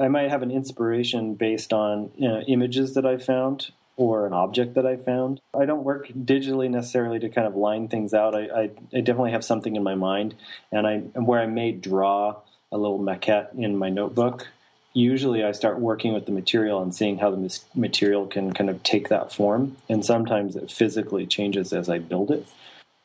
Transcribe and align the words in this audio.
I 0.00 0.08
might 0.08 0.30
have 0.30 0.42
an 0.42 0.50
inspiration 0.50 1.34
based 1.34 1.72
on 1.72 2.10
you 2.16 2.28
know, 2.28 2.40
images 2.40 2.94
that 2.94 3.04
I 3.04 3.18
found 3.18 3.70
or 3.96 4.26
an 4.26 4.32
object 4.32 4.74
that 4.74 4.86
I 4.86 4.96
found. 4.96 5.42
I 5.54 5.66
don't 5.66 5.84
work 5.84 6.08
digitally 6.08 6.70
necessarily 6.70 7.18
to 7.18 7.28
kind 7.28 7.46
of 7.46 7.54
line 7.54 7.86
things 7.88 8.14
out. 8.14 8.34
I, 8.34 8.46
I, 8.48 8.62
I 8.94 9.00
definitely 9.00 9.32
have 9.32 9.44
something 9.44 9.76
in 9.76 9.82
my 9.82 9.94
mind, 9.94 10.34
and 10.72 10.86
I 10.86 10.98
where 11.20 11.40
I 11.40 11.46
may 11.46 11.72
draw 11.72 12.36
a 12.72 12.78
little 12.78 12.98
maquette 12.98 13.54
in 13.58 13.76
my 13.76 13.90
notebook. 13.90 14.48
Usually, 14.94 15.44
I 15.44 15.52
start 15.52 15.80
working 15.80 16.14
with 16.14 16.24
the 16.24 16.32
material 16.32 16.82
and 16.82 16.94
seeing 16.94 17.18
how 17.18 17.30
the 17.30 17.60
material 17.74 18.26
can 18.26 18.54
kind 18.54 18.70
of 18.70 18.82
take 18.82 19.10
that 19.10 19.34
form, 19.34 19.76
and 19.88 20.04
sometimes 20.04 20.56
it 20.56 20.70
physically 20.70 21.26
changes 21.26 21.72
as 21.74 21.90
I 21.90 21.98
build 21.98 22.30
it. 22.30 22.46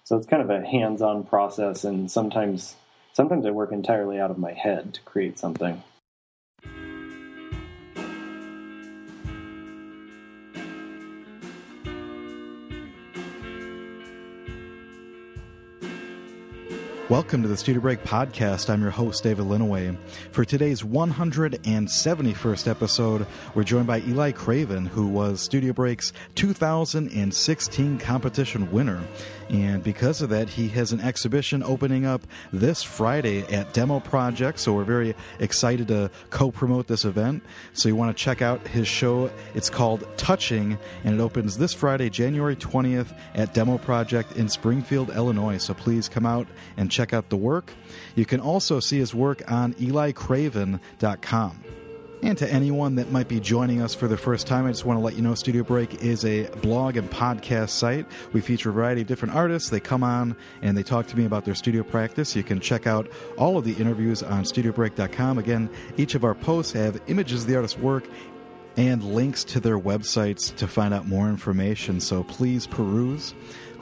So 0.06 0.16
it's 0.16 0.28
kind 0.28 0.42
of 0.42 0.50
a 0.50 0.66
hands-on 0.66 1.26
process, 1.26 1.84
and 1.84 2.10
sometimes 2.10 2.78
sometimes 3.12 3.46
I 3.46 3.52
work 3.52 3.74
entirely 3.74 4.18
out 4.18 4.32
of 4.32 4.38
my 4.38 4.54
head 4.54 4.94
to 4.94 5.02
create 5.02 5.38
something. 5.38 5.84
Welcome 17.16 17.44
to 17.44 17.48
the 17.48 17.56
Studio 17.56 17.82
Break 17.82 18.04
podcast. 18.04 18.70
I'm 18.70 18.82
your 18.82 18.92
host, 18.92 19.24
David 19.24 19.46
Linneweh. 19.46 19.98
For 20.32 20.44
today's 20.44 20.82
171st 20.82 22.68
episode, 22.68 23.26
we're 23.54 23.64
joined 23.64 23.88
by 23.88 24.02
Eli 24.02 24.34
Craven, 24.34 24.86
who 24.86 25.08
was 25.08 25.40
Studio 25.40 25.72
Break's 25.72 26.12
2016 26.36 28.00
competition 28.00 28.70
winner. 28.70 29.02
And 29.50 29.84
because 29.84 30.22
of 30.22 30.30
that, 30.30 30.50
he 30.50 30.68
has 30.70 30.92
an 30.92 31.00
exhibition 31.02 31.62
opening 31.64 32.06
up 32.06 32.26
this 32.52 32.82
Friday 32.82 33.44
at 33.44 33.74
Demo 33.74 34.00
Project. 34.00 34.60
So 34.60 34.74
we're 34.74 34.84
very 34.84 35.16
excited 35.40 35.88
to 35.90 36.10
co 36.32 36.52
promote 36.52 36.88
this 36.88 37.06
event. 37.06 37.44
So 37.74 37.88
you 37.88 37.96
want 37.96 38.16
to 38.16 38.22
check 38.22 38.42
out 38.42 38.68
his 38.68 38.88
show. 38.88 39.30
It's 39.54 39.70
called 39.70 40.06
Touching, 40.18 40.78
and 41.04 41.20
it 41.20 41.24
opens 41.24 41.58
this 41.58 41.74
Friday, 41.74 42.10
January 42.10 42.56
20th 42.56 43.16
at 43.36 43.54
Demo 43.54 43.78
Project 43.78 44.36
in 44.36 44.50
Springfield, 44.50 45.12
Illinois. 45.12 45.60
So 45.60 45.74
please 45.74 46.10
come 46.10 46.26
out 46.26 46.48
and 46.76 46.92
check 46.92 47.05
out 47.14 47.30
the 47.30 47.38
work. 47.38 47.72
You 48.16 48.26
can 48.26 48.40
also 48.40 48.80
see 48.80 49.00
his 49.00 49.14
work 49.14 49.50
on 49.52 49.74
elicraven.com. 49.76 51.64
And 52.26 52.38
to 52.40 52.52
anyone 52.52 52.96
that 52.96 53.12
might 53.12 53.28
be 53.28 53.40
joining 53.40 53.84
us 53.84 53.94
for 53.94 54.08
the 54.08 54.18
first 54.18 54.48
time, 54.48 54.66
I 54.66 54.72
just 54.72 54.84
want 54.84 54.98
to 54.98 55.04
let 55.04 55.16
you 55.16 55.22
know 55.22 55.36
Studio 55.36 55.64
Break 55.64 56.02
is 56.02 56.26
a 56.26 56.48
blog 56.62 56.98
and 56.98 57.08
podcast 57.12 57.70
site. 57.70 58.08
We 58.34 58.42
feature 58.42 58.72
a 58.72 58.74
variety 58.74 59.02
of 59.02 59.08
different 59.08 59.36
artists. 59.36 59.70
They 59.70 59.80
come 59.80 60.04
on 60.04 60.36
and 60.64 60.76
they 60.76 60.82
talk 60.82 61.06
to 61.08 61.18
me 61.18 61.26
about 61.26 61.46
their 61.46 61.54
studio 61.54 61.84
practice. 61.84 62.36
You 62.36 62.42
can 62.42 62.60
check 62.60 62.88
out 62.88 63.12
all 63.38 63.58
of 63.58 63.64
the 63.64 63.74
interviews 63.74 64.24
on 64.24 64.44
studiobreak.com. 64.44 65.38
Again, 65.38 65.70
each 65.98 66.16
of 66.16 66.24
our 66.24 66.34
posts 66.34 66.74
have 66.74 67.00
images 67.08 67.44
of 67.44 67.48
the 67.48 67.58
artist's 67.58 67.78
work 67.78 68.06
and 68.78 69.04
links 69.04 69.44
to 69.44 69.60
their 69.60 69.80
websites 69.80 70.56
to 70.56 70.68
find 70.68 70.94
out 70.94 71.08
more 71.08 71.30
information. 71.30 72.00
So 72.00 72.24
please 72.24 72.66
peruse. 72.66 73.36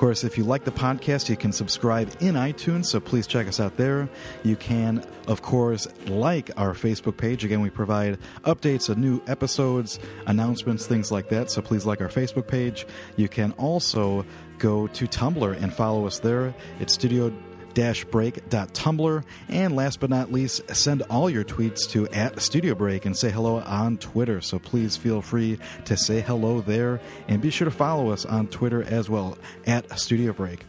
Of 0.03 0.07
course, 0.07 0.25
if 0.25 0.37
you 0.37 0.43
like 0.43 0.65
the 0.65 0.71
podcast, 0.71 1.29
you 1.29 1.37
can 1.37 1.53
subscribe 1.53 2.11
in 2.19 2.35
iTunes, 2.35 2.87
so 2.87 2.99
please 2.99 3.25
check 3.25 3.47
us 3.47 3.61
out 3.61 3.77
there. 3.77 4.09
You 4.43 4.57
can, 4.57 5.01
of 5.29 5.41
course, 5.41 5.87
like 6.07 6.51
our 6.57 6.73
Facebook 6.73 7.15
page. 7.15 7.45
Again, 7.45 7.61
we 7.61 7.69
provide 7.69 8.19
updates 8.43 8.89
of 8.89 8.97
new 8.97 9.21
episodes, 9.27 9.99
announcements, 10.27 10.85
things 10.85 11.09
like 11.09 11.29
that, 11.29 11.49
so 11.49 11.61
please 11.61 11.85
like 11.85 12.01
our 12.01 12.09
Facebook 12.09 12.47
page. 12.47 12.85
You 13.15 13.29
can 13.29 13.53
also 13.53 14.25
go 14.57 14.87
to 14.87 15.07
Tumblr 15.07 15.63
and 15.63 15.73
follow 15.73 16.05
us 16.05 16.19
there. 16.19 16.53
It's 16.81 16.91
studio 16.91 17.31
break.tumblr. 17.73 19.23
And 19.49 19.75
last 19.75 19.99
but 19.99 20.09
not 20.09 20.31
least, 20.31 20.75
send 20.75 21.01
all 21.03 21.29
your 21.29 21.43
tweets 21.43 21.89
to 21.91 22.07
at 22.09 22.41
Studio 22.41 22.75
Break 22.75 23.05
and 23.05 23.17
say 23.17 23.29
hello 23.29 23.59
on 23.59 23.97
Twitter. 23.97 24.41
So 24.41 24.59
please 24.59 24.95
feel 24.97 25.21
free 25.21 25.59
to 25.85 25.97
say 25.97 26.21
hello 26.21 26.61
there. 26.61 26.99
And 27.27 27.41
be 27.41 27.49
sure 27.49 27.65
to 27.65 27.71
follow 27.71 28.11
us 28.11 28.25
on 28.25 28.47
Twitter 28.47 28.83
as 28.83 29.09
well 29.09 29.37
at 29.65 29.99
Studio 29.99 30.33
Break. 30.33 30.65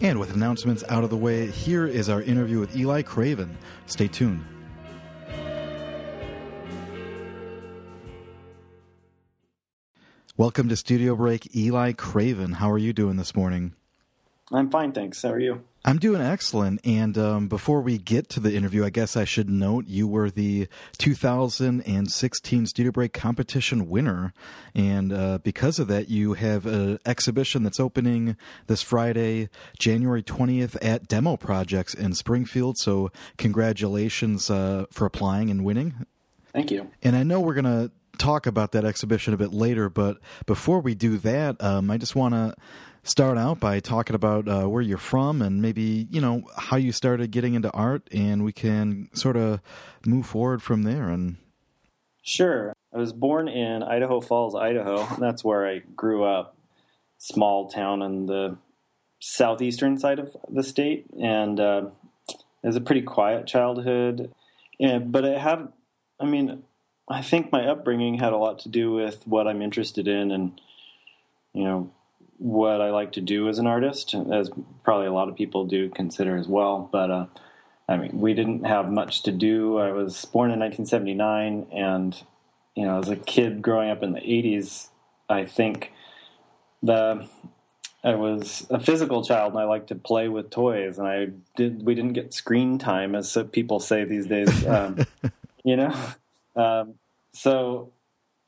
And 0.00 0.20
with 0.20 0.34
announcements 0.34 0.84
out 0.88 1.04
of 1.04 1.10
the 1.10 1.16
way, 1.16 1.46
here 1.46 1.86
is 1.86 2.08
our 2.08 2.20
interview 2.20 2.60
with 2.60 2.76
Eli 2.76 3.02
Craven. 3.02 3.56
Stay 3.86 4.08
tuned. 4.08 4.44
Welcome 10.38 10.68
to 10.68 10.76
Studio 10.76 11.16
Break, 11.16 11.56
Eli 11.56 11.92
Craven. 11.92 12.52
How 12.52 12.70
are 12.70 12.76
you 12.76 12.92
doing 12.92 13.16
this 13.16 13.34
morning? 13.34 13.72
I'm 14.52 14.68
fine, 14.68 14.92
thanks. 14.92 15.22
How 15.22 15.30
are 15.30 15.40
you? 15.40 15.64
I'm 15.88 15.98
doing 15.98 16.20
excellent. 16.20 16.80
And 16.84 17.16
um, 17.16 17.46
before 17.46 17.80
we 17.80 17.96
get 17.96 18.28
to 18.30 18.40
the 18.40 18.52
interview, 18.52 18.84
I 18.84 18.90
guess 18.90 19.16
I 19.16 19.24
should 19.24 19.48
note 19.48 19.86
you 19.86 20.08
were 20.08 20.30
the 20.30 20.66
2016 20.98 22.66
Studio 22.66 22.90
Break 22.90 23.12
competition 23.12 23.88
winner. 23.88 24.34
And 24.74 25.12
uh, 25.12 25.38
because 25.44 25.78
of 25.78 25.86
that, 25.86 26.08
you 26.08 26.34
have 26.34 26.66
an 26.66 26.98
exhibition 27.06 27.62
that's 27.62 27.78
opening 27.78 28.36
this 28.66 28.82
Friday, 28.82 29.48
January 29.78 30.24
20th 30.24 30.76
at 30.82 31.06
Demo 31.06 31.36
Projects 31.36 31.94
in 31.94 32.14
Springfield. 32.14 32.78
So, 32.78 33.12
congratulations 33.38 34.50
uh, 34.50 34.86
for 34.90 35.06
applying 35.06 35.50
and 35.50 35.64
winning. 35.64 36.04
Thank 36.52 36.72
you. 36.72 36.90
And 37.00 37.14
I 37.14 37.22
know 37.22 37.38
we're 37.38 37.54
going 37.54 37.64
to 37.64 37.92
talk 38.18 38.46
about 38.46 38.72
that 38.72 38.84
exhibition 38.84 39.34
a 39.34 39.36
bit 39.36 39.52
later, 39.52 39.88
but 39.88 40.18
before 40.46 40.80
we 40.80 40.96
do 40.96 41.18
that, 41.18 41.62
um, 41.62 41.92
I 41.92 41.98
just 41.98 42.16
want 42.16 42.34
to 42.34 42.54
start 43.06 43.38
out 43.38 43.60
by 43.60 43.80
talking 43.80 44.16
about 44.16 44.48
uh, 44.48 44.64
where 44.64 44.82
you're 44.82 44.98
from 44.98 45.40
and 45.40 45.62
maybe 45.62 46.08
you 46.10 46.20
know 46.20 46.42
how 46.56 46.76
you 46.76 46.92
started 46.92 47.30
getting 47.30 47.54
into 47.54 47.70
art, 47.70 48.08
and 48.12 48.44
we 48.44 48.52
can 48.52 49.08
sort 49.14 49.36
of 49.36 49.60
move 50.04 50.26
forward 50.26 50.62
from 50.62 50.82
there. 50.82 51.08
And 51.08 51.36
sure, 52.22 52.74
I 52.92 52.98
was 52.98 53.12
born 53.12 53.48
in 53.48 53.82
Idaho 53.82 54.20
Falls, 54.20 54.54
Idaho. 54.54 55.06
That's 55.18 55.44
where 55.44 55.66
I 55.66 55.78
grew 55.78 56.24
up. 56.24 56.56
Small 57.18 57.70
town 57.70 58.02
in 58.02 58.26
the 58.26 58.58
southeastern 59.20 59.98
side 59.98 60.18
of 60.18 60.36
the 60.50 60.62
state, 60.62 61.06
and 61.20 61.58
uh, 61.58 61.86
it 62.28 62.66
was 62.66 62.76
a 62.76 62.80
pretty 62.80 63.02
quiet 63.02 63.46
childhood. 63.46 64.32
And, 64.78 65.10
but 65.10 65.24
it 65.24 65.38
had, 65.38 65.72
I 66.20 66.26
mean, 66.26 66.62
I 67.08 67.22
think 67.22 67.50
my 67.50 67.66
upbringing 67.66 68.18
had 68.18 68.34
a 68.34 68.36
lot 68.36 68.58
to 68.60 68.68
do 68.68 68.92
with 68.92 69.26
what 69.26 69.46
I'm 69.46 69.62
interested 69.62 70.06
in, 70.06 70.30
and 70.30 70.60
you 71.54 71.64
know, 71.64 71.90
what 72.38 72.80
I 72.80 72.90
like 72.90 73.12
to 73.12 73.20
do 73.20 73.48
as 73.48 73.58
an 73.58 73.66
artist, 73.66 74.14
as 74.14 74.50
probably 74.84 75.06
a 75.06 75.12
lot 75.12 75.28
of 75.28 75.36
people 75.36 75.64
do 75.64 75.88
consider 75.88 76.36
as 76.36 76.46
well. 76.46 76.88
But 76.90 77.10
uh, 77.10 77.26
I 77.88 77.96
mean, 77.96 78.18
we 78.18 78.34
didn't 78.34 78.64
have 78.64 78.90
much 78.90 79.22
to 79.22 79.32
do. 79.32 79.78
I 79.78 79.92
was 79.92 80.24
born 80.24 80.50
in 80.50 80.60
1979, 80.60 81.66
and 81.72 82.22
you 82.74 82.84
know, 82.84 82.98
as 82.98 83.08
a 83.08 83.16
kid 83.16 83.62
growing 83.62 83.90
up 83.90 84.02
in 84.02 84.12
the 84.12 84.20
80s, 84.20 84.88
I 85.28 85.44
think 85.44 85.92
the 86.82 87.28
I 88.04 88.14
was 88.14 88.66
a 88.70 88.78
physical 88.78 89.24
child, 89.24 89.52
and 89.52 89.60
I 89.60 89.64
liked 89.64 89.88
to 89.88 89.96
play 89.96 90.28
with 90.28 90.50
toys. 90.50 90.98
And 90.98 91.08
I 91.08 91.28
did. 91.56 91.84
We 91.84 91.94
didn't 91.94 92.12
get 92.12 92.32
screen 92.32 92.78
time, 92.78 93.14
as 93.14 93.36
people 93.52 93.80
say 93.80 94.04
these 94.04 94.26
days. 94.26 94.66
Um, 94.66 94.98
you 95.64 95.76
know, 95.76 95.94
um, 96.54 96.94
so 97.32 97.92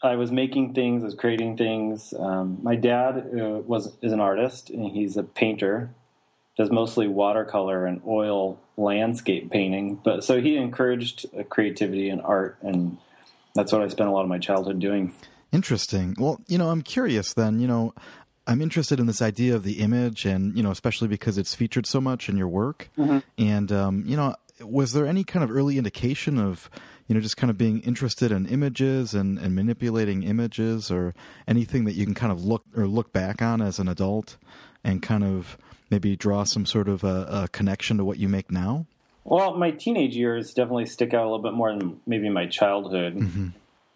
I 0.03 0.17
was 0.17 0.31
making 0.31 0.75
things, 0.75 1.03
I 1.03 1.07
was 1.07 1.15
creating 1.15 1.57
things. 1.57 2.15
Um, 2.17 2.59
my 2.63 2.77
dad 2.77 3.19
uh, 3.19 3.49
was 3.67 3.97
is 4.01 4.13
an 4.13 4.21
artist, 4.21 4.71
and 4.71 4.91
he's 4.91 5.17
a 5.17 5.23
painter. 5.23 5.91
Does 6.57 6.71
mostly 6.71 7.07
watercolor 7.07 7.87
and 7.87 8.01
oil 8.07 8.59
landscape 8.77 9.51
painting, 9.51 10.01
but 10.05 10.25
so 10.25 10.41
he 10.41 10.57
encouraged 10.57 11.27
uh, 11.37 11.45
creativity 11.45 12.09
and 12.09 12.21
art, 12.23 12.59
and 12.63 12.99
that's 13.55 13.73
what 13.73 13.83
I 13.83 13.89
spent 13.89 14.09
a 14.09 14.13
lot 14.13 14.23
of 14.23 14.29
my 14.29 14.39
childhood 14.39 14.79
doing. 14.79 15.15
Interesting. 15.53 16.15
Well, 16.19 16.41
you 16.47 16.59
know, 16.59 16.71
I'm 16.71 16.83
curious. 16.83 17.33
Then, 17.33 17.59
you 17.59 17.67
know, 17.67 17.95
I'm 18.47 18.61
interested 18.61 19.01
in 19.01 19.07
this 19.07 19.23
idea 19.23 19.55
of 19.55 19.63
the 19.63 19.81
image, 19.81 20.25
and 20.25 20.57
you 20.57 20.63
know, 20.63 20.71
especially 20.71 21.09
because 21.09 21.39
it's 21.39 21.55
featured 21.55 21.87
so 21.87 22.01
much 22.01 22.29
in 22.29 22.37
your 22.37 22.49
work. 22.49 22.91
Mm-hmm. 22.99 23.19
And 23.39 23.73
um, 23.73 24.05
you 24.07 24.17
know, 24.17 24.35
was 24.61 24.93
there 24.93 25.07
any 25.07 25.25
kind 25.25 25.45
of 25.45 25.51
early 25.51 25.79
indication 25.79 26.39
of 26.39 26.71
you 27.09 27.15
know, 27.15 27.21
just 27.21 27.39
kind 27.39 27.51
of 27.51 27.57
being 27.57 27.81
interested 27.81 28.31
in 28.31 28.47
images 28.47 29.15
and, 29.15 29.39
and 29.39 29.55
manipulating 29.55 30.23
images 30.23 30.91
or 30.91 31.15
anything 31.49 31.85
that 31.87 31.95
you 31.95 32.05
can 32.05 32.15
kind 32.15 32.31
of 32.31 32.45
look 32.45 32.65
or 32.77 32.87
look 32.87 33.13
back 33.13 33.41
on 33.41 33.63
as 33.63 33.79
an 33.79 33.89
adult 33.89 34.37
and 34.85 35.03
kind 35.03 35.25
of 35.25 35.57
maybe 35.91 36.15
draw 36.17 36.45
some 36.45 36.67
sort 36.67 36.87
of 36.87 37.03
a, 37.03 37.27
a 37.45 37.49
connection 37.49 37.97
to 37.97 38.05
what 38.05 38.19
you 38.19 38.29
make 38.29 38.51
now? 38.51 38.87
Well, 39.25 39.57
my 39.57 39.71
teenage 39.71 40.17
years 40.17 40.53
definitely 40.53 40.87
stick 40.87 41.13
out 41.15 41.23
a 41.23 41.25
little 41.25 41.43
bit 41.43 41.55
more 41.55 41.75
than 41.75 42.01
maybe 42.07 42.29
my 42.29 42.47
childhood 42.47 43.17
mm-hmm. 43.17 43.49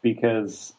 because 0.03 0.75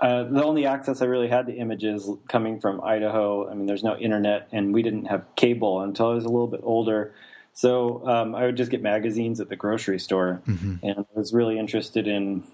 uh, 0.00 0.24
the 0.24 0.44
only 0.44 0.66
access 0.66 1.02
I 1.02 1.06
really 1.06 1.28
had 1.28 1.46
to 1.46 1.52
images 1.54 2.08
coming 2.28 2.60
from 2.60 2.82
Idaho. 2.82 3.50
I 3.50 3.54
mean, 3.54 3.66
there's 3.66 3.82
no 3.82 3.96
internet, 3.96 4.48
and 4.52 4.72
we 4.72 4.82
didn't 4.82 5.06
have 5.06 5.24
cable 5.34 5.80
until 5.80 6.10
I 6.10 6.14
was 6.14 6.24
a 6.24 6.28
little 6.28 6.46
bit 6.46 6.60
older. 6.62 7.14
So 7.58 8.06
um, 8.06 8.36
I 8.36 8.44
would 8.44 8.56
just 8.56 8.70
get 8.70 8.82
magazines 8.82 9.40
at 9.40 9.48
the 9.48 9.56
grocery 9.56 9.98
store, 9.98 10.40
mm-hmm. 10.46 10.76
and 10.80 11.00
I 11.00 11.18
was 11.18 11.34
really 11.34 11.58
interested 11.58 12.06
in, 12.06 12.44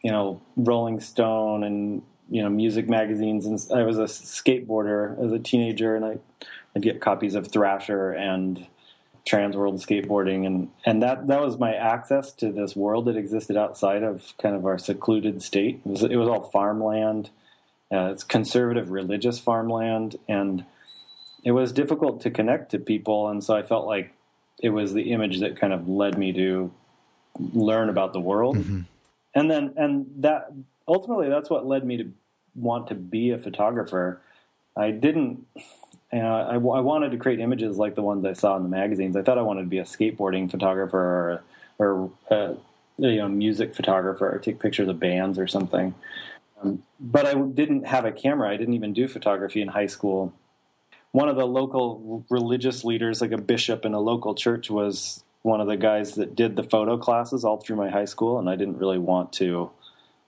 you 0.00 0.12
know, 0.12 0.40
Rolling 0.54 1.00
Stone 1.00 1.64
and 1.64 2.02
you 2.30 2.40
know 2.40 2.48
music 2.48 2.88
magazines. 2.88 3.46
And 3.46 3.60
I 3.76 3.82
was 3.82 3.98
a 3.98 4.04
skateboarder 4.04 5.20
as 5.20 5.32
a 5.32 5.40
teenager, 5.40 5.96
and 5.96 6.04
I, 6.04 6.18
I'd 6.76 6.82
get 6.82 7.00
copies 7.00 7.34
of 7.34 7.48
Thrasher 7.48 8.12
and 8.12 8.68
TransWorld 9.26 9.84
Skateboarding. 9.84 10.46
And 10.46 10.70
and 10.86 11.02
that 11.02 11.26
that 11.26 11.40
was 11.40 11.58
my 11.58 11.74
access 11.74 12.30
to 12.34 12.52
this 12.52 12.76
world 12.76 13.06
that 13.06 13.16
existed 13.16 13.56
outside 13.56 14.04
of 14.04 14.34
kind 14.40 14.54
of 14.54 14.64
our 14.64 14.78
secluded 14.78 15.42
state. 15.42 15.80
It 15.84 15.88
was, 15.88 16.02
it 16.04 16.16
was 16.16 16.28
all 16.28 16.42
farmland. 16.42 17.30
Uh, 17.92 18.12
it's 18.12 18.22
conservative 18.22 18.92
religious 18.92 19.40
farmland. 19.40 20.14
And 20.28 20.64
it 21.42 21.50
was 21.50 21.72
difficult 21.72 22.20
to 22.20 22.30
connect 22.30 22.70
to 22.70 22.78
people. 22.78 23.28
And 23.28 23.42
so 23.42 23.56
i 23.56 23.62
felt 23.62 23.88
like 23.88 24.14
it 24.62 24.70
was 24.70 24.92
the 24.92 25.12
image 25.12 25.40
that 25.40 25.58
kind 25.58 25.72
of 25.72 25.88
led 25.88 26.18
me 26.18 26.32
to 26.32 26.72
learn 27.38 27.88
about 27.88 28.12
the 28.12 28.20
world 28.20 28.56
mm-hmm. 28.56 28.80
and 29.34 29.50
then 29.50 29.72
and 29.76 30.06
that 30.16 30.52
ultimately 30.86 31.28
that's 31.28 31.50
what 31.50 31.66
led 31.66 31.84
me 31.84 31.96
to 31.96 32.10
want 32.54 32.86
to 32.86 32.94
be 32.94 33.30
a 33.30 33.38
photographer 33.38 34.20
i 34.76 34.90
didn't 34.90 35.44
and 36.14 36.26
I, 36.26 36.54
I, 36.54 36.56
wanted 36.58 37.10
to 37.10 37.16
create 37.16 37.40
images 37.40 37.76
like 37.76 37.96
the 37.96 38.02
ones 38.02 38.24
I 38.24 38.34
saw 38.34 38.56
in 38.56 38.62
the 38.62 38.68
magazines. 38.68 39.16
I 39.16 39.22
thought 39.22 39.36
I 39.36 39.42
wanted 39.42 39.62
to 39.62 39.68
be 39.68 39.78
a 39.78 39.84
skateboarding 39.84 40.48
photographer 40.48 40.96
or, 40.98 41.42
or 41.78 42.10
a, 42.30 42.54
you 42.98 43.16
know, 43.16 43.28
music 43.28 43.74
photographer 43.74 44.32
or 44.32 44.38
take 44.38 44.60
pictures 44.60 44.86
of 44.86 45.00
bands 45.00 45.40
or 45.40 45.48
something. 45.48 45.92
Um, 46.62 46.84
but 47.00 47.26
I 47.26 47.34
didn't 47.34 47.86
have 47.86 48.04
a 48.04 48.12
camera. 48.12 48.48
I 48.48 48.56
didn't 48.56 48.74
even 48.74 48.92
do 48.92 49.08
photography 49.08 49.60
in 49.60 49.68
high 49.68 49.88
school. 49.88 50.32
One 51.14 51.28
of 51.28 51.36
the 51.36 51.46
local 51.46 52.26
religious 52.28 52.82
leaders, 52.82 53.20
like 53.20 53.30
a 53.30 53.38
bishop 53.38 53.84
in 53.84 53.94
a 53.94 54.00
local 54.00 54.34
church, 54.34 54.68
was 54.68 55.22
one 55.42 55.60
of 55.60 55.68
the 55.68 55.76
guys 55.76 56.16
that 56.16 56.34
did 56.34 56.56
the 56.56 56.64
photo 56.64 56.98
classes 56.98 57.44
all 57.44 57.58
through 57.58 57.76
my 57.76 57.88
high 57.88 58.04
school, 58.04 58.36
and 58.36 58.50
I 58.50 58.56
didn't 58.56 58.78
really 58.78 58.98
want 58.98 59.32
to 59.34 59.70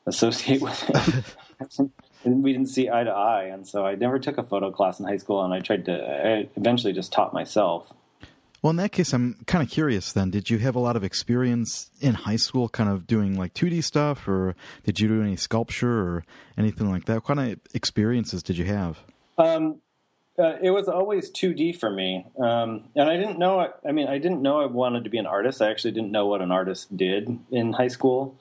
associate 0.07 0.61
with 0.63 0.81
him. 0.81 1.91
and 2.23 2.45
we 2.45 2.53
didn't 2.53 2.69
see 2.69 2.89
eye 2.89 3.03
to 3.03 3.11
eye, 3.11 3.47
and 3.47 3.67
so 3.67 3.85
I 3.85 3.97
never 3.97 4.21
took 4.21 4.39
a 4.39 4.45
photo 4.45 4.71
class 4.71 5.01
in 5.01 5.07
high 5.07 5.17
school, 5.17 5.43
and 5.43 5.53
I 5.53 5.59
tried 5.59 5.87
to. 5.87 5.93
I 5.93 6.49
eventually 6.55 6.93
just 6.93 7.13
taught 7.13 7.35
myself. 7.35 7.93
Well, 8.63 8.71
in 8.71 8.77
that 8.77 8.93
case, 8.93 9.13
I'm 9.13 9.43
kind 9.49 9.65
of 9.65 9.69
curious. 9.69 10.13
Then, 10.13 10.31
did 10.31 10.51
you 10.51 10.59
have 10.59 10.77
a 10.77 10.81
lot 10.81 10.95
of 10.95 11.03
experience 11.03 11.91
in 12.01 12.15
high 12.15 12.37
school, 12.37 12.69
kind 12.69 12.89
of 12.89 13.09
doing 13.09 13.37
like 13.37 13.55
2D 13.55 13.83
stuff, 13.83 14.29
or 14.29 14.55
did 14.85 15.01
you 15.01 15.09
do 15.09 15.21
any 15.21 15.35
sculpture 15.35 15.99
or 15.99 16.25
anything 16.57 16.89
like 16.89 17.07
that? 17.07 17.15
What 17.15 17.25
kind 17.25 17.41
of 17.41 17.59
experiences 17.75 18.45
did 18.45 18.57
you 18.57 18.67
have? 18.67 19.01
Um, 19.37 19.81
uh, 20.39 20.57
it 20.63 20.71
was 20.71 20.89
always 20.89 21.31
2D 21.31 21.79
for 21.79 21.91
me, 21.91 22.27
um, 22.39 22.85
and 22.95 23.09
I 23.09 23.17
didn't 23.17 23.39
know. 23.39 23.73
I 23.87 23.93
mean, 23.93 24.09
I 24.09 24.19
didn't 24.19 24.43
know 24.43 24.61
I 24.61 24.67
wanted 24.67 25.05
to 25.05 25.11
be 25.11 25.19
an 25.19 25.27
artist. 25.27 25.63
I 25.63 25.71
actually 25.71 25.93
didn't 25.93 26.13
know 26.13 26.27
what 26.27 26.43
an 26.43 26.51
artist 26.51 26.97
did 26.97 27.39
in 27.51 27.73
high 27.73 27.89
school. 27.89 28.37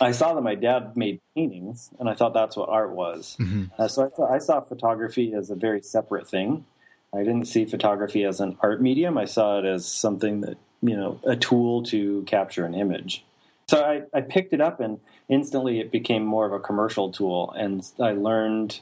I 0.00 0.10
saw 0.12 0.34
that 0.34 0.42
my 0.42 0.54
dad 0.54 0.96
made 0.96 1.20
paintings, 1.36 1.90
and 1.98 2.08
I 2.08 2.14
thought 2.14 2.34
that's 2.34 2.56
what 2.56 2.68
art 2.68 2.90
was. 2.90 3.36
Mm-hmm. 3.40 3.64
Uh, 3.78 3.88
so 3.88 4.04
I, 4.04 4.08
thought, 4.08 4.30
I 4.30 4.38
saw 4.38 4.60
photography 4.60 5.32
as 5.34 5.50
a 5.50 5.54
very 5.54 5.82
separate 5.82 6.28
thing. 6.28 6.64
I 7.12 7.18
didn't 7.18 7.46
see 7.46 7.64
photography 7.64 8.24
as 8.24 8.40
an 8.40 8.56
art 8.60 8.82
medium. 8.82 9.16
I 9.16 9.24
saw 9.24 9.58
it 9.58 9.64
as 9.64 9.86
something 9.86 10.40
that 10.40 10.58
you 10.82 10.96
know 10.96 11.20
a 11.24 11.36
tool 11.36 11.82
to 11.84 12.22
capture 12.22 12.64
an 12.64 12.74
image. 12.74 13.24
So 13.68 13.82
I, 13.82 14.02
I 14.16 14.20
picked 14.20 14.52
it 14.52 14.60
up, 14.60 14.80
and 14.80 15.00
instantly 15.28 15.80
it 15.80 15.90
became 15.90 16.24
more 16.24 16.46
of 16.46 16.52
a 16.52 16.60
commercial 16.60 17.10
tool, 17.10 17.52
and 17.56 17.84
I 18.00 18.12
learned 18.12 18.80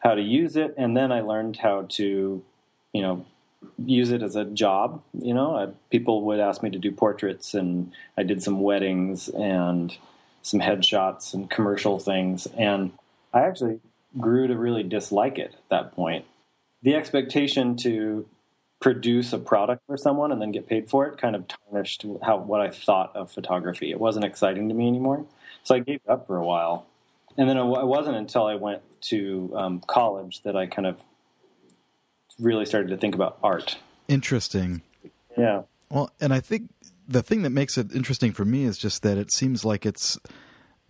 how 0.00 0.14
to 0.14 0.22
use 0.22 0.56
it, 0.56 0.74
and 0.76 0.96
then 0.96 1.10
I 1.12 1.20
learned 1.20 1.56
how 1.56 1.86
to, 1.90 2.42
you 2.92 3.02
know, 3.02 3.26
use 3.78 4.10
it 4.10 4.22
as 4.22 4.36
a 4.36 4.44
job. 4.44 5.02
You 5.18 5.34
know, 5.34 5.56
I, 5.56 5.68
people 5.90 6.22
would 6.22 6.40
ask 6.40 6.62
me 6.62 6.70
to 6.70 6.78
do 6.78 6.92
portraits, 6.92 7.54
and 7.54 7.92
I 8.16 8.22
did 8.22 8.42
some 8.42 8.60
weddings 8.60 9.28
and 9.28 9.96
some 10.42 10.60
headshots 10.60 11.34
and 11.34 11.50
commercial 11.50 11.98
things. 11.98 12.46
And 12.56 12.92
I 13.32 13.40
actually 13.40 13.80
grew 14.18 14.46
to 14.46 14.56
really 14.56 14.82
dislike 14.82 15.38
it 15.38 15.54
at 15.54 15.68
that 15.70 15.94
point. 15.94 16.24
The 16.82 16.94
expectation 16.94 17.76
to 17.78 18.26
produce 18.80 19.32
a 19.32 19.38
product 19.38 19.82
for 19.86 19.96
someone 19.96 20.30
and 20.30 20.40
then 20.40 20.52
get 20.52 20.68
paid 20.68 20.88
for 20.88 21.06
it 21.06 21.18
kind 21.18 21.34
of 21.34 21.46
tarnished 21.48 22.04
how 22.22 22.36
what 22.36 22.60
I 22.60 22.70
thought 22.70 23.14
of 23.16 23.30
photography. 23.30 23.90
It 23.90 23.98
wasn't 23.98 24.24
exciting 24.24 24.68
to 24.68 24.74
me 24.74 24.86
anymore, 24.86 25.24
so 25.62 25.74
I 25.74 25.78
gave 25.80 26.00
up 26.08 26.26
for 26.26 26.36
a 26.36 26.44
while. 26.44 26.86
And 27.38 27.48
then 27.48 27.56
it 27.56 27.64
wasn't 27.64 28.16
until 28.16 28.46
I 28.46 28.54
went 28.54 28.82
to 29.02 29.52
um, 29.54 29.82
college 29.86 30.42
that 30.42 30.56
I 30.56 30.66
kind 30.66 30.86
of 30.86 31.00
really 32.38 32.66
started 32.66 32.88
to 32.88 32.96
think 32.96 33.14
about 33.14 33.38
art. 33.42 33.78
Interesting. 34.08 34.82
Yeah. 35.36 35.62
Well, 35.90 36.10
and 36.20 36.32
I 36.32 36.40
think 36.40 36.70
the 37.06 37.22
thing 37.22 37.42
that 37.42 37.50
makes 37.50 37.78
it 37.78 37.94
interesting 37.94 38.32
for 38.32 38.44
me 38.44 38.64
is 38.64 38.78
just 38.78 39.02
that 39.02 39.18
it 39.18 39.32
seems 39.32 39.64
like 39.64 39.86
it's 39.86 40.18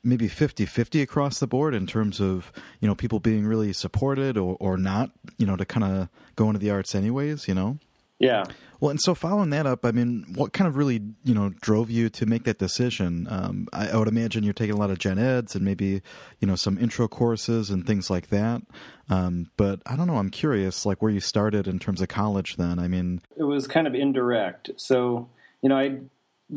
maybe 0.02 0.28
50-50 0.28 1.02
across 1.02 1.40
the 1.40 1.46
board 1.46 1.74
in 1.74 1.86
terms 1.86 2.20
of 2.20 2.52
you 2.80 2.86
know 2.86 2.94
people 2.94 3.18
being 3.18 3.44
really 3.44 3.72
supported 3.72 4.36
or, 4.38 4.56
or 4.60 4.76
not 4.76 5.10
you 5.36 5.44
know 5.44 5.56
to 5.56 5.64
kind 5.64 5.84
of 5.84 6.08
go 6.36 6.46
into 6.46 6.60
the 6.60 6.70
arts 6.70 6.94
anyways 6.94 7.48
you 7.48 7.54
know 7.54 7.78
yeah. 8.18 8.44
Well 8.80 8.90
and 8.90 9.00
so 9.00 9.14
following 9.14 9.50
that 9.50 9.66
up 9.66 9.86
i 9.86 9.90
mean 9.90 10.26
what 10.34 10.52
kind 10.52 10.68
of 10.68 10.76
really 10.76 11.00
you 11.24 11.34
know 11.34 11.50
drove 11.60 11.90
you 11.90 12.08
to 12.10 12.26
make 12.26 12.44
that 12.44 12.58
decision? 12.58 13.26
Um, 13.30 13.68
I, 13.72 13.88
I, 13.88 13.96
would 13.96 14.08
imagine 14.08 14.44
you're 14.44 14.52
taking 14.52 14.74
a 14.74 14.78
lot 14.78 14.90
of 14.90 14.98
gen 14.98 15.18
eds 15.18 15.54
and 15.54 15.64
maybe 15.64 16.02
you 16.40 16.46
know 16.46 16.56
some 16.56 16.78
intro 16.78 17.08
courses 17.08 17.70
and 17.70 17.86
things 17.86 18.10
like 18.10 18.28
that. 18.28 18.62
Um, 19.08 19.50
but 19.56 19.80
i 19.86 19.96
don't 19.96 20.06
know 20.08 20.16
i'm 20.16 20.30
curious 20.30 20.84
like 20.84 21.00
where 21.00 21.12
you 21.12 21.20
started 21.20 21.66
in 21.66 21.78
terms 21.78 22.02
of 22.02 22.08
college 22.08 22.56
then. 22.56 22.78
I 22.78 22.88
mean 22.88 23.22
it 23.36 23.44
was 23.44 23.66
kind 23.66 23.86
of 23.86 23.94
indirect. 23.94 24.70
So 24.76 25.28
you 25.62 25.68
know, 25.68 25.78
I'd, 25.78 26.08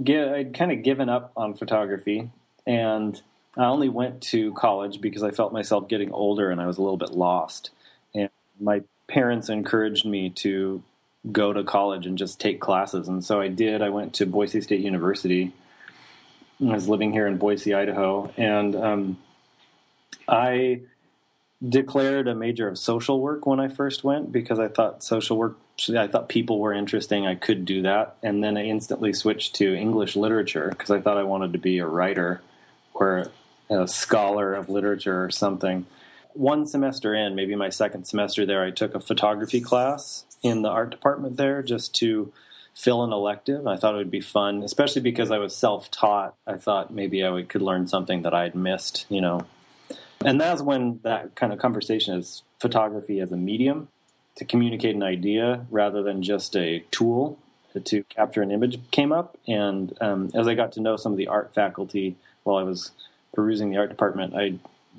I'd 0.07 0.53
kind 0.53 0.71
of 0.71 0.83
given 0.83 1.09
up 1.09 1.31
on 1.35 1.55
photography, 1.55 2.29
and 2.67 3.19
I 3.57 3.65
only 3.65 3.89
went 3.89 4.21
to 4.23 4.53
college 4.53 5.01
because 5.01 5.23
I 5.23 5.31
felt 5.31 5.53
myself 5.53 5.87
getting 5.87 6.11
older 6.11 6.51
and 6.51 6.61
I 6.61 6.67
was 6.67 6.77
a 6.77 6.81
little 6.81 6.97
bit 6.97 7.11
lost. 7.11 7.71
And 8.13 8.29
my 8.59 8.83
parents 9.07 9.49
encouraged 9.49 10.05
me 10.05 10.29
to 10.29 10.83
go 11.31 11.53
to 11.53 11.63
college 11.63 12.05
and 12.05 12.17
just 12.17 12.39
take 12.39 12.59
classes, 12.59 13.07
and 13.07 13.23
so 13.23 13.41
I 13.41 13.47
did. 13.47 13.81
I 13.81 13.89
went 13.89 14.13
to 14.15 14.25
Boise 14.25 14.61
State 14.61 14.81
University. 14.81 15.53
I 16.61 16.73
was 16.73 16.89
living 16.89 17.13
here 17.13 17.27
in 17.27 17.37
Boise, 17.37 17.73
Idaho, 17.73 18.31
and 18.37 18.75
um, 18.75 19.17
I 20.27 20.81
declared 21.67 22.27
a 22.27 22.35
major 22.35 22.67
of 22.67 22.77
social 22.77 23.19
work 23.19 23.45
when 23.45 23.59
I 23.59 23.67
first 23.67 24.03
went 24.03 24.31
because 24.31 24.59
I 24.59 24.69
thought 24.69 25.03
social 25.03 25.37
work 25.37 25.57
I 25.87 26.07
thought 26.07 26.27
people 26.27 26.59
were 26.59 26.73
interesting. 26.73 27.25
I 27.25 27.35
could 27.35 27.63
do 27.63 27.83
that. 27.83 28.17
And 28.21 28.43
then 28.43 28.57
I 28.57 28.65
instantly 28.65 29.13
switched 29.13 29.55
to 29.55 29.75
English 29.75 30.17
literature 30.17 30.67
because 30.69 30.91
I 30.91 30.99
thought 30.99 31.17
I 31.17 31.23
wanted 31.23 31.53
to 31.53 31.59
be 31.59 31.77
a 31.77 31.85
writer 31.85 32.41
or 32.93 33.31
a 33.69 33.87
scholar 33.87 34.53
of 34.53 34.69
literature 34.69 35.23
or 35.23 35.29
something. 35.29 35.85
One 36.33 36.65
semester 36.65 37.13
in, 37.15 37.33
maybe 37.33 37.55
my 37.55 37.69
second 37.69 38.05
semester 38.05 38.45
there, 38.45 38.63
I 38.63 38.71
took 38.71 38.93
a 38.93 38.99
photography 38.99 39.61
class 39.61 40.25
in 40.41 40.61
the 40.61 40.69
art 40.69 40.89
department 40.89 41.37
there 41.37 41.61
just 41.61 41.93
to 41.95 42.31
fill 42.73 43.03
an 43.03 43.11
elective. 43.11 43.67
I 43.67 43.75
thought 43.75 43.95
it 43.95 43.97
would 43.97 44.11
be 44.11 44.21
fun, 44.21 44.63
especially 44.63 45.01
because 45.01 45.31
I 45.31 45.37
was 45.37 45.55
self 45.55 45.91
taught. 45.91 46.35
I 46.47 46.57
thought 46.57 46.93
maybe 46.93 47.25
I 47.25 47.43
could 47.43 47.61
learn 47.61 47.87
something 47.87 48.21
that 48.21 48.33
I 48.33 48.43
had 48.43 48.55
missed, 48.55 49.05
you 49.09 49.21
know. 49.21 49.45
And 50.23 50.39
that's 50.39 50.61
when 50.61 50.99
that 51.03 51.35
kind 51.35 51.53
of 51.53 51.59
conversation 51.59 52.17
is 52.17 52.43
photography 52.59 53.19
as 53.19 53.31
a 53.31 53.37
medium 53.37 53.87
to 54.35 54.45
communicate 54.45 54.95
an 54.95 55.03
idea 55.03 55.65
rather 55.69 56.01
than 56.01 56.23
just 56.23 56.55
a 56.55 56.83
tool 56.91 57.37
to 57.85 58.03
capture 58.05 58.41
an 58.41 58.51
image 58.51 58.79
came 58.91 59.11
up. 59.11 59.37
And 59.47 59.95
um, 60.01 60.31
as 60.33 60.47
I 60.47 60.55
got 60.55 60.71
to 60.73 60.81
know 60.81 60.95
some 60.95 61.11
of 61.11 61.17
the 61.17 61.27
art 61.27 61.53
faculty 61.53 62.15
while 62.43 62.57
I 62.57 62.63
was 62.63 62.91
perusing 63.33 63.69
the 63.69 63.77
art 63.77 63.89
department, 63.89 64.33
I 64.35 64.55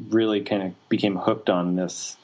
really 0.08 0.40
kind 0.40 0.62
of 0.62 0.88
became 0.88 1.16
hooked 1.16 1.50
on 1.50 1.76
this 1.76 2.16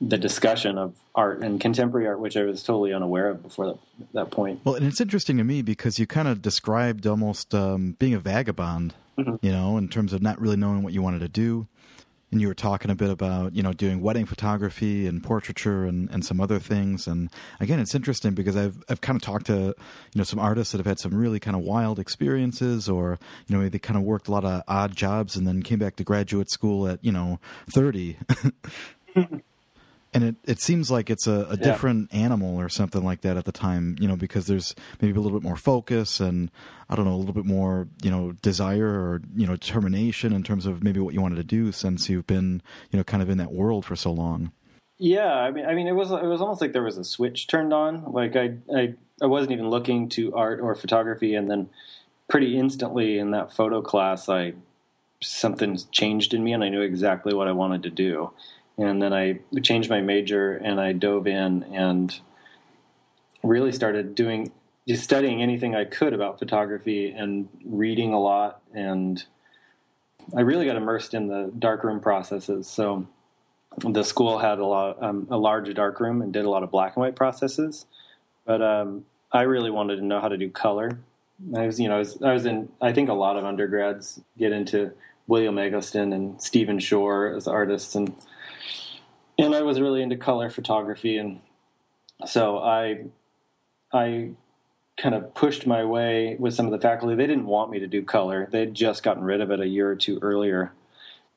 the 0.00 0.16
discussion 0.16 0.78
of 0.78 0.96
art 1.14 1.42
and 1.42 1.60
contemporary 1.60 2.06
art, 2.06 2.20
which 2.20 2.36
I 2.36 2.44
was 2.44 2.62
totally 2.62 2.92
unaware 2.92 3.28
of 3.28 3.42
before 3.42 3.66
that, 3.66 3.78
that 4.14 4.30
point. 4.30 4.60
Well, 4.64 4.74
and 4.74 4.86
it's 4.86 5.00
interesting 5.00 5.36
to 5.36 5.44
me 5.44 5.62
because 5.62 5.98
you 5.98 6.06
kind 6.06 6.28
of 6.28 6.40
described 6.40 7.06
almost 7.06 7.54
um, 7.54 7.96
being 7.98 8.14
a 8.14 8.18
vagabond, 8.18 8.94
mm-hmm. 9.18 9.36
you 9.42 9.52
know, 9.52 9.76
in 9.76 9.88
terms 9.88 10.12
of 10.12 10.22
not 10.22 10.40
really 10.40 10.56
knowing 10.56 10.82
what 10.82 10.92
you 10.92 11.02
wanted 11.02 11.20
to 11.20 11.28
do 11.28 11.66
and 12.32 12.40
you 12.40 12.48
were 12.48 12.54
talking 12.54 12.90
a 12.90 12.94
bit 12.94 13.10
about 13.10 13.54
you 13.54 13.62
know 13.62 13.72
doing 13.72 14.00
wedding 14.00 14.26
photography 14.26 15.06
and 15.06 15.22
portraiture 15.22 15.84
and, 15.84 16.08
and 16.10 16.24
some 16.24 16.40
other 16.40 16.58
things 16.58 17.06
and 17.06 17.30
again 17.58 17.80
it's 17.80 17.94
interesting 17.94 18.34
because 18.34 18.56
I've 18.56 18.82
I've 18.88 19.00
kind 19.00 19.16
of 19.16 19.22
talked 19.22 19.46
to 19.46 19.52
you 19.52 19.74
know 20.16 20.24
some 20.24 20.38
artists 20.38 20.72
that 20.72 20.78
have 20.78 20.86
had 20.86 20.98
some 20.98 21.14
really 21.14 21.40
kind 21.40 21.56
of 21.56 21.62
wild 21.62 21.98
experiences 21.98 22.88
or 22.88 23.18
you 23.46 23.56
know 23.56 23.68
they 23.68 23.78
kind 23.78 23.96
of 23.96 24.04
worked 24.04 24.28
a 24.28 24.32
lot 24.32 24.44
of 24.44 24.62
odd 24.68 24.96
jobs 24.96 25.36
and 25.36 25.46
then 25.46 25.62
came 25.62 25.78
back 25.78 25.96
to 25.96 26.04
graduate 26.04 26.50
school 26.50 26.86
at 26.86 27.02
you 27.04 27.12
know 27.12 27.40
30 27.74 28.16
and 30.12 30.24
it, 30.24 30.36
it 30.44 30.60
seems 30.60 30.90
like 30.90 31.10
it's 31.10 31.26
a, 31.26 31.46
a 31.50 31.56
different 31.56 32.12
animal 32.12 32.56
or 32.56 32.68
something 32.68 33.04
like 33.04 33.20
that 33.20 33.36
at 33.36 33.44
the 33.44 33.52
time 33.52 33.96
you 34.00 34.08
know 34.08 34.16
because 34.16 34.46
there's 34.46 34.74
maybe 35.00 35.16
a 35.16 35.20
little 35.20 35.38
bit 35.38 35.46
more 35.46 35.56
focus 35.56 36.20
and 36.20 36.50
i 36.88 36.94
don't 36.94 37.04
know 37.04 37.14
a 37.14 37.16
little 37.16 37.32
bit 37.32 37.44
more 37.44 37.88
you 38.02 38.10
know 38.10 38.32
desire 38.42 38.88
or 38.88 39.22
you 39.34 39.46
know 39.46 39.54
determination 39.54 40.32
in 40.32 40.42
terms 40.42 40.66
of 40.66 40.82
maybe 40.82 41.00
what 41.00 41.14
you 41.14 41.20
wanted 41.20 41.36
to 41.36 41.44
do 41.44 41.72
since 41.72 42.08
you've 42.08 42.26
been 42.26 42.62
you 42.90 42.96
know 42.96 43.04
kind 43.04 43.22
of 43.22 43.30
in 43.30 43.38
that 43.38 43.52
world 43.52 43.84
for 43.84 43.96
so 43.96 44.12
long. 44.12 44.52
Yeah 44.98 45.32
i 45.32 45.50
mean 45.50 45.66
i 45.66 45.74
mean 45.74 45.86
it 45.86 45.92
was 45.92 46.10
it 46.10 46.26
was 46.26 46.40
almost 46.40 46.60
like 46.60 46.72
there 46.72 46.82
was 46.82 46.98
a 46.98 47.04
switch 47.04 47.46
turned 47.46 47.72
on. 47.72 48.12
Like 48.12 48.36
i 48.36 48.54
i, 48.74 48.94
I 49.22 49.26
wasn't 49.26 49.52
even 49.52 49.70
looking 49.70 50.08
to 50.10 50.34
art 50.34 50.60
or 50.60 50.74
photography 50.74 51.34
and 51.34 51.50
then 51.50 51.70
pretty 52.28 52.58
instantly 52.58 53.18
in 53.18 53.32
that 53.32 53.52
photo 53.52 53.82
class 53.82 54.28
i 54.28 54.54
something 55.22 55.78
changed 55.90 56.32
in 56.32 56.42
me 56.42 56.52
and 56.52 56.64
i 56.64 56.68
knew 56.68 56.80
exactly 56.80 57.34
what 57.34 57.48
i 57.48 57.52
wanted 57.52 57.82
to 57.82 57.90
do 57.90 58.30
and 58.80 59.02
then 59.02 59.12
I 59.12 59.40
changed 59.62 59.90
my 59.90 60.00
major 60.00 60.54
and 60.54 60.80
I 60.80 60.92
dove 60.92 61.26
in 61.26 61.64
and 61.64 62.18
really 63.42 63.72
started 63.72 64.14
doing 64.14 64.52
just 64.88 65.04
studying 65.04 65.42
anything 65.42 65.74
I 65.74 65.84
could 65.84 66.14
about 66.14 66.38
photography 66.38 67.10
and 67.10 67.48
reading 67.64 68.14
a 68.14 68.20
lot. 68.20 68.62
And 68.72 69.22
I 70.34 70.40
really 70.40 70.64
got 70.64 70.76
immersed 70.76 71.12
in 71.12 71.28
the 71.28 71.52
darkroom 71.58 72.00
processes. 72.00 72.66
So 72.66 73.06
the 73.78 74.02
school 74.02 74.38
had 74.38 74.58
a 74.58 74.66
lot, 74.66 75.02
um, 75.02 75.28
a 75.30 75.36
large 75.36 75.72
darkroom 75.74 76.22
and 76.22 76.32
did 76.32 76.46
a 76.46 76.50
lot 76.50 76.62
of 76.62 76.70
black 76.70 76.96
and 76.96 77.02
white 77.02 77.14
processes. 77.16 77.84
But 78.46 78.62
um, 78.62 79.04
I 79.30 79.42
really 79.42 79.70
wanted 79.70 79.96
to 79.96 80.04
know 80.04 80.20
how 80.20 80.28
to 80.28 80.38
do 80.38 80.48
color. 80.48 80.98
I 81.54 81.66
was, 81.66 81.78
you 81.78 81.88
know, 81.88 81.96
I 81.96 81.98
was, 81.98 82.22
I 82.22 82.32
was 82.32 82.46
in. 82.46 82.70
I 82.80 82.92
think 82.92 83.08
a 83.08 83.14
lot 83.14 83.36
of 83.36 83.44
undergrads 83.44 84.20
get 84.38 84.52
into 84.52 84.92
William 85.26 85.58
Eggleston 85.58 86.12
and 86.12 86.40
Stephen 86.42 86.78
Shore 86.78 87.34
as 87.34 87.46
artists, 87.46 87.94
and 87.94 88.14
and 89.44 89.54
I 89.54 89.62
was 89.62 89.80
really 89.80 90.02
into 90.02 90.16
color 90.16 90.50
photography, 90.50 91.16
and 91.16 91.40
so 92.26 92.58
I 92.58 93.04
I 93.92 94.30
kind 94.96 95.14
of 95.14 95.34
pushed 95.34 95.66
my 95.66 95.84
way 95.84 96.36
with 96.38 96.54
some 96.54 96.66
of 96.66 96.72
the 96.72 96.80
faculty. 96.80 97.14
They 97.14 97.26
didn't 97.26 97.46
want 97.46 97.70
me 97.70 97.78
to 97.80 97.86
do 97.86 98.02
color. 98.02 98.48
They'd 98.50 98.74
just 98.74 99.02
gotten 99.02 99.24
rid 99.24 99.40
of 99.40 99.50
it 99.50 99.60
a 99.60 99.66
year 99.66 99.88
or 99.90 99.96
two 99.96 100.18
earlier 100.20 100.72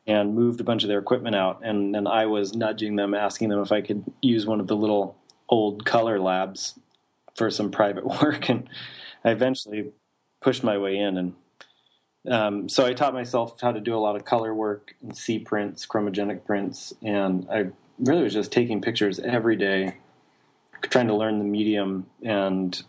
and 0.06 0.36
moved 0.36 0.60
a 0.60 0.64
bunch 0.64 0.84
of 0.84 0.90
their 0.90 1.00
equipment 1.00 1.36
out. 1.36 1.62
And 1.64 1.96
then 1.96 2.08
I 2.08 2.26
was 2.26 2.54
nudging 2.54 2.98
them, 2.98 3.14
asking 3.14 3.50
them 3.50 3.62
if 3.62 3.72
I 3.72 3.82
could 3.82 4.04
use 4.22 4.46
one 4.46 4.60
of 4.60 4.68
the 4.68 4.76
little 4.76 5.18
old 5.48 5.86
color 5.86 6.20
labs 6.20 6.78
for 7.36 7.50
some 7.50 7.72
private 7.72 8.06
work. 8.22 8.50
And 8.50 8.68
I 9.24 9.32
eventually 9.32 9.92
pushed 10.42 10.64
my 10.64 10.78
way 10.78 10.98
in. 10.98 11.18
And 11.18 11.34
um, 12.30 12.70
so 12.70 12.86
I 12.86 12.94
taught 12.94 13.14
myself 13.14 13.62
how 13.62 13.72
to 13.72 13.80
do 13.80 13.96
a 13.96 14.00
lot 14.00 14.16
of 14.16 14.26
color 14.26 14.54
work 14.54 14.96
and 15.02 15.16
C 15.16 15.40
prints, 15.40 15.86
chromogenic 15.86 16.46
prints. 16.46 16.94
And 17.02 17.48
I 17.50 17.68
really 18.00 18.24
was 18.24 18.34
just 18.34 18.52
taking 18.52 18.82
pictures 18.82 19.20
every 19.20 19.56
day, 19.56 19.98
trying 20.82 21.08
to 21.08 21.16
learn 21.16 21.40
the 21.40 21.46
medium 21.46 22.08
and 22.24 22.84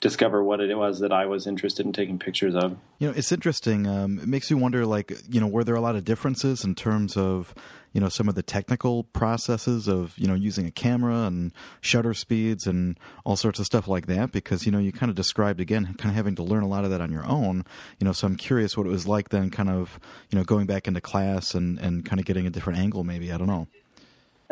discover 0.00 0.42
what 0.42 0.60
it 0.60 0.76
was 0.76 0.98
that 0.98 1.12
I 1.12 1.26
was 1.26 1.46
interested 1.46 1.86
in 1.86 1.92
taking 1.92 2.18
pictures 2.18 2.56
of. 2.56 2.76
You 2.98 3.08
know, 3.08 3.14
it's 3.16 3.30
interesting. 3.30 3.86
Um, 3.86 4.18
it 4.18 4.26
makes 4.26 4.50
me 4.50 4.60
wonder, 4.60 4.84
like, 4.84 5.12
you 5.28 5.40
know, 5.40 5.46
were 5.46 5.62
there 5.62 5.76
a 5.76 5.80
lot 5.80 5.94
of 5.94 6.04
differences 6.04 6.64
in 6.64 6.74
terms 6.74 7.16
of, 7.16 7.54
you 7.92 8.00
know, 8.00 8.08
some 8.08 8.28
of 8.28 8.34
the 8.34 8.42
technical 8.42 9.04
processes 9.04 9.86
of, 9.86 10.18
you 10.18 10.26
know, 10.26 10.34
using 10.34 10.66
a 10.66 10.72
camera 10.72 11.26
and 11.26 11.52
shutter 11.80 12.14
speeds 12.14 12.66
and 12.66 12.98
all 13.24 13.36
sorts 13.36 13.60
of 13.60 13.66
stuff 13.66 13.86
like 13.86 14.06
that? 14.06 14.32
Because, 14.32 14.66
you 14.66 14.72
know, 14.72 14.80
you 14.80 14.90
kind 14.90 15.08
of 15.08 15.14
described 15.14 15.60
again, 15.60 15.94
kind 15.98 16.10
of 16.10 16.16
having 16.16 16.34
to 16.34 16.42
learn 16.42 16.64
a 16.64 16.68
lot 16.68 16.84
of 16.84 16.90
that 16.90 17.00
on 17.00 17.12
your 17.12 17.24
own. 17.24 17.64
You 18.00 18.04
know, 18.04 18.12
so 18.12 18.26
I'm 18.26 18.36
curious 18.36 18.76
what 18.76 18.88
it 18.88 18.90
was 18.90 19.06
like 19.06 19.28
then, 19.28 19.50
kind 19.50 19.70
of, 19.70 20.00
you 20.30 20.38
know, 20.38 20.44
going 20.44 20.66
back 20.66 20.88
into 20.88 21.00
class 21.00 21.54
and 21.54 21.78
and 21.78 22.04
kind 22.04 22.18
of 22.18 22.26
getting 22.26 22.44
a 22.44 22.50
different 22.50 22.80
angle. 22.80 23.04
Maybe 23.04 23.30
I 23.30 23.38
don't 23.38 23.46
know. 23.46 23.68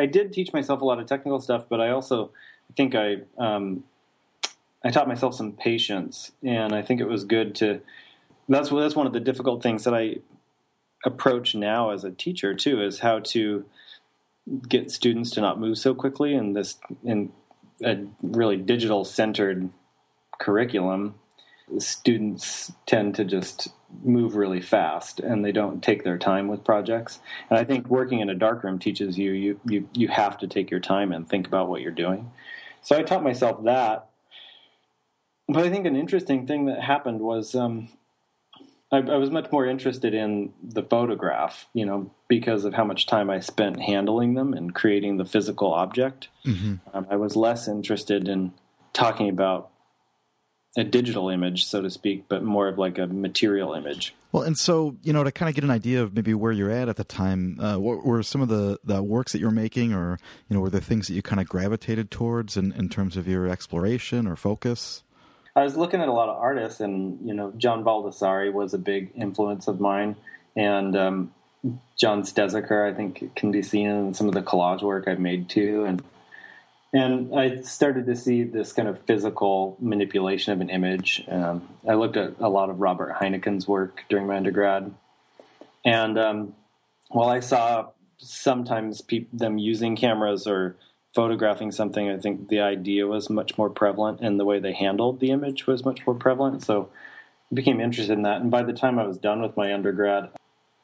I 0.01 0.07
did 0.07 0.33
teach 0.33 0.55
myself 0.55 0.81
a 0.81 0.85
lot 0.85 0.99
of 0.99 1.07
technical 1.07 1.41
stuff, 1.41 1.67
but 1.69 1.79
I 1.79 1.91
also 1.91 2.31
think 2.75 2.95
I 2.95 3.19
um, 3.37 3.85
I 4.83 4.91
taught 4.91 5.07
myself 5.07 5.35
some 5.35 5.53
patience, 5.53 6.33
and 6.43 6.73
I 6.75 6.81
think 6.81 7.03
it 7.03 7.09
was 7.09 7.25
good 7.25 7.55
to. 7.57 7.83
That's 8.49 8.71
that's 8.71 8.97
one 8.97 9.07
of 9.07 9.13
the 9.13 9.21
difficult 9.21 9.63
things 9.63 9.85
that 9.85 9.95
I 9.95 10.17
approach 11.05 11.55
now 11.55 11.91
as 11.91 12.03
a 12.03 12.11
teacher 12.11 12.55
too, 12.55 12.83
is 12.83 13.01
how 13.01 13.19
to 13.19 13.67
get 14.69 14.91
students 14.91 15.31
to 15.33 15.43
not 15.43 15.61
move 15.61 15.77
so 15.77 15.95
quickly 15.95 16.35
in 16.35 16.55
this 16.55 16.79
in 17.05 17.33
a 17.85 17.99
really 18.23 18.57
digital 18.57 19.05
centered 19.05 19.69
curriculum. 20.41 21.15
Students 21.79 22.73
tend 22.87 23.15
to 23.17 23.25
just 23.25 23.69
move 24.03 24.37
really 24.37 24.61
fast 24.61 25.21
and 25.21 25.45
they 25.45 25.53
don't 25.53 25.83
take 25.83 26.05
their 26.05 26.19
time 26.19 26.49
with 26.49 26.65
projects. 26.65 27.19
And 27.49 27.59
I 27.59 27.65
think 27.65 27.89
working 27.89 28.21
in 28.21 28.31
a 28.31 28.35
darkroom 28.35 28.79
teaches 28.79 29.19
you 29.19 29.33
you 29.33 29.61
you 29.65 29.89
you 29.93 30.09
have 30.09 30.39
to 30.39 30.47
take 30.47 30.71
your 30.71 30.81
time 30.81 31.13
and 31.13 31.29
think 31.29 31.47
about 31.47 31.69
what 31.69 31.81
you're 31.81 31.91
doing. 31.91 32.31
So 32.83 32.97
I 32.97 33.03
taught 33.03 33.23
myself 33.23 33.63
that 33.65 34.11
but 35.53 35.65
I 35.65 35.71
think 35.71 35.85
an 35.85 35.97
interesting 35.97 36.47
thing 36.47 36.67
that 36.67 36.81
happened 36.81 37.21
was 37.21 37.57
um, 37.57 37.89
I, 38.93 38.99
I, 38.99 39.17
was 39.17 39.31
much 39.31 39.51
more 39.51 39.67
interested 39.67 40.15
in 40.15 40.53
the 40.63 40.83
photograph, 40.83 41.67
you 41.75 41.85
know, 41.85 42.13
because 42.29 42.65
of 42.65 42.75
how 42.75 42.85
much 42.85 43.07
time 43.07 43.31
I 43.31 43.41
spent 43.41 43.83
handling 43.83 44.35
them 44.35 44.55
and 44.55 44.73
creating 44.73 45.17
the 45.17 45.25
physical 45.25 45.75
object. 45.75 46.29
Mm-hmm. 46.47 46.77
Um, 46.97 47.07
I 47.11 47.17
was 47.17 47.35
less 47.35 47.67
interested 47.67 48.29
in 48.29 48.53
talking 48.93 49.29
about 49.29 49.71
a 50.77 50.85
digital 50.85 51.29
image, 51.29 51.65
so 51.65 51.83
to 51.83 51.91
speak, 51.91 52.25
but 52.29 52.45
more 52.45 52.69
of 52.69 52.79
like 52.79 52.99
a 52.99 53.07
material 53.07 53.75
image. 53.75 54.15
Well, 54.33 54.45
and 54.45 54.57
so 54.57 54.97
you 55.03 55.13
know, 55.13 55.25
to 55.25 55.33
kind 55.33 55.49
of 55.49 55.55
get 55.55 55.65
an 55.65 55.71
idea 55.71 56.03
of 56.03 56.15
maybe 56.15 56.33
where 56.35 56.53
you're 56.53 56.71
at 56.71 56.89
at 56.89 56.97
the 56.97 57.05
time, 57.05 57.59
uh, 57.61 57.79
what 57.79 58.05
were 58.05 58.23
some 58.23 58.41
of 58.41 58.49
the, 58.49 58.79
the 58.85 59.03
works 59.03 59.33
that 59.33 59.41
you're 59.41 59.51
making, 59.51 59.93
or 59.93 60.19
you 60.49 60.55
know, 60.55 60.61
were 60.61 60.71
there 60.71 60.81
things 60.81 61.09
that 61.09 61.15
you 61.15 61.23
kind 61.23 61.41
of 61.41 61.49
gravitated 61.49 62.11
towards 62.11 62.57
in, 62.57 62.73
in 62.73 62.89
terms 62.89 63.17
of 63.17 63.27
your 63.27 63.49
exploration 63.49 64.27
or 64.27 64.37
focus? 64.37 65.03
I 65.57 65.65
was 65.65 65.77
looking 65.77 66.01
at 66.01 66.07
a 66.07 66.13
lot 66.13 66.29
of 66.29 66.37
artists, 66.37 66.81
and 66.81 67.19
you 67.27 67.35
know, 67.35 67.53
John 67.57 67.83
Baldessari 67.83 68.53
was 68.53 68.73
a 68.73 68.79
big 68.79 69.11
influence 69.17 69.67
of 69.67 69.81
mine, 69.81 70.15
and 70.55 70.95
um, 70.95 71.35
John 71.97 72.23
Stezaker, 72.23 72.89
I 72.89 72.95
think, 72.95 73.35
can 73.35 73.51
be 73.51 73.63
seen 73.63 73.89
in 73.89 74.15
some 74.15 74.29
of 74.29 74.35
the 74.35 74.43
collage 74.43 74.83
work 74.83 75.09
I've 75.09 75.19
made 75.19 75.49
too, 75.49 75.85
and 75.85 76.01
and 76.93 77.39
I 77.39 77.61
started 77.61 78.07
to 78.07 78.17
see 78.17 78.43
this 78.43 78.73
kind 78.73 78.89
of 78.89 79.01
physical 79.03 79.77
manipulation 79.81 80.53
of 80.53 80.61
an 80.61 80.71
image. 80.71 81.25
Um, 81.29 81.69
I 81.89 81.95
looked 81.95 82.17
at 82.17 82.35
a 82.41 82.49
lot 82.49 82.71
of 82.71 82.81
Robert 82.81 83.15
Heinecken's 83.15 83.69
work 83.69 84.05
during 84.09 84.27
my 84.27 84.37
undergrad, 84.37 84.95
and 85.85 86.19
um, 86.19 86.55
while 87.09 87.29
I 87.29 87.41
saw 87.41 87.91
sometimes 88.19 89.01
pe- 89.01 89.27
them 89.33 89.59
using 89.59 89.97
cameras 89.97 90.47
or 90.47 90.77
photographing 91.15 91.73
something, 91.73 92.09
I 92.09 92.19
think 92.19 92.49
the 92.49 92.61
idea 92.61 93.07
was 93.07 93.31
much 93.31 93.59
more 93.59 93.71
prevalent, 93.71 94.21
and 94.21 94.39
the 94.39 94.45
way 94.45 94.59
they 94.59 94.73
handled 94.73 95.21
the 95.21 95.31
image 95.31 95.67
was 95.67 95.85
much 95.85 96.07
more 96.07 96.15
prevalent. 96.15 96.63
So 96.63 96.91
I 97.51 97.55
became 97.55 97.81
interested 97.81 98.13
in 98.13 98.23
that. 98.23 98.41
And 98.41 98.51
by 98.51 98.63
the 98.63 98.73
time 98.73 98.99
I 98.99 99.07
was 99.07 99.19
done 99.19 99.43
with 99.43 99.57
my 99.57 99.73
undergrad, 99.73 100.31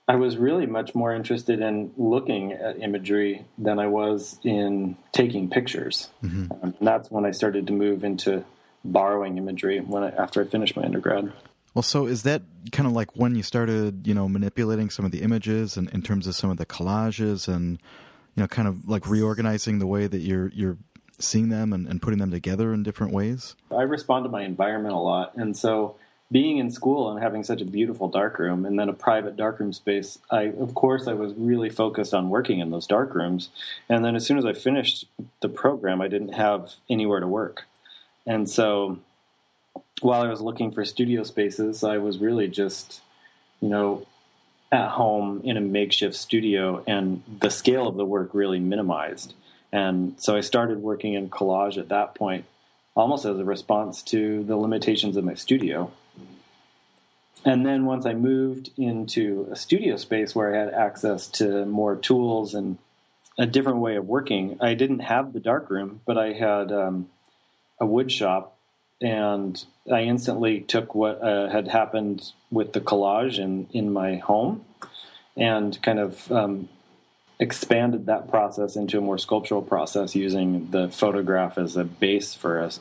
I 0.09 0.17
was 0.17 0.37
really 0.37 0.67
much 0.67 0.95
more 0.95 1.13
interested 1.15 1.61
in 1.61 1.93
looking 1.97 2.53
at 2.53 2.81
imagery 2.81 3.45
than 3.59 3.79
I 3.79 3.89
was 3.89 4.39
in 4.45 4.97
taking 5.13 5.51
pictures. 5.51 6.11
Mm-hmm. 6.23 6.53
Um, 6.53 6.59
and 6.63 6.75
that's 6.81 7.11
when 7.11 7.25
I 7.25 7.33
started 7.33 7.67
to 7.67 7.73
move 7.73 8.05
into 8.05 8.45
borrowing 8.85 9.37
imagery 9.37 9.81
when 9.81 10.05
I, 10.05 10.11
after 10.11 10.41
I 10.43 10.47
finished 10.47 10.77
my 10.77 10.85
undergrad. 10.85 11.33
Well, 11.75 11.83
so 11.83 12.07
is 12.07 12.23
that 12.23 12.43
kind 12.73 12.87
of 12.87 12.93
like 12.93 13.17
when 13.17 13.35
you 13.35 13.43
started, 13.43 14.07
you 14.07 14.15
know, 14.15 14.29
manipulating 14.29 14.91
some 14.91 15.05
of 15.05 15.11
the 15.11 15.23
images 15.23 15.77
and 15.77 15.91
in 15.91 16.03
terms 16.03 16.27
of 16.27 16.35
some 16.35 16.51
of 16.51 16.57
the 16.57 16.67
collages 16.67 17.49
and 17.53 17.79
you 18.37 18.43
know, 18.43 18.47
kind 18.47 18.69
of 18.69 18.89
like 18.89 19.09
reorganizing 19.09 19.79
the 19.79 19.87
way 19.87 20.07
that 20.07 20.21
you're 20.21 20.51
you're 20.55 20.77
seeing 21.19 21.49
them 21.49 21.73
and, 21.73 21.89
and 21.89 22.03
putting 22.03 22.19
them 22.19 22.31
together 22.31 22.73
in 22.73 22.83
different 22.83 23.13
ways? 23.13 23.57
I 23.71 23.83
respond 23.83 24.25
to 24.27 24.31
my 24.31 24.43
environment 24.43 24.95
a 24.95 24.99
lot, 24.99 25.35
and 25.37 25.57
so 25.57 25.97
being 26.31 26.59
in 26.59 26.71
school 26.71 27.11
and 27.11 27.23
having 27.23 27.45
such 27.45 27.61
a 27.61 27.65
beautiful 27.65 28.09
dark 28.09 28.39
room 28.39 28.65
and 28.65 28.79
then 28.79 28.89
a 28.89 28.93
private 28.93 29.37
dark 29.37 29.61
room 29.61 29.73
space, 29.73 30.19
I 30.31 30.45
of 30.59 30.75
course 30.75 31.07
I 31.07 31.13
was 31.13 31.33
really 31.35 31.71
focused 31.71 32.13
on 32.13 32.31
working 32.31 32.59
in 32.59 32.71
those 32.71 32.87
dark 32.87 33.15
rooms 33.15 33.51
And 33.89 34.05
then 34.05 34.17
as 34.17 34.27
soon 34.27 34.39
as 34.39 34.45
I 34.45 34.53
finished 34.53 35.07
the 35.41 35.49
program, 35.49 36.01
I 36.01 36.09
didn't 36.09 36.35
have 36.35 36.75
anywhere 36.91 37.21
to 37.21 37.27
work. 37.27 37.67
And 38.27 38.51
so 38.51 38.99
while 40.01 40.23
I 40.23 40.29
was 40.29 40.41
looking 40.41 40.73
for 40.73 40.85
studio 40.85 41.23
spaces, 41.23 41.85
I 41.85 41.99
was 41.99 42.19
really 42.19 42.49
just, 42.49 43.01
you 43.61 43.69
know, 43.69 44.07
at 44.73 44.91
home 44.91 45.41
in 45.45 45.57
a 45.57 45.61
makeshift 45.61 46.17
studio, 46.17 46.83
and 46.89 47.23
the 47.41 47.51
scale 47.51 47.87
of 47.87 47.95
the 47.95 48.05
work 48.05 48.31
really 48.33 48.59
minimized. 48.59 49.33
And 49.73 50.15
so 50.19 50.37
I 50.37 50.41
started 50.41 50.83
working 50.83 51.15
in 51.15 51.31
collage 51.31 51.79
at 51.79 51.89
that 51.89 52.17
point, 52.17 52.47
almost 52.97 53.25
as 53.25 53.39
a 53.39 53.45
response 53.45 54.03
to 54.05 54.43
the 54.43 54.57
limitations 54.57 55.17
of 55.17 55.25
my 55.25 55.35
studio. 55.35 55.93
And 57.47 57.65
then 57.65 57.87
once 57.87 58.05
I 58.05 58.13
moved 58.13 58.71
into 58.77 59.49
a 59.53 59.57
studio 59.57 59.97
space 59.97 60.35
where 60.35 60.53
I 60.53 60.59
had 60.59 60.75
access 60.75 61.29
to 61.29 61.65
more 61.65 61.95
tools 61.95 62.55
and 62.55 62.77
a 63.39 63.47
different 63.47 63.79
way 63.79 63.95
of 63.95 64.09
working, 64.09 64.59
I 64.61 64.75
didn't 64.75 64.99
have 64.99 65.33
the 65.33 65.39
dark 65.39 65.71
room, 65.71 66.01
but 66.05 66.19
I 66.19 66.33
had 66.33 66.73
um, 66.73 67.09
a 67.81 67.87
wood 67.87 68.11
shop 68.11 68.59
and 69.01 69.65
I 69.91 70.03
instantly 70.03 70.61
took 70.61 70.97
what 70.97 71.23
uh, 71.23 71.49
had 71.49 71.69
happened 71.69 72.33
with 72.51 72.73
the 72.73 72.81
collage 72.81 73.39
in, 73.39 73.69
in 73.73 73.93
my 73.93 74.17
home 74.17 74.65
and 75.37 75.81
kind 75.83 76.01
of 76.01 76.33
um, 76.33 76.69
expanded 77.39 78.07
that 78.07 78.29
process 78.29 78.75
into 78.75 78.99
a 78.99 79.03
more 79.03 79.19
sculptural 79.19 79.63
process 79.63 80.17
using 80.17 80.73
the 80.73 80.89
photograph 80.89 81.59
as 81.59 81.77
a 81.77 81.85
base 81.85 82.35
for 82.35 82.59
a, 82.59 82.73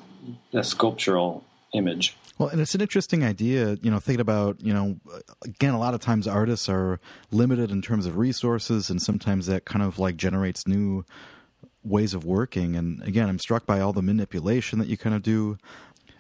a 0.54 0.64
sculptural 0.64 1.44
image. 1.72 2.18
Well, 2.38 2.50
and 2.50 2.60
it's 2.60 2.75
an 2.75 2.82
interesting 2.82 3.24
idea, 3.24 3.77
you 3.82 3.89
know, 3.89 4.00
thinking 4.00 4.20
about, 4.20 4.62
you 4.62 4.74
know, 4.74 4.98
again, 5.46 5.74
a 5.74 5.80
lot 5.80 5.94
of 5.94 6.01
times 6.01 6.27
artists 6.27 6.68
are 6.68 7.00
limited 7.32 7.72
in 7.72 7.82
terms 7.82 8.06
of 8.06 8.18
resources, 8.18 8.89
and 8.89 9.01
sometimes 9.01 9.46
that 9.48 9.63
kind 9.65 9.84
of 9.84 10.00
like 10.00 10.18
generates 10.18 10.68
new 10.68 11.06
ways 11.84 12.13
of 12.13 12.25
working. 12.25 12.75
And 12.75 13.01
again, 13.04 13.30
I'm 13.30 13.39
struck 13.39 13.65
by 13.65 13.80
all 13.80 13.94
the 13.94 14.01
manipulation 14.01 14.80
that 14.80 14.88
you 14.88 14.98
kind 14.98 15.15
of 15.15 15.24
do 15.24 15.58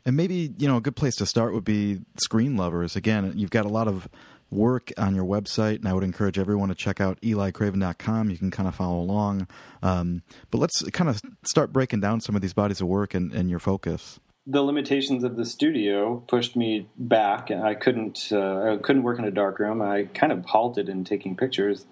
and 0.05 0.15
maybe, 0.15 0.53
you 0.57 0.67
know, 0.67 0.77
a 0.77 0.81
good 0.81 0.95
place 0.95 1.15
to 1.15 1.25
start 1.25 1.53
would 1.53 1.65
be 1.65 2.01
Screen 2.23 2.55
Lovers. 2.55 2.95
Again, 2.95 3.33
you've 3.35 3.49
got 3.49 3.65
a 3.65 3.69
lot 3.69 3.87
of 3.87 4.07
work 4.51 4.91
on 4.97 5.15
your 5.15 5.25
website, 5.25 5.77
and 5.77 5.87
I 5.87 5.93
would 5.93 6.03
encourage 6.03 6.37
everyone 6.37 6.69
to 6.69 6.75
check 6.75 7.01
out 7.01 7.19
elicraven.com. 7.21 8.29
You 8.29 8.37
can 8.37 8.51
kind 8.51 8.67
of 8.67 8.75
follow 8.75 8.99
along. 8.99 9.47
Um, 9.81 10.21
but 10.51 10.59
let's 10.59 10.83
kind 10.91 11.09
of 11.09 11.21
start 11.43 11.73
breaking 11.73 12.01
down 12.01 12.21
some 12.21 12.35
of 12.35 12.43
these 12.43 12.53
bodies 12.53 12.81
of 12.81 12.87
work 12.87 13.15
and, 13.15 13.33
and 13.33 13.49
your 13.49 13.59
focus. 13.59 14.19
The 14.47 14.61
limitations 14.61 15.23
of 15.23 15.37
the 15.37 15.45
studio 15.45 16.23
pushed 16.27 16.55
me 16.55 16.87
back, 16.97 17.49
and 17.49 17.63
I 17.63 17.73
couldn't 17.73 18.29
uh, 18.31 18.73
I 18.73 18.77
couldn't 18.77 19.03
work 19.03 19.17
in 19.17 19.25
a 19.25 19.31
dark 19.31 19.59
room. 19.59 19.81
I 19.81 20.03
kind 20.13 20.31
of 20.31 20.45
halted 20.45 20.87
in 20.87 21.03
taking 21.03 21.35
pictures, 21.35 21.85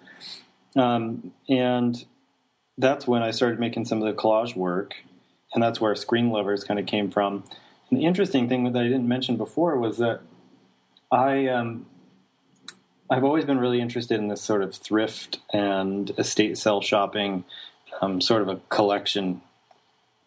um, 0.76 1.34
and 1.50 2.06
that's 2.78 3.08
when 3.08 3.24
I 3.24 3.32
started 3.32 3.60
making 3.60 3.86
some 3.86 4.02
of 4.02 4.08
the 4.08 4.20
collage 4.20 4.56
work, 4.56 4.96
and 5.54 5.64
that's 5.64 5.82
where 5.82 5.96
Screen 5.96 6.30
Lovers 6.30 6.64
kind 6.64 6.80
of 6.80 6.86
came 6.86 7.10
from. 7.10 7.44
And 7.90 8.00
the 8.00 8.06
interesting 8.06 8.48
thing 8.48 8.72
that 8.72 8.80
I 8.80 8.84
didn't 8.84 9.08
mention 9.08 9.36
before 9.36 9.78
was 9.80 9.98
that 9.98 10.22
I 11.12 11.48
um, 11.48 11.88
I've 13.10 13.24
always 13.24 13.46
been 13.46 13.60
really 13.60 13.82
interested 13.82 14.20
in 14.20 14.28
this 14.28 14.42
sort 14.42 14.62
of 14.62 14.76
thrift 14.76 15.40
and 15.52 16.12
estate 16.20 16.58
sale 16.60 16.82
shopping, 16.82 17.46
um, 18.02 18.22
sort 18.22 18.44
of 18.44 18.48
a 18.48 18.60
collection 18.70 19.42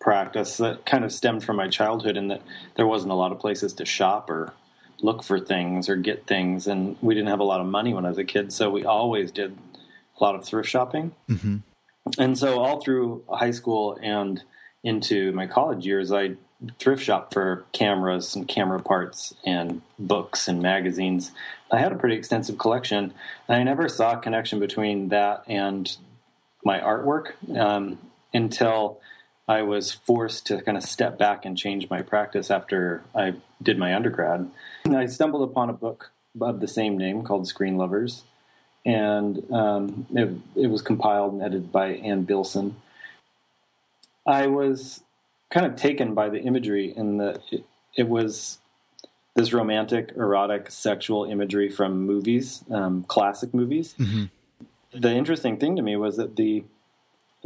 practice 0.06 0.58
that 0.58 0.86
kind 0.86 1.04
of 1.04 1.10
stemmed 1.10 1.42
from 1.42 1.56
my 1.56 1.66
childhood 1.66 2.16
in 2.16 2.28
that 2.28 2.40
there 2.76 2.86
wasn't 2.86 3.10
a 3.10 3.14
lot 3.16 3.32
of 3.32 3.40
places 3.40 3.72
to 3.72 3.84
shop 3.84 4.30
or 4.30 4.52
look 5.00 5.24
for 5.24 5.40
things 5.40 5.88
or 5.88 5.96
get 5.96 6.28
things 6.28 6.68
and 6.68 6.96
we 7.00 7.12
didn't 7.12 7.28
have 7.28 7.40
a 7.40 7.44
lot 7.44 7.60
of 7.60 7.66
money 7.66 7.92
when 7.92 8.06
I 8.06 8.10
was 8.10 8.16
a 8.16 8.22
kid 8.22 8.52
so 8.52 8.70
we 8.70 8.84
always 8.84 9.32
did 9.32 9.58
a 10.20 10.22
lot 10.22 10.36
of 10.36 10.44
thrift 10.44 10.68
shopping 10.68 11.10
mm-hmm. 11.28 11.56
and 12.20 12.38
so 12.38 12.60
all 12.60 12.80
through 12.80 13.24
high 13.28 13.50
school 13.50 13.98
and 14.00 14.44
into 14.84 15.32
my 15.32 15.48
college 15.48 15.84
years 15.84 16.12
I 16.12 16.36
thrift 16.78 17.02
shop 17.02 17.34
for 17.34 17.64
cameras 17.72 18.36
and 18.36 18.46
camera 18.46 18.78
parts 18.78 19.34
and 19.44 19.82
books 19.98 20.46
and 20.46 20.62
magazines 20.62 21.32
I 21.72 21.80
had 21.80 21.90
a 21.90 21.96
pretty 21.96 22.14
extensive 22.14 22.58
collection 22.58 23.12
and 23.48 23.56
I 23.56 23.64
never 23.64 23.88
saw 23.88 24.12
a 24.12 24.18
connection 24.20 24.60
between 24.60 25.08
that 25.08 25.42
and 25.48 25.96
my 26.64 26.78
artwork 26.78 27.32
um, 27.58 27.98
until 28.32 29.00
I 29.48 29.62
was 29.62 29.92
forced 29.92 30.46
to 30.46 30.60
kind 30.62 30.76
of 30.76 30.82
step 30.82 31.18
back 31.18 31.44
and 31.44 31.56
change 31.56 31.88
my 31.88 32.02
practice 32.02 32.50
after 32.50 33.04
I 33.14 33.34
did 33.62 33.78
my 33.78 33.94
undergrad. 33.94 34.50
I 34.84 35.06
stumbled 35.06 35.48
upon 35.48 35.70
a 35.70 35.72
book 35.72 36.10
of 36.40 36.60
the 36.60 36.68
same 36.68 36.98
name 36.98 37.22
called 37.22 37.46
Screen 37.46 37.76
Lovers, 37.76 38.24
and 38.84 39.50
um, 39.52 40.06
it, 40.14 40.30
it, 40.64 40.66
was 40.68 40.82
compiled 40.82 41.34
and 41.34 41.42
edited 41.42 41.72
by 41.72 41.88
Anne 41.88 42.24
Billson. 42.24 42.76
I 44.26 44.48
was 44.48 45.02
kind 45.50 45.64
of 45.64 45.76
taken 45.76 46.14
by 46.14 46.28
the 46.28 46.40
imagery 46.40 46.92
in 46.96 47.18
that 47.18 47.40
it, 47.50 47.64
it, 47.96 48.08
was 48.08 48.58
this 49.34 49.52
romantic, 49.52 50.12
erotic, 50.16 50.70
sexual 50.70 51.24
imagery 51.24 51.68
from 51.68 52.04
movies, 52.04 52.64
um, 52.70 53.04
classic 53.04 53.54
movies. 53.54 53.94
Mm-hmm. 53.98 54.24
The 54.98 55.12
interesting 55.12 55.56
thing 55.58 55.76
to 55.76 55.82
me 55.82 55.96
was 55.96 56.16
that 56.16 56.36
the 56.36 56.64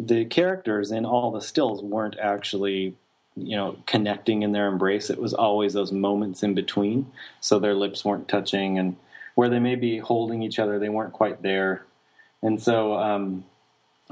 the 0.00 0.24
characters 0.24 0.90
in 0.90 1.04
all 1.04 1.30
the 1.30 1.40
stills 1.40 1.82
weren't 1.82 2.18
actually 2.18 2.96
you 3.36 3.56
know 3.56 3.78
connecting 3.86 4.42
in 4.42 4.52
their 4.52 4.68
embrace. 4.68 5.10
It 5.10 5.20
was 5.20 5.34
always 5.34 5.72
those 5.72 5.92
moments 5.92 6.42
in 6.42 6.54
between. 6.54 7.10
So 7.40 7.58
their 7.58 7.74
lips 7.74 8.04
weren't 8.04 8.28
touching 8.28 8.78
and 8.78 8.96
where 9.34 9.48
they 9.48 9.58
may 9.58 9.76
be 9.76 9.98
holding 9.98 10.42
each 10.42 10.58
other 10.58 10.78
they 10.78 10.88
weren't 10.88 11.12
quite 11.12 11.42
there. 11.42 11.86
And 12.42 12.60
so 12.60 12.94
um, 12.94 13.44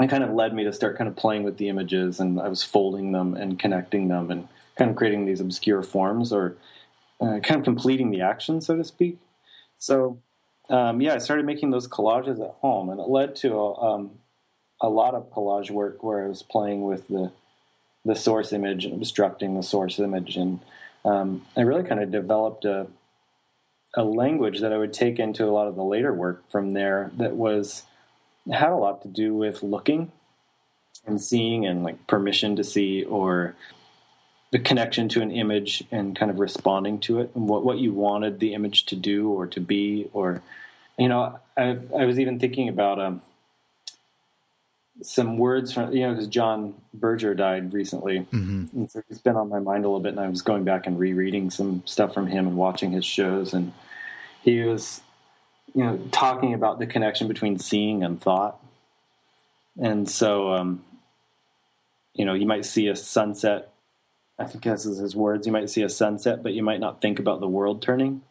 it 0.00 0.09
kind 0.09 0.25
of 0.25 0.30
led 0.30 0.54
me 0.54 0.64
to 0.64 0.73
start 0.73 0.97
kind 0.97 1.09
of 1.09 1.16
playing 1.16 1.42
with 1.42 1.57
the 1.57 1.68
images 1.68 2.21
and 2.21 2.40
i 2.40 2.49
was 2.49 2.62
folding 2.62 3.12
them 3.12 3.35
and 3.35 3.59
connecting 3.59 4.09
them 4.09 4.30
and 4.30 4.49
kind 4.76 4.90
of 4.90 4.97
creating 4.97 5.26
these 5.26 5.40
obscure 5.40 5.83
forms 5.83 6.33
or 6.33 6.57
uh, 7.21 7.40
kind 7.40 7.59
of 7.59 7.64
completing 7.64 8.11
the 8.11 8.21
action 8.21 8.61
so 8.61 8.76
to 8.76 8.85
speak. 8.85 9.18
So 9.78 10.18
um, 10.71 11.00
yeah 11.00 11.14
i 11.14 11.18
started 11.18 11.47
making 11.47 11.71
those 11.71 11.88
collages 11.88 12.40
at 12.40 12.54
home 12.61 12.90
and 12.90 13.00
it 13.00 13.09
led 13.09 13.35
to 13.37 13.54
a, 13.54 13.80
um, 13.80 14.11
a 14.80 14.88
lot 14.88 15.14
of 15.14 15.32
collage 15.32 15.70
work 15.70 16.02
where 16.02 16.25
I 16.25 16.28
was 16.28 16.42
playing 16.42 16.82
with 16.82 17.08
the 17.08 17.32
the 18.04 18.14
source 18.14 18.52
image 18.52 18.85
and 18.85 18.94
obstructing 18.94 19.54
the 19.54 19.62
source 19.62 19.99
image, 19.99 20.37
and 20.37 20.61
um, 21.04 21.44
I 21.56 21.62
really 21.62 21.82
kind 21.82 22.02
of 22.02 22.11
developed 22.11 22.64
a 22.64 22.87
a 23.94 24.04
language 24.04 24.61
that 24.61 24.73
I 24.73 24.78
would 24.78 24.92
take 24.92 25.18
into 25.18 25.44
a 25.44 25.50
lot 25.50 25.66
of 25.66 25.75
the 25.75 25.82
later 25.82 26.12
work 26.12 26.49
from 26.50 26.73
there 26.73 27.11
that 27.16 27.35
was 27.35 27.85
had 28.50 28.70
a 28.70 28.76
lot 28.76 29.02
to 29.02 29.08
do 29.08 29.35
with 29.35 29.62
looking 29.62 30.12
and 31.06 31.20
seeing 31.20 31.67
and 31.67 31.82
like 31.82 32.06
permission 32.06 32.56
to 32.56 32.64
see 32.64 33.02
or 33.04 33.54
the 34.50 34.58
connection 34.58 35.08
to 35.10 35.21
an 35.21 35.30
image 35.30 35.84
and 35.91 36.17
kind 36.17 36.30
of 36.30 36.38
responding 36.38 36.99
to 37.00 37.21
it 37.21 37.30
and 37.34 37.49
what, 37.49 37.64
what 37.64 37.78
you 37.78 37.93
wanted 37.93 38.41
the 38.41 38.54
image 38.54 38.86
to 38.86 38.97
do 38.97 39.30
or 39.30 39.47
to 39.47 39.60
be 39.60 40.08
or 40.12 40.43
you 40.99 41.08
know 41.08 41.38
I, 41.56 41.78
I 41.97 42.04
was 42.04 42.19
even 42.19 42.38
thinking 42.38 42.69
about 42.69 43.00
um, 43.00 43.23
some 45.02 45.39
words 45.39 45.73
from 45.73 45.93
you 45.93 46.06
know 46.06 46.15
because 46.15 46.28
John 46.28 46.75
Berger 46.93 47.34
died 47.34 47.73
recently, 47.73 48.21
mm-hmm. 48.32 48.67
and 48.76 48.91
so 48.91 49.02
it's 49.08 49.21
been 49.21 49.37
on 49.37 49.49
my 49.49 49.61
mind 49.61 49.84
a 49.84 49.89
little 49.89 50.00
bit. 50.00 50.11
And 50.11 50.21
I 50.21 50.28
was 50.28 50.43
going 50.43 50.65
back 50.65 50.87
and 50.87 50.99
rereading 50.99 51.50
some 51.50 51.82
stuff 51.87 52.13
from 52.13 52.26
him 52.26 52.47
and 52.47 52.56
watching 52.56 52.93
his 52.93 53.04
shows, 53.04 53.54
and 53.54 53.73
he 54.43 54.63
was 54.63 55.00
you 55.75 55.84
know 55.84 55.99
talking 56.11 56.54
about 56.54 56.78
the 56.78 56.87
connection 56.87 57.28
between 57.28 57.58
seeing 57.58 58.02
and 58.02 58.21
thought. 58.21 58.61
And 59.80 60.11
so, 60.11 60.52
um, 60.52 60.84
you 62.15 62.25
know, 62.25 62.34
you 62.34 62.47
might 62.47 62.65
see 62.65 62.89
a 62.89 62.97
sunset. 62.97 63.73
I 64.39 64.45
think 64.45 64.65
this 64.65 64.84
is 64.84 64.99
his 64.99 65.15
words. 65.15 65.47
You 65.47 65.52
might 65.52 65.71
see 65.71 65.82
a 65.82 65.89
sunset, 65.89 66.43
but 66.43 66.52
you 66.52 66.63
might 66.63 66.80
not 66.80 67.00
think 67.00 67.19
about 67.19 67.41
the 67.41 67.49
world 67.49 67.80
turning. 67.80 68.23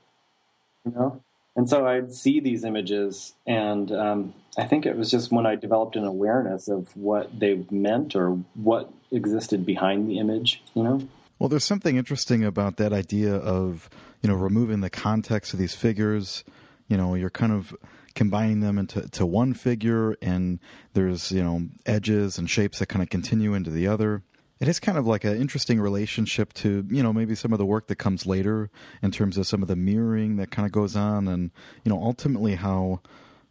You 0.85 0.91
know, 0.91 1.23
and 1.57 1.67
so 1.67 1.87
I'd 1.87 2.13
see 2.13 2.39
these 2.39 2.63
images, 2.63 3.33
and 3.47 3.91
um, 3.91 4.33
I 4.57 4.65
think 4.65 4.85
it 4.85 4.95
was 4.95 5.09
just 5.09 5.31
when 5.31 5.47
I 5.47 5.55
developed 5.55 5.95
an 5.95 6.05
awareness 6.05 6.67
of 6.67 6.95
what 6.95 7.39
they 7.39 7.65
meant 7.71 8.15
or 8.15 8.39
what 8.53 8.91
existed 9.11 9.65
behind 9.65 10.07
the 10.07 10.19
image, 10.19 10.61
you 10.75 10.83
know? 10.83 11.07
Well, 11.39 11.49
there's 11.49 11.63
something 11.63 11.97
interesting 11.97 12.43
about 12.43 12.77
that 12.77 12.93
idea 12.93 13.35
of, 13.35 13.89
you 14.21 14.29
know, 14.29 14.35
removing 14.35 14.81
the 14.81 14.91
context 14.91 15.51
of 15.51 15.59
these 15.59 15.73
figures. 15.73 16.43
You 16.87 16.97
know, 16.97 17.15
you're 17.15 17.31
kind 17.31 17.51
of 17.51 17.75
combining 18.13 18.59
them 18.59 18.77
into 18.77 19.07
to 19.09 19.25
one 19.25 19.55
figure, 19.55 20.15
and 20.21 20.59
there's, 20.93 21.31
you 21.31 21.43
know, 21.43 21.69
edges 21.87 22.37
and 22.37 22.47
shapes 22.47 22.79
that 22.79 22.85
kind 22.85 23.01
of 23.01 23.09
continue 23.09 23.55
into 23.55 23.71
the 23.71 23.87
other 23.87 24.21
it 24.59 24.67
is 24.67 24.79
kind 24.79 24.97
of 24.97 25.05
like 25.05 25.23
an 25.23 25.39
interesting 25.39 25.79
relationship 25.79 26.53
to 26.53 26.85
you 26.89 27.03
know 27.03 27.13
maybe 27.13 27.35
some 27.35 27.53
of 27.53 27.59
the 27.59 27.65
work 27.65 27.87
that 27.87 27.97
comes 27.97 28.25
later 28.25 28.69
in 29.01 29.11
terms 29.11 29.37
of 29.37 29.47
some 29.47 29.61
of 29.61 29.67
the 29.67 29.75
mirroring 29.75 30.37
that 30.37 30.51
kind 30.51 30.65
of 30.65 30.71
goes 30.71 30.95
on 30.95 31.27
and 31.27 31.51
you 31.83 31.89
know 31.89 32.01
ultimately 32.01 32.55
how 32.55 33.01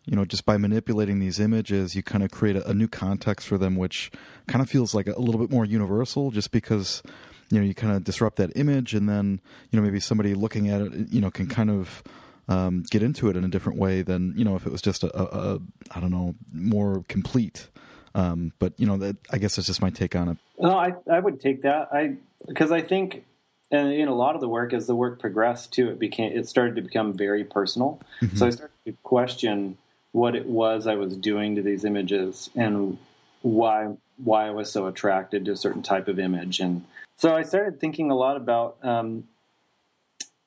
you 0.05 0.16
know 0.16 0.25
just 0.25 0.45
by 0.45 0.57
manipulating 0.57 1.19
these 1.19 1.38
images 1.38 1.95
you 1.95 2.03
kind 2.03 2.25
of 2.25 2.31
create 2.31 2.57
a, 2.57 2.69
a 2.69 2.75
new 2.75 2.88
context 2.88 3.47
for 3.47 3.59
them 3.59 3.77
which 3.77 4.11
kind 4.47 4.62
of 4.62 4.71
feels 4.71 4.95
like 4.95 5.07
a, 5.07 5.19
little 5.21 5.40
bit 5.40 5.51
more 5.51 5.64
universal 5.64 6.31
just 6.31 6.51
because 6.51 7.03
you 7.51 7.59
know 7.59 7.64
you 7.64 7.75
kind 7.75 7.95
of 7.95 8.05
disrupt 8.05 8.37
that 8.37 8.51
image 8.57 8.95
and 8.95 9.09
then 9.09 9.40
you 9.71 9.79
know 9.79 9.83
maybe 9.83 10.01
somebody 10.01 10.35
looking 10.35 10.69
at 10.69 10.81
it 10.81 10.92
you 11.11 11.21
know 11.21 11.31
can 11.31 11.47
kind 11.47 11.71
of 11.71 12.03
um, 12.49 12.85
get 12.90 13.03
into 13.03 13.29
it 13.29 13.37
in 13.37 13.45
a 13.45 13.49
different 13.49 13.77
way 13.77 14.03
than 14.03 14.33
you 14.37 14.45
know 14.45 14.55
if 14.55 14.66
it 14.66 14.73
was 14.73 14.81
just 14.81 15.03
a, 15.03 15.19
a, 15.19 15.55
a 15.55 15.59
I 15.92 16.01
don't 16.01 16.12
know 16.12 16.37
more 16.53 17.05
complete 17.09 17.69
um, 18.16 18.52
but 18.59 18.72
you 18.79 18.87
know, 18.87 18.96
that 18.96 19.16
I 19.31 19.38
guess 19.38 19.57
that's 19.57 19.66
just 19.66 19.83
my 19.83 19.90
take 19.90 20.16
on 20.16 20.31
it. 20.31 20.38
No, 20.59 20.76
I 20.76 20.94
I 21.09 21.20
would 21.20 21.38
take 21.38 21.62
that. 21.62 21.88
I 21.92 22.16
because 22.48 22.72
I 22.72 22.81
think, 22.81 23.24
and 23.70 23.92
in 23.92 24.09
a 24.09 24.14
lot 24.14 24.35
of 24.35 24.40
the 24.40 24.48
work, 24.48 24.72
as 24.72 24.87
the 24.87 24.96
work 24.96 25.20
progressed, 25.20 25.72
too, 25.72 25.90
it 25.90 25.98
became 25.98 26.33
it 26.33 26.48
started 26.48 26.76
to 26.76 26.83
become 26.83 27.12
very 27.12 27.44
personal. 27.44 28.00
Mm-hmm. 28.22 28.37
So 28.38 28.46
I 28.46 28.50
started 28.50 28.74
to 28.87 28.92
question 29.02 29.76
what 30.12 30.35
it 30.35 30.46
was 30.46 30.87
I 30.87 30.94
was 30.94 31.14
doing 31.14 31.57
to 31.57 31.62
these 31.62 31.85
images 31.85 32.48
and 32.57 32.96
why 33.42 33.94
why 34.16 34.46
I 34.46 34.50
was 34.50 34.72
so 34.72 34.87
attracted 34.87 35.44
to 35.44 35.52
a 35.52 35.57
certain 35.57 35.83
type 35.83 36.09
of 36.09 36.18
image. 36.18 36.59
And 36.59 36.87
so 37.16 37.37
I 37.37 37.42
started 37.42 37.79
thinking 37.79 38.11
a 38.11 38.16
lot 38.16 38.38
about 38.38 38.79
um, 38.83 39.24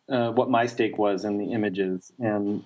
uh, 0.10 0.32
what 0.32 0.50
my 0.50 0.66
stake 0.66 0.98
was 0.98 1.24
in 1.24 1.38
the 1.38 1.54
images 1.54 2.12
and 2.18 2.64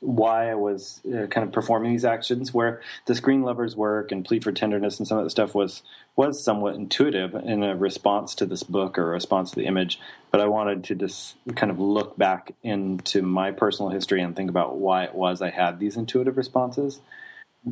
why 0.00 0.50
I 0.50 0.54
was 0.54 1.00
uh, 1.06 1.26
kind 1.26 1.46
of 1.46 1.52
performing 1.52 1.92
these 1.92 2.04
actions. 2.04 2.52
Where 2.52 2.80
the 3.06 3.14
screen 3.14 3.42
lovers 3.42 3.76
work 3.76 4.10
and 4.10 4.24
plead 4.24 4.42
for 4.42 4.52
tenderness 4.52 4.98
and 4.98 5.06
some 5.06 5.18
of 5.18 5.24
the 5.24 5.30
stuff 5.30 5.54
was 5.54 5.82
was 6.16 6.42
somewhat 6.42 6.74
intuitive 6.74 7.34
in 7.34 7.62
a 7.62 7.76
response 7.76 8.34
to 8.36 8.46
this 8.46 8.62
book 8.62 8.98
or 8.98 9.08
a 9.08 9.14
response 9.14 9.50
to 9.50 9.56
the 9.56 9.66
image. 9.66 10.00
But 10.30 10.40
I 10.40 10.46
wanted 10.46 10.84
to 10.84 10.94
just 10.94 11.36
kind 11.54 11.70
of 11.70 11.78
look 11.78 12.16
back 12.16 12.54
into 12.62 13.22
my 13.22 13.50
personal 13.50 13.90
history 13.90 14.22
and 14.22 14.34
think 14.34 14.50
about 14.50 14.76
why 14.76 15.04
it 15.04 15.14
was 15.14 15.42
I 15.42 15.50
had 15.50 15.78
these 15.78 15.96
intuitive 15.96 16.36
responses 16.36 17.00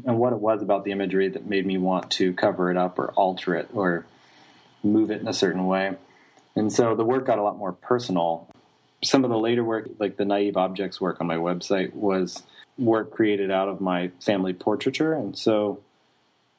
and 0.05 0.19
what 0.19 0.33
it 0.33 0.39
was 0.39 0.63
about 0.63 0.85
the 0.85 0.93
imagery 0.93 1.29
that 1.29 1.47
made 1.47 1.67
me 1.67 1.79
want 1.79 2.11
to 2.13 2.33
cover 2.35 2.71
it 2.71 2.77
up 2.77 2.99
or 2.99 3.11
alter 3.13 3.55
it 3.55 3.69
or 3.73 4.07
move 4.83 5.11
it 5.11 5.21
in 5.21 5.29
a 5.29 5.33
certain 5.33 5.67
way. 5.67 5.97
And 6.55 6.73
so 6.73 6.95
the 6.95 7.05
work 7.05 7.25
got 7.25 7.39
a 7.39 7.43
lot 7.43 7.57
more 7.57 7.73
personal 7.73 8.49
some 9.03 9.25
of 9.25 9.31
the 9.31 9.39
later 9.39 9.65
work, 9.65 9.89
like 9.99 10.17
the 10.17 10.25
naive 10.25 10.57
objects 10.57 11.01
work 11.01 11.21
on 11.21 11.27
my 11.27 11.37
website, 11.37 11.93
was 11.95 12.43
work 12.77 13.11
created 13.11 13.51
out 13.51 13.69
of 13.69 13.81
my 13.81 14.11
family 14.21 14.53
portraiture, 14.53 15.15
and 15.15 15.37
so 15.37 15.81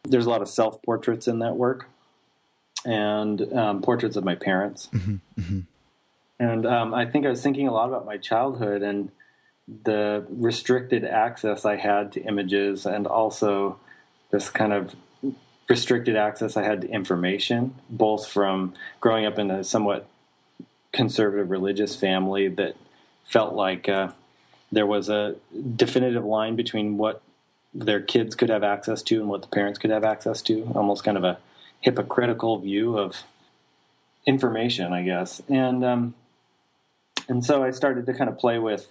there's 0.04 0.26
a 0.26 0.30
lot 0.30 0.42
of 0.42 0.48
self 0.48 0.82
portraits 0.84 1.28
in 1.28 1.40
that 1.40 1.56
work, 1.56 1.88
and 2.86 3.54
um, 3.54 3.82
portraits 3.82 4.16
of 4.16 4.24
my 4.24 4.36
parents. 4.36 4.90
Mm-hmm, 4.94 5.16
mm-hmm. 5.40 5.60
And 6.40 6.66
um, 6.66 6.94
I 6.94 7.06
think 7.06 7.26
I 7.26 7.30
was 7.30 7.42
thinking 7.42 7.68
a 7.68 7.74
lot 7.74 7.90
about 7.90 8.06
my 8.06 8.18
childhood 8.18 8.82
and 8.82 9.12
the 9.84 10.26
restricted 10.30 11.04
access 11.04 11.66
I 11.66 11.76
had 11.76 12.14
to 12.14 12.22
images, 12.22 12.86
and 12.86 13.06
also 13.06 13.78
this 14.32 14.50
kind 14.50 14.74
of 14.74 14.96
restricted 15.68 16.16
access 16.16 16.58
I 16.58 16.64
had 16.64 16.82
to 16.82 16.90
information, 16.90 17.76
both 17.90 18.28
from 18.28 18.74
growing 19.00 19.26
up 19.26 19.38
in 19.38 19.52
a 19.52 19.64
somewhat 19.64 20.08
conservative 20.92 21.50
religious 21.50 21.96
family 21.96 22.48
that 22.48 22.76
felt 23.24 23.54
like 23.54 23.88
uh, 23.88 24.10
there 24.72 24.86
was 24.86 25.10
a 25.10 25.36
definitive 25.76 26.26
line 26.26 26.56
between 26.56 26.98
what 26.98 27.22
their 27.74 28.02
kids 28.02 28.36
could 28.36 28.50
have 28.50 28.64
access 28.64 29.04
to 29.04 29.20
and 29.20 29.30
what 29.30 29.42
the 29.42 29.48
parents 29.48 29.78
could 29.78 29.92
have 29.92 30.04
access 30.04 30.42
to. 30.42 30.72
Almost 30.76 31.04
kind 31.04 31.18
of 31.18 31.24
a 31.24 31.38
hypocritical 31.82 32.58
view 32.60 32.98
of 32.98 33.24
information, 34.26 34.94
I 34.94 35.04
guess. 35.04 35.42
And 35.48 35.84
um, 35.86 36.16
and 37.28 37.46
so 37.46 37.64
I 37.64 37.72
started 37.72 38.06
to 38.08 38.14
kind 38.14 38.30
of 38.30 38.38
play 38.38 38.58
with 38.58 38.88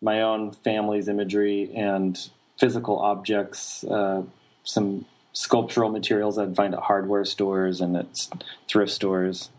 my 0.00 0.22
own 0.22 0.52
family's 0.52 1.08
imagery 1.08 1.70
and 1.74 2.18
physical 2.58 2.98
objects, 2.98 3.84
uh, 3.84 4.22
some 4.64 5.04
sculptural 5.32 5.90
materials 5.90 6.38
I'd 6.38 6.54
find 6.54 6.74
at 6.74 6.80
hardware 6.80 7.24
stores 7.24 7.80
and 7.80 7.96
at 7.96 8.28
thrift 8.68 8.92
stores, 8.92 9.50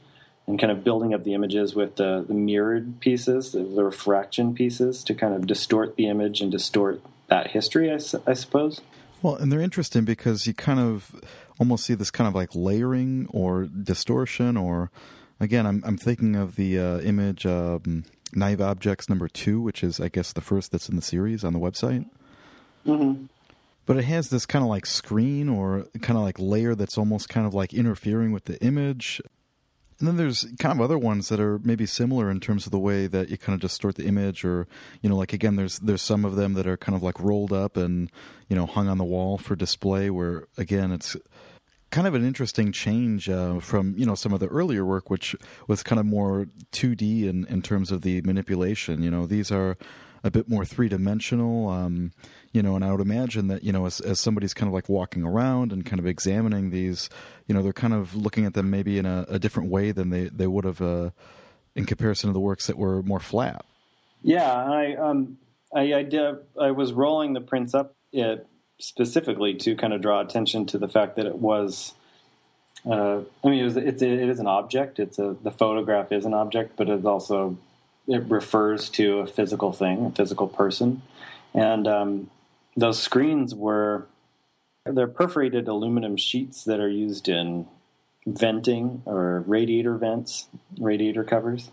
and 0.48 0.60
kind 0.60 0.72
of 0.72 0.84
building 0.84 1.14
up 1.14 1.24
the 1.24 1.34
images 1.34 1.74
with 1.74 1.96
the, 1.96 2.26
the 2.28 2.34
mirrored 2.34 3.00
pieces, 3.00 3.52
the, 3.52 3.60
the, 3.60 3.84
refraction 3.84 4.54
pieces, 4.54 5.04
to 5.06 5.14
kind 5.14 5.34
of 5.34 5.48
distort 5.48 5.96
the 5.96 6.08
image 6.08 6.42
and 6.42 6.52
distort 6.52 7.02
that 7.28 7.52
history, 7.52 7.90
I, 7.90 7.96
I 8.28 8.34
suppose. 8.34 8.82
Well, 9.22 9.36
and 9.36 9.52
they're 9.52 9.62
interesting 9.62 10.04
because 10.04 10.46
you 10.46 10.54
kind 10.54 10.80
of 10.80 11.16
almost 11.60 11.86
see 11.86 11.94
this 11.94 12.12
kind 12.12 12.28
of 12.28 12.36
like 12.36 12.50
layering 12.54 13.28
or 13.30 13.64
distortion, 13.66 14.58
or 14.58 14.92
again, 15.40 15.66
I'm, 15.66 15.82
I'm 15.86 15.98
thinking 15.98 16.36
of 16.36 16.58
the 16.58 16.78
uh, 16.78 17.00
image 17.00 17.46
um, 17.46 18.04
Naive 18.34 18.60
Objects 18.60 19.08
number 19.08 19.30
two, 19.30 19.62
which 19.62 19.82
is, 19.82 20.02
I 20.02 20.10
guess, 20.10 20.34
the 20.34 20.42
first 20.42 20.74
that's 20.74 20.90
in 20.90 20.98
the 20.98 21.02
series 21.02 21.46
on 21.46 21.54
the 21.54 21.60
website. 21.60 22.06
Mm-hmm 22.86 23.26
but 23.86 23.98
it 23.98 24.06
has 24.06 24.30
this 24.30 24.46
kind 24.46 24.64
of 24.64 24.70
like 24.70 24.86
screen 24.86 25.50
or 25.50 25.86
kind 26.02 26.18
of 26.18 26.24
like 26.24 26.40
layer 26.40 26.76
that's 26.76 26.98
almost 26.98 27.30
kind 27.30 27.46
of 27.46 27.54
like 27.54 27.74
interfering 27.74 28.32
with 28.32 28.46
the 28.46 28.62
image. 28.64 29.22
And 30.04 30.08
then 30.10 30.18
there's 30.18 30.46
kind 30.60 30.78
of 30.78 30.84
other 30.84 30.98
ones 30.98 31.30
that 31.30 31.40
are 31.40 31.60
maybe 31.60 31.86
similar 31.86 32.30
in 32.30 32.42
terms 32.42 32.66
of 32.66 32.74
the 32.74 32.78
way 32.78 33.08
that 33.08 33.30
you 33.30 33.38
kind 33.38 33.54
of 33.54 33.62
distort 33.62 33.96
the 33.96 34.04
image, 34.06 34.44
or 34.44 34.68
you 35.02 35.08
know, 35.08 35.16
like 35.16 35.32
again, 35.32 35.56
there's 35.56 35.80
there's 35.80 36.02
some 36.02 36.26
of 36.26 36.36
them 36.36 36.56
that 36.56 36.68
are 36.68 36.76
kind 36.76 36.94
of 36.94 37.02
like 37.02 37.18
rolled 37.22 37.54
up 37.54 37.78
and 37.78 38.12
you 38.50 38.56
know 38.58 38.66
hung 38.66 38.90
on 38.90 38.98
the 38.98 39.06
wall 39.06 39.38
for 39.38 39.56
display. 39.56 40.10
Where 40.10 40.50
again, 40.58 40.92
it's 40.92 41.16
kind 41.90 42.06
of 42.06 42.16
an 42.16 42.28
interesting 42.28 42.74
change 42.74 43.30
uh, 43.30 43.62
from 43.62 43.96
you 43.98 44.06
know 44.06 44.14
some 44.14 44.34
of 44.34 44.42
the 44.42 44.48
earlier 44.48 44.84
work, 44.84 45.10
which 45.10 45.38
was 45.70 45.84
kind 45.84 46.02
of 46.02 46.06
more 46.06 46.48
2D 46.74 47.24
in 47.24 47.46
in 47.46 47.62
terms 47.62 47.90
of 47.90 48.02
the 48.02 48.22
manipulation. 48.24 49.04
You 49.04 49.10
know, 49.10 49.26
these 49.26 49.54
are 49.54 49.78
a 50.22 50.30
bit 50.30 50.50
more 50.50 50.66
three 50.66 50.90
dimensional. 50.90 51.70
Um, 51.70 52.12
you 52.54 52.62
know, 52.62 52.76
and 52.76 52.86
I 52.86 52.92
would 52.92 53.02
imagine 53.02 53.48
that, 53.48 53.64
you 53.64 53.72
know, 53.72 53.88
as, 53.88 54.00
as 54.00 54.20
somebody's 54.20 54.54
kind 54.54 54.68
of 54.68 54.74
like 54.74 54.88
walking 54.88 55.24
around 55.24 55.74
and 55.74 55.84
kind 55.84 56.00
of 56.00 56.06
examining 56.06 56.70
these, 56.70 57.10
you 57.48 57.56
know, 57.56 57.64
they're 57.64 57.74
kind 57.74 57.96
of 57.96 58.16
looking 58.16 58.46
at 58.46 58.54
them 58.54 58.70
maybe 58.70 59.00
in 59.00 59.08
a, 59.08 59.26
a 59.28 59.40
different 59.40 59.70
way 59.70 59.92
than 59.92 60.12
they, 60.12 60.26
they 60.26 60.46
would 60.46 60.64
have 60.64 60.80
uh, 60.80 61.10
in 61.76 61.86
comparison 61.86 62.30
to 62.30 62.34
the 62.34 62.40
works 62.40 62.68
that 62.68 62.78
were 62.78 63.02
more 63.02 63.20
flat. 63.20 63.66
Yeah, 64.22 64.54
I, 64.54 64.96
um, 64.96 65.40
I, 65.76 65.94
I, 65.96 66.04
did, 66.04 66.36
I 66.62 66.72
was 66.72 66.94
rolling 66.94 67.34
the 67.34 67.42
prints 67.42 67.74
up 67.74 67.96
it, 68.12 68.46
specifically 68.80 69.56
to 69.56 69.76
kind 69.76 69.92
of 69.92 70.02
draw 70.02 70.22
attention 70.22 70.68
to 70.68 70.78
the 70.78 70.88
fact 70.88 71.16
that 71.16 71.26
it 71.26 71.38
was, 71.38 71.96
uh, 72.86 73.22
I 73.44 73.50
mean, 73.50 73.62
it, 73.62 73.66
was, 73.66 73.78
it's, 73.78 74.04
it 74.04 74.30
is 74.30 74.40
an 74.40 74.48
object. 74.48 75.00
It's 75.00 75.18
a, 75.18 75.36
the 75.42 75.52
photograph 75.52 76.12
is 76.12 76.24
an 76.24 76.36
object, 76.36 76.74
but 76.78 76.88
it 76.88 77.04
also, 77.04 77.58
it 78.08 78.24
refers 78.30 78.90
to 78.90 79.20
a 79.20 79.28
physical 79.28 79.74
thing, 79.74 80.06
a 80.06 80.12
physical 80.12 80.48
person. 80.48 81.02
And, 81.56 81.88
um, 81.88 82.30
those 82.76 83.02
screens 83.02 83.54
were 83.56 84.08
they're 84.86 85.08
perforated 85.08 85.68
aluminum 85.68 86.18
sheets 86.18 86.64
that 86.64 86.80
are 86.80 86.90
used 86.90 87.30
in 87.30 87.68
venting 88.26 89.02
or 89.06 89.44
radiator 89.48 89.96
vents, 89.98 90.48
radiator 90.80 91.24
covers, 91.24 91.72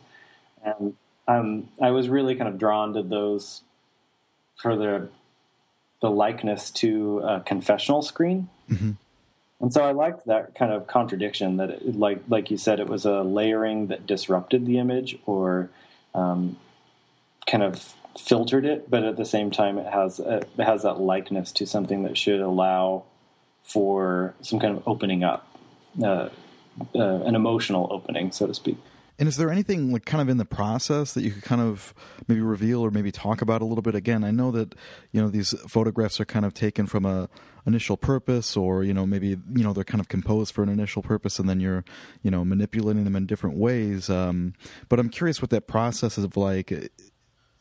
and 0.65 0.95
um, 1.27 1.69
I 1.81 1.91
was 1.91 2.09
really 2.09 2.35
kind 2.35 2.49
of 2.49 2.59
drawn 2.59 2.95
to 2.95 3.03
those 3.03 3.63
for 4.57 4.77
the 4.77 5.09
the 6.01 6.11
likeness 6.11 6.71
to 6.71 7.21
a 7.21 7.41
confessional 7.41 8.03
screen. 8.03 8.49
Mm-hmm. 8.71 8.93
And 9.61 9.73
so 9.73 9.85
I 9.85 9.93
liked 9.93 10.27
that 10.27 10.55
kind 10.55 10.73
of 10.73 10.87
contradiction 10.87 11.59
that, 11.59 11.69
it, 11.69 11.97
like 11.97 12.23
like 12.29 12.51
you 12.51 12.57
said, 12.57 12.81
it 12.81 12.89
was 12.89 13.05
a 13.05 13.23
layering 13.23 13.89
that 13.89 14.07
disrupted 14.07 14.67
the 14.67 14.79
image 14.79 15.19
or 15.27 15.69
um, 16.15 16.57
kind 17.47 17.63
of 17.63 17.95
filtered 18.19 18.65
it, 18.65 18.91
but 18.91 19.05
at 19.05 19.17
the 19.17 19.25
same 19.25 19.51
time, 19.51 19.79
it 19.79 19.93
has 19.93 20.19
a, 20.21 20.39
it 20.39 20.65
has 20.65 20.83
that 20.83 21.01
likeness 21.01 21.53
to 21.53 21.67
something 21.67 22.03
that 22.03 22.17
should 22.17 22.41
allow 22.41 23.05
for 23.63 24.35
some 24.41 24.59
kind 24.59 24.77
of 24.77 24.83
opening 24.87 25.23
up, 25.23 25.47
uh, 26.03 26.29
uh, 26.95 27.23
an 27.23 27.35
emotional 27.35 27.89
opening, 27.91 28.33
so 28.33 28.47
to 28.47 28.55
speak. 28.55 28.79
And 29.21 29.29
is 29.29 29.37
there 29.37 29.51
anything 29.51 29.93
like 29.93 30.07
kind 30.07 30.23
of 30.23 30.31
in 30.31 30.39
the 30.39 30.47
process 30.47 31.13
that 31.13 31.21
you 31.21 31.31
could 31.31 31.43
kind 31.43 31.61
of 31.61 31.93
maybe 32.27 32.41
reveal 32.41 32.81
or 32.81 32.91
maybe 32.91 33.13
talk 33.13 33.43
about 33.43 33.61
a 33.61 33.67
little 33.67 33.83
bit? 33.83 33.95
Again, 33.95 34.25
I 34.25 34.31
know 34.31 34.51
that 34.53 34.75
you 35.13 35.21
know 35.21 35.29
these 35.29 35.51
photographs 35.69 36.19
are 36.21 36.25
kind 36.25 36.47
of 36.47 36.55
taken 36.55 36.87
from 36.87 37.05
a 37.05 37.29
initial 37.67 37.99
purpose, 37.99 38.57
or 38.57 38.83
you 38.83 38.95
know 38.95 39.05
maybe 39.05 39.29
you 39.29 39.63
know 39.63 39.75
they're 39.75 39.85
kind 39.85 40.01
of 40.01 40.09
composed 40.09 40.55
for 40.55 40.63
an 40.63 40.71
initial 40.71 41.03
purpose, 41.03 41.39
and 41.39 41.51
then 41.51 41.61
you're 41.61 41.85
you 42.23 42.31
know 42.31 42.47
manipulating 42.47 43.05
them 43.05 43.15
in 43.15 43.27
different 43.27 43.59
ways. 43.59 44.09
Um, 44.09 44.55
but 44.89 44.99
I'm 44.99 45.11
curious 45.11 45.43
what 45.43 45.51
that 45.51 45.67
process 45.67 46.17
is 46.17 46.35
like 46.35 46.73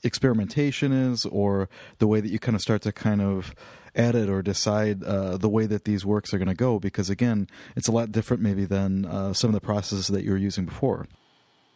experimentation 0.03 0.91
is 0.91 1.25
or 1.25 1.69
the 1.97 2.07
way 2.07 2.21
that 2.21 2.29
you 2.29 2.39
kind 2.39 2.55
of 2.55 2.61
start 2.61 2.81
to 2.83 2.91
kind 2.91 3.21
of 3.21 3.53
edit 3.95 4.29
or 4.29 4.41
decide 4.41 5.03
uh, 5.03 5.37
the 5.37 5.49
way 5.49 5.65
that 5.65 5.85
these 5.85 6.05
works 6.05 6.33
are 6.33 6.37
going 6.37 6.47
to 6.47 6.53
go 6.53 6.79
because 6.79 7.09
again 7.09 7.47
it's 7.75 7.87
a 7.87 7.91
lot 7.91 8.11
different 8.11 8.41
maybe 8.41 8.65
than 8.65 9.05
uh, 9.05 9.33
some 9.33 9.49
of 9.49 9.53
the 9.53 9.61
processes 9.61 10.07
that 10.07 10.23
you 10.23 10.31
were 10.31 10.37
using 10.37 10.65
before. 10.65 11.07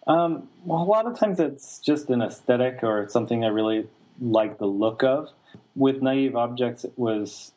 Um, 0.08 0.48
well 0.64 0.82
a 0.82 0.86
lot 0.86 1.06
of 1.06 1.18
times 1.18 1.40
it's 1.40 1.80
just 1.80 2.10
an 2.10 2.22
aesthetic 2.22 2.84
or 2.84 3.02
it's 3.02 3.14
something 3.14 3.44
i 3.44 3.48
really 3.48 3.88
like 4.22 4.58
the 4.58 4.68
look 4.68 5.04
of. 5.04 5.30
With 5.76 6.02
naive 6.02 6.36
objects 6.36 6.84
it 6.84 6.94
was 6.98 7.52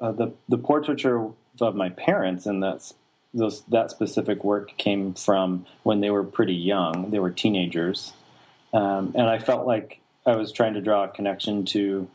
uh, 0.00 0.12
the, 0.12 0.32
the 0.48 0.58
portraiture 0.58 1.30
of 1.60 1.74
my 1.74 1.90
parents 1.90 2.44
and 2.46 2.62
that's 2.62 2.94
those, 3.34 3.62
that 3.68 3.90
specific 3.90 4.44
work 4.44 4.76
came 4.76 5.14
from 5.14 5.64
when 5.84 6.00
they 6.00 6.10
were 6.10 6.24
pretty 6.24 6.54
young. 6.54 7.10
They 7.10 7.18
were 7.18 7.30
teenagers. 7.30 8.12
Um, 8.74 9.12
and 9.14 9.28
i 9.28 9.38
felt 9.38 9.66
like 9.66 10.01
I 10.24 10.36
was 10.36 10.52
trying 10.52 10.74
to 10.74 10.80
draw 10.80 11.04
a 11.04 11.08
connection 11.08 11.64
to 11.66 12.08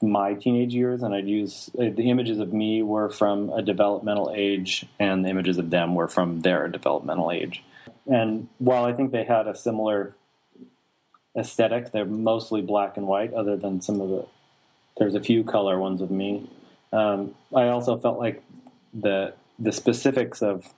my 0.00 0.34
teenage 0.34 0.74
years, 0.74 1.02
and 1.02 1.14
I'd 1.14 1.26
use 1.26 1.70
uh, 1.78 1.90
the 1.94 2.10
images 2.10 2.38
of 2.38 2.52
me 2.52 2.82
were 2.82 3.10
from 3.10 3.50
a 3.50 3.62
developmental 3.62 4.32
age, 4.34 4.86
and 4.98 5.24
the 5.24 5.28
images 5.28 5.58
of 5.58 5.70
them 5.70 5.94
were 5.94 6.08
from 6.08 6.40
their 6.40 6.68
developmental 6.68 7.30
age. 7.32 7.62
And 8.06 8.48
while 8.58 8.84
I 8.84 8.92
think 8.92 9.10
they 9.10 9.24
had 9.24 9.46
a 9.46 9.56
similar 9.56 10.14
aesthetic, 11.36 11.92
they're 11.92 12.04
mostly 12.04 12.62
black 12.62 12.96
and 12.96 13.06
white, 13.06 13.34
other 13.34 13.56
than 13.56 13.80
some 13.80 14.00
of 14.00 14.08
the 14.08 14.26
there's 14.98 15.14
a 15.14 15.20
few 15.20 15.44
color 15.44 15.78
ones 15.78 16.00
of 16.00 16.10
me. 16.10 16.50
Um, 16.92 17.34
I 17.54 17.68
also 17.68 17.96
felt 17.96 18.18
like 18.18 18.42
the 18.92 19.34
the 19.58 19.72
specifics 19.72 20.42
of 20.42 20.72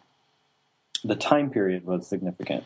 the 1.04 1.14
time 1.14 1.50
period 1.50 1.84
was 1.84 2.06
significant. 2.06 2.64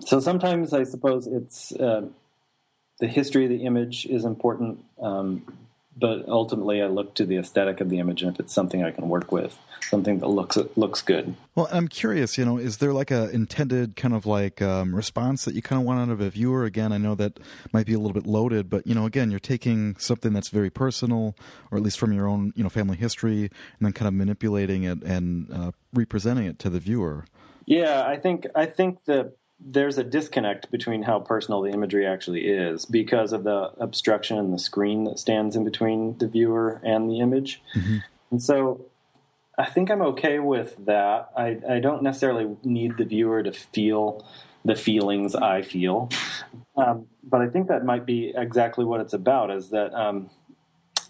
So 0.00 0.20
sometimes 0.20 0.72
I 0.72 0.84
suppose 0.84 1.26
it's 1.26 1.72
uh, 1.72 2.06
the 2.98 3.08
history 3.08 3.44
of 3.44 3.50
the 3.50 3.64
image 3.64 4.06
is 4.06 4.24
important, 4.24 4.84
um, 5.00 5.44
but 5.96 6.26
ultimately 6.28 6.80
I 6.80 6.86
look 6.86 7.14
to 7.16 7.26
the 7.26 7.36
aesthetic 7.36 7.80
of 7.80 7.90
the 7.90 7.98
image, 7.98 8.22
and 8.22 8.32
if 8.32 8.40
it's 8.40 8.54
something 8.54 8.82
I 8.82 8.90
can 8.90 9.08
work 9.08 9.30
with, 9.30 9.58
something 9.82 10.20
that 10.20 10.28
looks 10.28 10.56
looks 10.76 11.02
good. 11.02 11.36
Well, 11.54 11.68
I'm 11.70 11.88
curious. 11.88 12.38
You 12.38 12.46
know, 12.46 12.56
is 12.56 12.78
there 12.78 12.94
like 12.94 13.10
a 13.10 13.28
intended 13.30 13.96
kind 13.96 14.14
of 14.14 14.24
like 14.24 14.62
um, 14.62 14.94
response 14.96 15.44
that 15.44 15.54
you 15.54 15.60
kind 15.60 15.80
of 15.80 15.86
want 15.86 16.00
out 16.00 16.08
of 16.10 16.20
a 16.22 16.30
viewer? 16.30 16.64
Again, 16.64 16.92
I 16.92 16.98
know 16.98 17.14
that 17.16 17.38
might 17.72 17.84
be 17.84 17.92
a 17.92 17.98
little 17.98 18.14
bit 18.14 18.26
loaded, 18.26 18.70
but 18.70 18.86
you 18.86 18.94
know, 18.94 19.04
again, 19.04 19.30
you're 19.30 19.40
taking 19.40 19.96
something 19.96 20.32
that's 20.32 20.48
very 20.48 20.70
personal, 20.70 21.36
or 21.70 21.76
at 21.76 21.84
least 21.84 21.98
from 21.98 22.12
your 22.14 22.26
own 22.26 22.54
you 22.56 22.62
know 22.62 22.70
family 22.70 22.96
history, 22.96 23.42
and 23.42 23.82
then 23.82 23.92
kind 23.92 24.08
of 24.08 24.14
manipulating 24.14 24.84
it 24.84 25.02
and 25.02 25.52
uh, 25.52 25.72
representing 25.92 26.46
it 26.46 26.58
to 26.60 26.70
the 26.70 26.78
viewer. 26.78 27.26
Yeah, 27.66 28.04
I 28.06 28.16
think 28.16 28.46
I 28.54 28.66
think 28.66 29.04
the 29.04 29.34
there's 29.64 29.98
a 29.98 30.04
disconnect 30.04 30.70
between 30.70 31.04
how 31.04 31.20
personal 31.20 31.62
the 31.62 31.70
imagery 31.70 32.06
actually 32.06 32.46
is 32.46 32.84
because 32.84 33.32
of 33.32 33.44
the 33.44 33.72
obstruction 33.78 34.38
and 34.38 34.52
the 34.52 34.58
screen 34.58 35.04
that 35.04 35.18
stands 35.18 35.56
in 35.56 35.64
between 35.64 36.18
the 36.18 36.26
viewer 36.26 36.80
and 36.82 37.08
the 37.08 37.20
image. 37.20 37.62
Mm-hmm. 37.76 37.98
And 38.30 38.42
so 38.42 38.86
I 39.58 39.66
think 39.66 39.90
I'm 39.90 40.02
okay 40.02 40.38
with 40.38 40.84
that. 40.86 41.30
I, 41.36 41.58
I 41.68 41.78
don't 41.78 42.02
necessarily 42.02 42.56
need 42.64 42.96
the 42.96 43.04
viewer 43.04 43.42
to 43.42 43.52
feel 43.52 44.26
the 44.64 44.74
feelings 44.74 45.34
I 45.34 45.62
feel. 45.62 46.08
Um, 46.76 47.06
but 47.22 47.40
I 47.40 47.48
think 47.48 47.68
that 47.68 47.84
might 47.84 48.06
be 48.06 48.32
exactly 48.34 48.84
what 48.84 49.00
it's 49.00 49.12
about 49.12 49.50
is 49.50 49.70
that 49.70 49.92
um, 49.92 50.30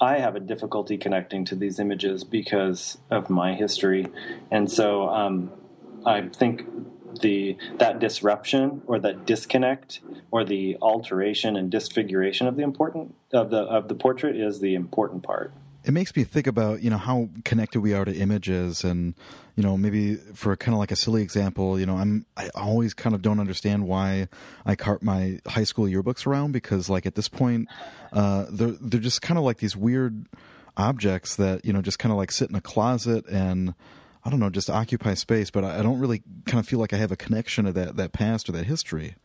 I 0.00 0.18
have 0.18 0.34
a 0.34 0.40
difficulty 0.40 0.96
connecting 0.98 1.44
to 1.46 1.54
these 1.54 1.78
images 1.78 2.24
because 2.24 2.98
of 3.10 3.30
my 3.30 3.54
history. 3.54 4.08
And 4.50 4.70
so 4.70 5.08
um, 5.08 5.52
I 6.04 6.28
think 6.28 6.66
the 7.20 7.56
that 7.78 7.98
disruption 7.98 8.82
or 8.86 8.98
that 8.98 9.26
disconnect 9.26 10.00
or 10.30 10.44
the 10.44 10.76
alteration 10.80 11.56
and 11.56 11.70
disfiguration 11.70 12.46
of 12.46 12.56
the 12.56 12.62
important 12.62 13.14
of 13.32 13.50
the 13.50 13.62
of 13.62 13.88
the 13.88 13.94
portrait 13.94 14.36
is 14.36 14.60
the 14.60 14.74
important 14.74 15.22
part. 15.22 15.52
it 15.84 15.92
makes 15.92 16.14
me 16.14 16.24
think 16.24 16.46
about 16.46 16.82
you 16.82 16.90
know 16.90 16.98
how 16.98 17.28
connected 17.44 17.80
we 17.80 17.92
are 17.92 18.04
to 18.04 18.14
images 18.14 18.84
and 18.84 19.14
you 19.56 19.62
know 19.62 19.76
maybe 19.76 20.14
for 20.34 20.56
kind 20.56 20.74
of 20.74 20.78
like 20.78 20.90
a 20.92 20.96
silly 20.96 21.22
example 21.22 21.78
you 21.78 21.86
know 21.86 21.96
i'm 21.96 22.24
i 22.36 22.48
always 22.54 22.94
kind 22.94 23.14
of 23.14 23.22
don't 23.22 23.40
understand 23.40 23.86
why 23.86 24.28
i 24.64 24.74
cart 24.74 25.02
my 25.02 25.38
high 25.46 25.64
school 25.64 25.86
yearbooks 25.86 26.26
around 26.26 26.52
because 26.52 26.88
like 26.88 27.04
at 27.04 27.14
this 27.16 27.28
point 27.28 27.68
uh 28.12 28.46
they're 28.50 28.76
they're 28.80 29.00
just 29.00 29.22
kind 29.22 29.38
of 29.38 29.44
like 29.44 29.58
these 29.58 29.76
weird 29.76 30.26
objects 30.76 31.36
that 31.36 31.64
you 31.64 31.72
know 31.72 31.82
just 31.82 31.98
kind 31.98 32.12
of 32.12 32.18
like 32.18 32.30
sit 32.30 32.48
in 32.48 32.56
a 32.56 32.60
closet 32.60 33.26
and 33.28 33.74
i 34.24 34.30
don't 34.30 34.40
know 34.40 34.50
just 34.50 34.70
occupy 34.70 35.14
space 35.14 35.50
but 35.50 35.64
i, 35.64 35.80
I 35.80 35.82
don't 35.82 35.98
really 35.98 36.22
kind 36.46 36.58
of 36.58 36.68
feel 36.68 36.78
like 36.78 36.92
i 36.92 36.96
have 36.96 37.12
a 37.12 37.16
connection 37.16 37.64
to 37.64 37.72
that 37.72 37.96
that 37.96 38.12
past 38.12 38.48
or 38.48 38.52
that 38.52 38.66
history 38.66 39.16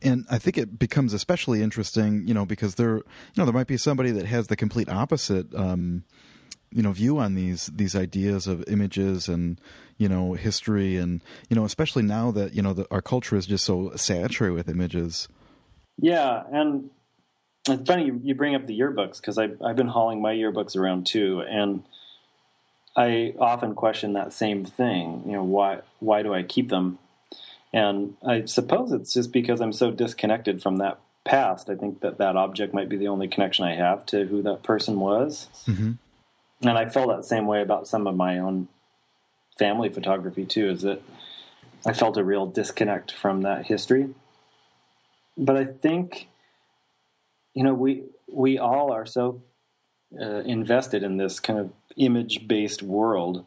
and 0.00 0.26
I 0.30 0.38
think 0.38 0.56
it 0.56 0.78
becomes 0.78 1.12
especially 1.12 1.62
interesting, 1.62 2.26
you 2.26 2.34
know, 2.34 2.46
because 2.46 2.76
there, 2.76 2.96
you 2.96 3.02
know, 3.36 3.44
there 3.44 3.54
might 3.54 3.66
be 3.66 3.76
somebody 3.76 4.10
that 4.12 4.26
has 4.26 4.46
the 4.46 4.56
complete 4.56 4.88
opposite, 4.88 5.52
um, 5.54 6.04
you 6.70 6.82
know, 6.82 6.92
view 6.92 7.18
on 7.18 7.34
these 7.34 7.66
these 7.66 7.96
ideas 7.96 8.46
of 8.46 8.64
images 8.68 9.28
and 9.28 9.60
you 9.96 10.08
know 10.08 10.34
history, 10.34 10.96
and 10.96 11.22
you 11.48 11.56
know, 11.56 11.64
especially 11.64 12.02
now 12.02 12.30
that 12.30 12.54
you 12.54 12.62
know 12.62 12.72
the, 12.72 12.86
our 12.90 13.02
culture 13.02 13.36
is 13.36 13.46
just 13.46 13.64
so 13.64 13.92
saturated 13.96 14.54
with 14.54 14.68
images. 14.68 15.28
Yeah, 15.96 16.42
and 16.52 16.90
it's 17.66 17.88
funny 17.88 18.04
you, 18.04 18.20
you 18.22 18.34
bring 18.34 18.54
up 18.54 18.66
the 18.66 18.78
yearbooks 18.78 19.16
because 19.16 19.38
I've 19.38 19.60
I've 19.64 19.76
been 19.76 19.88
hauling 19.88 20.20
my 20.20 20.34
yearbooks 20.34 20.76
around 20.76 21.06
too, 21.06 21.40
and 21.40 21.84
I 22.96 23.34
often 23.38 23.74
question 23.74 24.12
that 24.14 24.32
same 24.32 24.64
thing. 24.64 25.22
You 25.26 25.32
know, 25.32 25.44
why 25.44 25.80
why 26.00 26.22
do 26.22 26.34
I 26.34 26.42
keep 26.42 26.70
them? 26.70 26.98
And 27.72 28.16
I 28.26 28.44
suppose 28.46 28.92
it's 28.92 29.12
just 29.12 29.32
because 29.32 29.60
I'm 29.60 29.72
so 29.72 29.90
disconnected 29.90 30.62
from 30.62 30.78
that 30.78 30.98
past. 31.24 31.68
I 31.68 31.74
think 31.74 32.00
that 32.00 32.18
that 32.18 32.36
object 32.36 32.72
might 32.72 32.88
be 32.88 32.96
the 32.96 33.08
only 33.08 33.28
connection 33.28 33.64
I 33.64 33.74
have 33.74 34.06
to 34.06 34.24
who 34.26 34.42
that 34.42 34.62
person 34.62 34.98
was. 34.98 35.48
Mm-hmm. 35.66 35.92
And 36.62 36.78
I 36.78 36.86
felt 36.86 37.08
that 37.08 37.24
same 37.24 37.46
way 37.46 37.62
about 37.62 37.86
some 37.86 38.06
of 38.06 38.16
my 38.16 38.38
own 38.38 38.68
family 39.58 39.90
photography 39.90 40.44
too, 40.44 40.70
is 40.70 40.82
that 40.82 41.02
I 41.86 41.92
felt 41.92 42.16
a 42.16 42.24
real 42.24 42.46
disconnect 42.46 43.12
from 43.12 43.42
that 43.42 43.66
history. 43.66 44.14
But 45.36 45.56
I 45.56 45.64
think, 45.64 46.28
you 47.54 47.62
know, 47.62 47.74
we 47.74 48.04
we 48.30 48.58
all 48.58 48.92
are 48.92 49.06
so 49.06 49.42
uh, 50.20 50.40
invested 50.40 51.02
in 51.02 51.16
this 51.16 51.40
kind 51.40 51.58
of 51.58 51.72
image 51.96 52.46
based 52.46 52.82
world, 52.82 53.44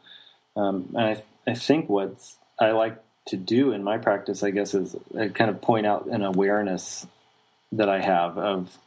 um, 0.55 0.93
and 0.95 1.05
I, 1.05 1.23
I 1.47 1.53
think 1.53 1.89
what 1.89 2.15
I 2.59 2.71
like 2.71 3.01
to 3.27 3.37
do 3.37 3.71
in 3.71 3.83
my 3.83 3.97
practice, 3.97 4.43
I 4.43 4.51
guess, 4.51 4.73
is 4.73 4.95
I 5.17 5.29
kind 5.29 5.49
of 5.49 5.61
point 5.61 5.85
out 5.85 6.07
an 6.07 6.23
awareness 6.23 7.05
that 7.71 7.89
I 7.89 8.01
have 8.01 8.37
of 8.37 8.77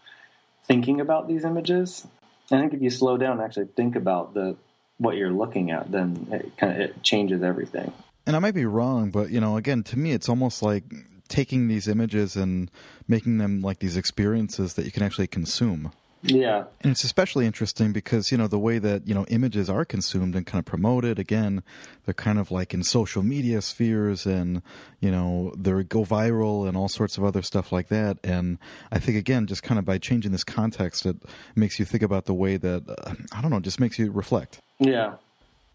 thinking 0.64 1.00
about 1.00 1.28
these 1.28 1.44
images. 1.44 2.06
I 2.50 2.60
think 2.60 2.74
if 2.74 2.82
you 2.82 2.90
slow 2.90 3.16
down 3.16 3.32
and 3.32 3.42
actually 3.42 3.66
think 3.66 3.96
about 3.96 4.34
the 4.34 4.56
what 4.98 5.16
you're 5.16 5.32
looking 5.32 5.70
at, 5.70 5.90
then 5.90 6.28
it 6.30 6.56
kind 6.56 6.72
of 6.72 6.80
it 6.80 7.02
changes 7.02 7.42
everything. 7.42 7.92
And 8.26 8.36
I 8.36 8.38
might 8.38 8.54
be 8.54 8.64
wrong, 8.64 9.10
but 9.10 9.30
you 9.30 9.40
know, 9.40 9.56
again, 9.56 9.82
to 9.84 9.98
me, 9.98 10.12
it's 10.12 10.28
almost 10.28 10.62
like 10.62 10.84
taking 11.28 11.68
these 11.68 11.88
images 11.88 12.36
and 12.36 12.70
making 13.08 13.38
them 13.38 13.60
like 13.60 13.78
these 13.80 13.96
experiences 13.96 14.74
that 14.74 14.84
you 14.84 14.92
can 14.92 15.02
actually 15.02 15.26
consume. 15.26 15.92
Yeah. 16.26 16.64
And 16.80 16.90
it's 16.92 17.04
especially 17.04 17.44
interesting 17.44 17.92
because, 17.92 18.32
you 18.32 18.38
know, 18.38 18.46
the 18.46 18.58
way 18.58 18.78
that, 18.78 19.06
you 19.06 19.14
know, 19.14 19.26
images 19.26 19.68
are 19.68 19.84
consumed 19.84 20.34
and 20.34 20.46
kind 20.46 20.58
of 20.58 20.64
promoted, 20.64 21.18
again, 21.18 21.62
they're 22.04 22.14
kind 22.14 22.38
of 22.38 22.50
like 22.50 22.72
in 22.72 22.82
social 22.82 23.22
media 23.22 23.60
spheres 23.60 24.24
and, 24.24 24.62
you 25.00 25.10
know, 25.10 25.52
they 25.56 25.70
go 25.82 26.02
viral 26.04 26.66
and 26.66 26.78
all 26.78 26.88
sorts 26.88 27.18
of 27.18 27.24
other 27.24 27.42
stuff 27.42 27.72
like 27.72 27.88
that. 27.88 28.16
And 28.24 28.58
I 28.90 28.98
think, 28.98 29.18
again, 29.18 29.46
just 29.46 29.62
kind 29.62 29.78
of 29.78 29.84
by 29.84 29.98
changing 29.98 30.32
this 30.32 30.44
context, 30.44 31.04
it 31.04 31.16
makes 31.54 31.78
you 31.78 31.84
think 31.84 32.02
about 32.02 32.24
the 32.24 32.34
way 32.34 32.56
that, 32.56 32.84
uh, 32.88 33.14
I 33.32 33.42
don't 33.42 33.50
know, 33.50 33.60
just 33.60 33.78
makes 33.78 33.98
you 33.98 34.10
reflect. 34.10 34.62
Yeah. 34.78 35.16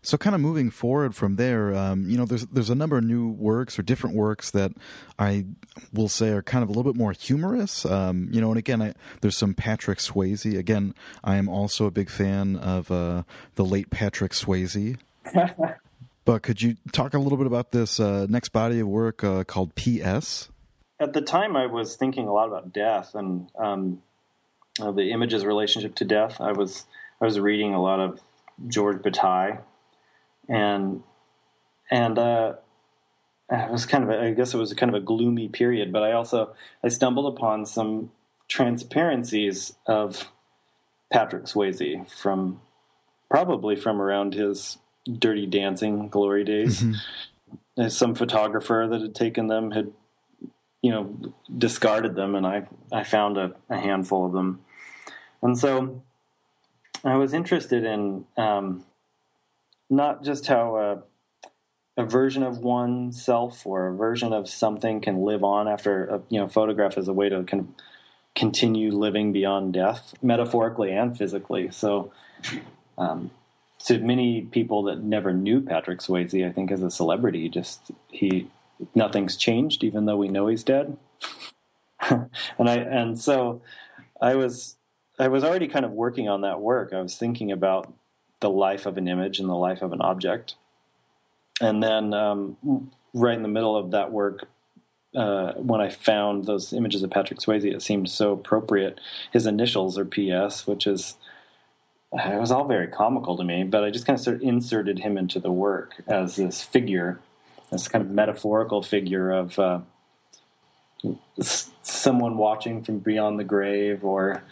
So, 0.01 0.17
kind 0.17 0.33
of 0.33 0.39
moving 0.39 0.69
forward 0.69 1.13
from 1.13 1.35
there, 1.35 1.75
um, 1.75 2.09
you 2.09 2.17
know, 2.17 2.25
there's 2.25 2.45
there's 2.47 2.69
a 2.69 2.75
number 2.75 2.97
of 2.97 3.03
new 3.03 3.27
works 3.29 3.77
or 3.77 3.81
different 3.81 4.15
works 4.15 4.51
that 4.51 4.71
I 5.17 5.45
will 5.91 6.07
say 6.07 6.29
are 6.29 6.41
kind 6.41 6.63
of 6.63 6.69
a 6.69 6.71
little 6.71 6.89
bit 6.89 6.97
more 6.97 7.11
humorous. 7.11 7.85
Um, 7.85 8.29
you 8.31 8.39
know, 8.39 8.49
and 8.49 8.57
again, 8.57 8.81
I, 8.81 8.93
there's 9.19 9.37
some 9.37 9.53
Patrick 9.53 9.99
Swayze. 9.99 10.57
Again, 10.57 10.93
I 11.21 11.35
am 11.35 11.49
also 11.49 11.85
a 11.85 11.91
big 11.91 12.09
fan 12.09 12.55
of 12.55 12.89
uh, 12.89 13.23
the 13.55 13.65
late 13.65 13.89
Patrick 13.89 14.31
Swayze. 14.31 14.97
but 16.25 16.43
could 16.43 16.61
you 16.61 16.77
talk 16.93 17.13
a 17.13 17.19
little 17.19 17.37
bit 17.37 17.47
about 17.47 17.71
this 17.71 17.99
uh, 17.99 18.25
next 18.29 18.49
body 18.49 18.79
of 18.79 18.87
work 18.87 19.23
uh, 19.23 19.43
called 19.43 19.75
P.S.? 19.75 20.49
At 21.01 21.11
the 21.11 21.21
time, 21.21 21.57
I 21.57 21.65
was 21.65 21.97
thinking 21.97 22.27
a 22.27 22.33
lot 22.33 22.47
about 22.47 22.71
death 22.71 23.15
and 23.15 23.49
um, 23.57 24.01
uh, 24.81 24.91
the 24.91 25.11
image's 25.11 25.43
relationship 25.43 25.95
to 25.95 26.05
death. 26.05 26.39
I 26.39 26.53
was 26.53 26.85
I 27.21 27.25
was 27.25 27.37
reading 27.37 27.73
a 27.73 27.81
lot 27.81 27.99
of 27.99 28.21
George 28.67 29.01
Bataille 29.01 29.59
and 30.49 31.03
and 31.91 32.17
uh, 32.17 32.53
it 33.49 33.71
was 33.71 33.85
kind 33.85 34.03
of 34.03 34.09
a, 34.09 34.21
I 34.21 34.31
guess 34.31 34.53
it 34.53 34.57
was 34.57 34.73
kind 34.73 34.93
of 34.93 35.01
a 35.01 35.05
gloomy 35.05 35.47
period. 35.47 35.93
But 35.93 36.03
I 36.03 36.11
also 36.11 36.53
I 36.83 36.89
stumbled 36.89 37.33
upon 37.33 37.65
some 37.65 38.11
transparencies 38.47 39.73
of 39.85 40.31
Patrick 41.11 41.43
Swayze 41.43 42.09
from 42.11 42.61
probably 43.29 43.75
from 43.75 44.01
around 44.01 44.33
his 44.33 44.79
Dirty 45.11 45.45
Dancing 45.45 46.09
glory 46.09 46.43
days. 46.43 46.81
Mm-hmm. 46.81 47.87
Some 47.87 48.13
photographer 48.15 48.87
that 48.89 49.01
had 49.01 49.15
taken 49.15 49.47
them 49.47 49.71
had 49.71 49.93
you 50.81 50.91
know 50.91 51.33
discarded 51.55 52.15
them, 52.15 52.35
and 52.35 52.45
I 52.45 52.67
I 52.91 53.03
found 53.03 53.37
a, 53.37 53.53
a 53.69 53.77
handful 53.77 54.25
of 54.25 54.33
them, 54.33 54.61
and 55.41 55.57
so 55.57 56.01
I 57.03 57.15
was 57.15 57.33
interested 57.33 57.83
in. 57.83 58.25
Um, 58.35 58.83
not 59.89 60.23
just 60.23 60.47
how 60.47 60.75
a, 60.75 62.01
a 62.01 62.05
version 62.05 62.43
of 62.43 62.59
oneself 62.59 63.65
or 63.65 63.87
a 63.87 63.95
version 63.95 64.33
of 64.33 64.47
something 64.47 65.01
can 65.01 65.23
live 65.23 65.43
on 65.43 65.67
after 65.67 66.05
a 66.05 66.21
you 66.29 66.39
know 66.39 66.47
photograph 66.47 66.97
as 66.97 67.07
a 67.07 67.13
way 67.13 67.29
to 67.29 67.37
of 67.37 67.67
continue 68.35 68.91
living 68.91 69.33
beyond 69.33 69.73
death, 69.73 70.13
metaphorically 70.21 70.91
and 70.91 71.17
physically. 71.17 71.69
So, 71.71 72.11
um, 72.97 73.31
to 73.85 73.99
many 73.99 74.41
people 74.41 74.83
that 74.83 75.01
never 75.01 75.33
knew 75.33 75.61
Patrick 75.61 75.99
Swayze, 75.99 76.47
I 76.47 76.51
think 76.51 76.71
as 76.71 76.83
a 76.83 76.91
celebrity, 76.91 77.49
just 77.49 77.91
he 78.09 78.49
nothing's 78.95 79.35
changed, 79.35 79.83
even 79.83 80.05
though 80.05 80.17
we 80.17 80.27
know 80.27 80.47
he's 80.47 80.63
dead. 80.63 80.97
and 82.09 82.29
I 82.59 82.75
and 82.75 83.19
so 83.19 83.61
I 84.21 84.35
was 84.35 84.77
I 85.17 85.27
was 85.27 85.43
already 85.43 85.67
kind 85.67 85.85
of 85.85 85.91
working 85.91 86.29
on 86.29 86.41
that 86.41 86.61
work. 86.61 86.93
I 86.93 87.01
was 87.01 87.17
thinking 87.17 87.51
about 87.51 87.93
the 88.39 88.49
life 88.49 88.85
of 88.85 88.97
an 88.97 89.07
image 89.07 89.39
and 89.39 89.49
the 89.49 89.55
life 89.55 89.81
of 89.81 89.93
an 89.93 90.01
object. 90.01 90.55
And 91.61 91.83
then, 91.83 92.13
um, 92.13 92.91
right 93.13 93.35
in 93.35 93.43
the 93.43 93.49
middle 93.49 93.75
of 93.75 93.91
that 93.91 94.11
work, 94.11 94.47
uh, 95.15 95.53
when 95.53 95.81
I 95.81 95.89
found 95.89 96.45
those 96.45 96.71
images 96.71 97.03
of 97.03 97.09
Patrick 97.09 97.39
Swayze, 97.39 97.65
it 97.65 97.81
seemed 97.81 98.09
so 98.09 98.31
appropriate. 98.31 98.99
His 99.33 99.45
initials 99.45 99.97
are 99.97 100.05
PS, 100.05 100.67
which 100.67 100.85
is 100.85 101.17
it 102.11 102.39
was 102.39 102.51
all 102.51 102.65
very 102.65 102.87
comical 102.87 103.37
to 103.37 103.43
me, 103.43 103.63
but 103.63 103.83
I 103.83 103.91
just 103.91 104.05
kind 104.05 104.17
of 104.17 104.23
sort 104.23 104.37
of 104.37 104.41
inserted 104.41 104.99
him 104.99 105.17
into 105.17 105.39
the 105.39 105.51
work 105.51 106.01
as 106.07 106.37
this 106.37 106.63
figure, 106.63 107.19
this 107.71 107.87
kind 107.87 108.03
of 108.03 108.09
metaphorical 108.09 108.81
figure 108.81 109.31
of 109.31 109.59
uh, 109.59 109.81
someone 111.39 112.37
watching 112.37 112.83
from 112.83 112.99
beyond 112.99 113.39
the 113.39 113.43
grave, 113.43 114.03
or 114.03 114.43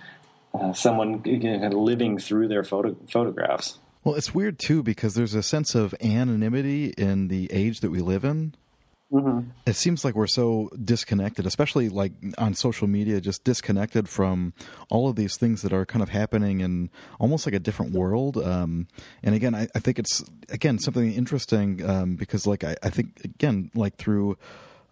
uh, 0.59 0.73
someone 0.73 1.21
living 1.23 2.17
through 2.17 2.47
their 2.47 2.63
photo- 2.63 2.97
photographs. 3.09 3.79
Well, 4.03 4.15
it's 4.15 4.33
weird 4.33 4.59
too 4.59 4.83
because 4.83 5.15
there's 5.15 5.33
a 5.33 5.43
sense 5.43 5.75
of 5.75 5.93
anonymity 6.01 6.93
in 6.97 7.27
the 7.27 7.51
age 7.51 7.81
that 7.81 7.91
we 7.91 7.99
live 7.99 8.23
in. 8.23 8.55
Mm-hmm. 9.11 9.51
It 9.65 9.75
seems 9.75 10.03
like 10.03 10.15
we're 10.15 10.27
so 10.27 10.69
disconnected, 10.83 11.45
especially 11.45 11.87
like 11.87 12.11
on 12.37 12.53
social 12.53 12.87
media, 12.87 13.21
just 13.21 13.43
disconnected 13.45 14.09
from 14.09 14.53
all 14.89 15.07
of 15.07 15.15
these 15.15 15.37
things 15.37 15.61
that 15.61 15.71
are 15.71 15.85
kind 15.85 16.03
of 16.03 16.09
happening 16.09 16.59
in 16.59 16.89
almost 17.17 17.45
like 17.45 17.55
a 17.55 17.59
different 17.59 17.93
world. 17.93 18.37
Um, 18.37 18.87
and 19.23 19.33
again, 19.33 19.55
I, 19.55 19.69
I, 19.73 19.79
think 19.79 19.97
it's 19.97 20.25
again 20.49 20.77
something 20.77 21.13
interesting 21.13 21.89
um, 21.89 22.15
because, 22.15 22.45
like, 22.45 22.65
I, 22.65 22.75
I 22.83 22.89
think 22.89 23.21
again, 23.23 23.71
like 23.73 23.95
through 23.95 24.37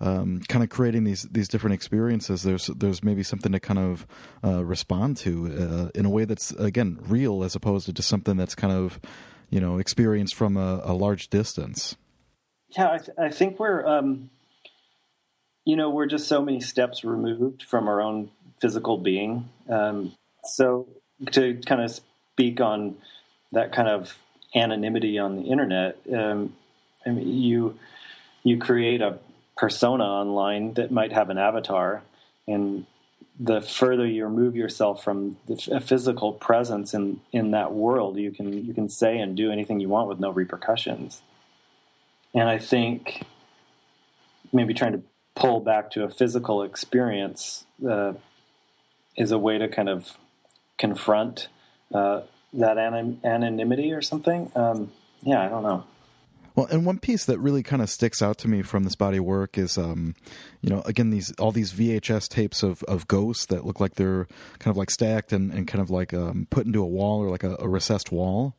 um, 0.01 0.41
kind 0.49 0.63
of 0.63 0.69
creating 0.69 1.05
these 1.05 1.23
these 1.23 1.47
different 1.47 1.73
experiences, 1.73 2.43
there's 2.43 2.67
there's 2.67 3.03
maybe 3.03 3.23
something 3.23 3.51
to 3.51 3.59
kind 3.59 3.79
of 3.79 4.05
uh, 4.43 4.63
respond 4.63 5.17
to 5.17 5.47
uh, 5.47 5.89
in 5.97 6.05
a 6.05 6.09
way 6.09 6.25
that's 6.25 6.51
again 6.51 6.99
real 7.01 7.43
as 7.43 7.55
opposed 7.55 7.85
to 7.85 7.93
just 7.93 8.09
something 8.09 8.35
that's 8.35 8.55
kind 8.55 8.73
of 8.73 8.99
you 9.49 9.61
know 9.61 9.77
experienced 9.77 10.35
from 10.35 10.57
a, 10.57 10.81
a 10.83 10.93
large 10.93 11.29
distance. 11.29 11.95
Yeah, 12.77 12.91
I, 12.91 12.97
th- 12.97 13.17
I 13.17 13.29
think 13.29 13.57
we're 13.57 13.85
um, 13.85 14.29
you 15.63 15.77
know 15.77 15.89
we're 15.89 16.07
just 16.07 16.27
so 16.27 16.41
many 16.41 16.59
steps 16.59 17.05
removed 17.05 17.63
from 17.63 17.87
our 17.87 18.01
own 18.01 18.31
physical 18.59 18.97
being. 18.97 19.49
Um, 19.69 20.13
so 20.43 20.87
to 21.31 21.61
kind 21.65 21.81
of 21.81 21.99
speak 22.33 22.59
on 22.59 22.97
that 23.53 23.71
kind 23.71 23.87
of 23.87 24.17
anonymity 24.53 25.17
on 25.19 25.37
the 25.37 25.43
internet, 25.43 25.97
um, 26.13 26.53
I 27.05 27.11
mean, 27.11 27.29
you 27.29 27.79
you 28.43 28.57
create 28.57 29.01
a 29.01 29.19
persona 29.57 30.03
online 30.03 30.73
that 30.73 30.91
might 30.91 31.11
have 31.11 31.29
an 31.29 31.37
avatar 31.37 32.03
and 32.47 32.85
the 33.39 33.61
further 33.61 34.05
you 34.07 34.23
remove 34.23 34.55
yourself 34.55 35.03
from 35.03 35.37
a 35.69 35.79
physical 35.79 36.33
presence 36.33 36.93
in 36.93 37.19
in 37.31 37.51
that 37.51 37.73
world, 37.73 38.17
you 38.17 38.31
can 38.31 38.65
you 38.65 38.73
can 38.73 38.87
say 38.87 39.19
and 39.19 39.35
do 39.35 39.51
anything 39.51 39.79
you 39.79 39.89
want 39.89 40.07
with 40.07 40.19
no 40.19 40.29
repercussions. 40.29 41.21
And 42.33 42.47
I 42.49 42.57
think 42.57 43.23
maybe 44.53 44.73
trying 44.73 44.93
to 44.93 45.01
pull 45.35 45.59
back 45.59 45.91
to 45.91 46.03
a 46.03 46.09
physical 46.09 46.63
experience 46.63 47.65
uh, 47.87 48.13
is 49.17 49.31
a 49.31 49.37
way 49.37 49.57
to 49.57 49.67
kind 49.67 49.89
of 49.89 50.17
confront 50.77 51.49
uh, 51.93 52.21
that 52.53 52.77
anonymity 52.77 53.91
or 53.91 54.01
something. 54.01 54.51
Um, 54.55 54.91
yeah, 55.21 55.45
I 55.45 55.49
don't 55.49 55.63
know. 55.63 55.83
Well, 56.55 56.67
and 56.67 56.85
one 56.85 56.99
piece 56.99 57.25
that 57.25 57.37
really 57.39 57.63
kind 57.63 57.81
of 57.81 57.89
sticks 57.89 58.21
out 58.21 58.37
to 58.39 58.47
me 58.47 58.61
from 58.61 58.85
this 58.85 58.95
body 58.95 59.17
of 59.17 59.25
work 59.25 59.57
is, 59.57 59.77
um, 59.77 60.15
you 60.61 60.69
know, 60.69 60.81
again 60.85 61.09
these 61.09 61.33
all 61.33 61.51
these 61.51 61.73
VHS 61.73 62.29
tapes 62.29 62.63
of, 62.63 62.81
of 62.83 63.07
ghosts 63.07 63.45
that 63.47 63.65
look 63.65 63.79
like 63.79 63.95
they're 63.95 64.25
kind 64.59 64.71
of 64.71 64.77
like 64.77 64.89
stacked 64.89 65.33
and, 65.33 65.51
and 65.51 65.67
kind 65.67 65.81
of 65.81 65.89
like 65.89 66.13
um, 66.13 66.47
put 66.49 66.65
into 66.65 66.81
a 66.81 66.87
wall 66.87 67.21
or 67.21 67.29
like 67.29 67.43
a, 67.43 67.57
a 67.59 67.67
recessed 67.67 68.11
wall. 68.11 68.55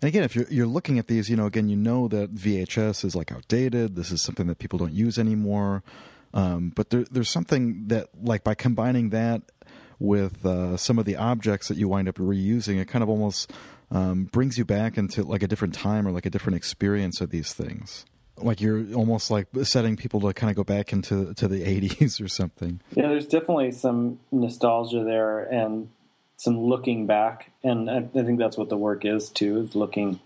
And 0.00 0.08
again, 0.08 0.24
if 0.24 0.34
you're 0.34 0.46
you're 0.50 0.66
looking 0.66 0.98
at 0.98 1.06
these, 1.06 1.30
you 1.30 1.36
know, 1.36 1.46
again, 1.46 1.68
you 1.68 1.76
know 1.76 2.08
that 2.08 2.34
VHS 2.34 3.04
is 3.04 3.14
like 3.14 3.30
outdated. 3.30 3.94
This 3.94 4.10
is 4.10 4.20
something 4.20 4.48
that 4.48 4.58
people 4.58 4.78
don't 4.78 4.92
use 4.92 5.16
anymore. 5.16 5.84
Um, 6.34 6.72
but 6.74 6.90
there, 6.90 7.04
there's 7.10 7.30
something 7.30 7.88
that, 7.88 8.08
like, 8.22 8.42
by 8.42 8.54
combining 8.54 9.10
that 9.10 9.42
with 9.98 10.44
uh, 10.44 10.76
some 10.76 10.98
of 10.98 11.04
the 11.04 11.16
objects 11.16 11.68
that 11.68 11.76
you 11.76 11.88
wind 11.88 12.08
up 12.08 12.16
reusing, 12.16 12.80
it 12.80 12.88
kind 12.88 13.02
of 13.02 13.08
almost 13.08 13.52
um, 13.92 14.24
brings 14.24 14.56
you 14.56 14.64
back 14.64 14.96
into 14.96 15.22
like 15.22 15.42
a 15.42 15.46
different 15.46 15.74
time 15.74 16.08
or 16.08 16.10
like 16.10 16.26
a 16.26 16.30
different 16.30 16.56
experience 16.56 17.20
of 17.20 17.30
these 17.30 17.52
things. 17.52 18.06
Like 18.38 18.60
you're 18.60 18.92
almost 18.94 19.30
like 19.30 19.48
setting 19.62 19.96
people 19.96 20.20
to 20.22 20.32
kind 20.32 20.50
of 20.50 20.56
go 20.56 20.64
back 20.64 20.92
into 20.92 21.34
to 21.34 21.46
the 21.46 21.62
80s 21.80 22.22
or 22.22 22.28
something. 22.28 22.80
Yeah, 22.94 23.08
there's 23.08 23.26
definitely 23.26 23.72
some 23.72 24.18
nostalgia 24.32 25.04
there 25.04 25.40
and 25.40 25.90
some 26.36 26.58
looking 26.58 27.06
back, 27.06 27.52
and 27.62 27.88
I, 27.88 27.98
I 27.98 28.22
think 28.24 28.38
that's 28.38 28.56
what 28.56 28.68
the 28.68 28.76
work 28.76 29.04
is 29.04 29.28
too, 29.28 29.60
is 29.60 29.76
looking 29.76 30.18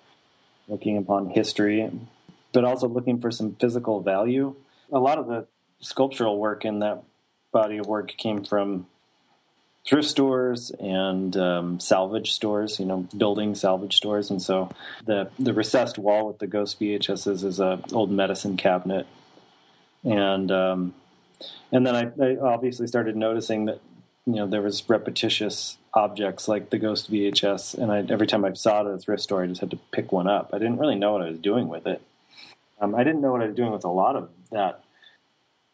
looking 0.68 0.96
upon 0.96 1.28
history, 1.30 1.90
but 2.52 2.64
also 2.64 2.88
looking 2.88 3.20
for 3.20 3.30
some 3.30 3.54
physical 3.56 4.00
value. 4.00 4.54
A 4.92 4.98
lot 4.98 5.18
of 5.18 5.26
the 5.26 5.46
sculptural 5.80 6.38
work 6.38 6.64
in 6.64 6.78
that 6.78 7.02
body 7.52 7.78
of 7.78 7.86
work 7.86 8.16
came 8.16 8.44
from 8.44 8.86
thrift 9.86 10.08
stores 10.08 10.70
and 10.80 11.36
um, 11.36 11.80
salvage 11.80 12.32
stores, 12.32 12.80
you 12.80 12.86
know, 12.86 13.06
building 13.16 13.54
salvage 13.54 13.96
stores. 13.96 14.30
And 14.30 14.42
so 14.42 14.70
the 15.04 15.30
the 15.38 15.54
recessed 15.54 15.98
wall 15.98 16.26
with 16.26 16.38
the 16.38 16.46
ghost 16.46 16.80
VHSs 16.80 17.44
is 17.44 17.60
a 17.60 17.80
old 17.92 18.10
medicine 18.10 18.56
cabinet, 18.56 19.06
and 20.04 20.50
um, 20.50 20.94
and 21.72 21.86
then 21.86 21.94
I, 21.94 22.24
I, 22.24 22.36
obviously 22.36 22.86
started 22.86 23.16
noticing 23.16 23.66
that 23.66 23.80
you 24.26 24.34
know 24.34 24.46
there 24.46 24.62
was 24.62 24.88
repetitious 24.88 25.78
objects 25.94 26.48
like 26.48 26.70
the 26.70 26.78
ghost 26.78 27.10
VHS, 27.10 27.78
and 27.78 27.92
I, 27.92 28.04
every 28.12 28.26
time 28.26 28.44
I 28.44 28.52
saw 28.54 28.82
it 28.82 28.88
at 28.88 28.94
a 28.94 28.98
thrift 28.98 29.22
store, 29.22 29.42
I 29.42 29.46
just 29.46 29.60
had 29.60 29.70
to 29.70 29.78
pick 29.92 30.12
one 30.12 30.26
up. 30.26 30.50
I 30.52 30.58
didn't 30.58 30.78
really 30.78 30.96
know 30.96 31.12
what 31.12 31.22
I 31.22 31.30
was 31.30 31.38
doing 31.38 31.68
with 31.68 31.86
it. 31.86 32.02
Um, 32.78 32.94
I 32.94 33.04
didn't 33.04 33.22
know 33.22 33.32
what 33.32 33.40
I 33.40 33.46
was 33.46 33.56
doing 33.56 33.72
with 33.72 33.84
a 33.84 33.90
lot 33.90 34.16
of 34.16 34.28
that 34.50 34.82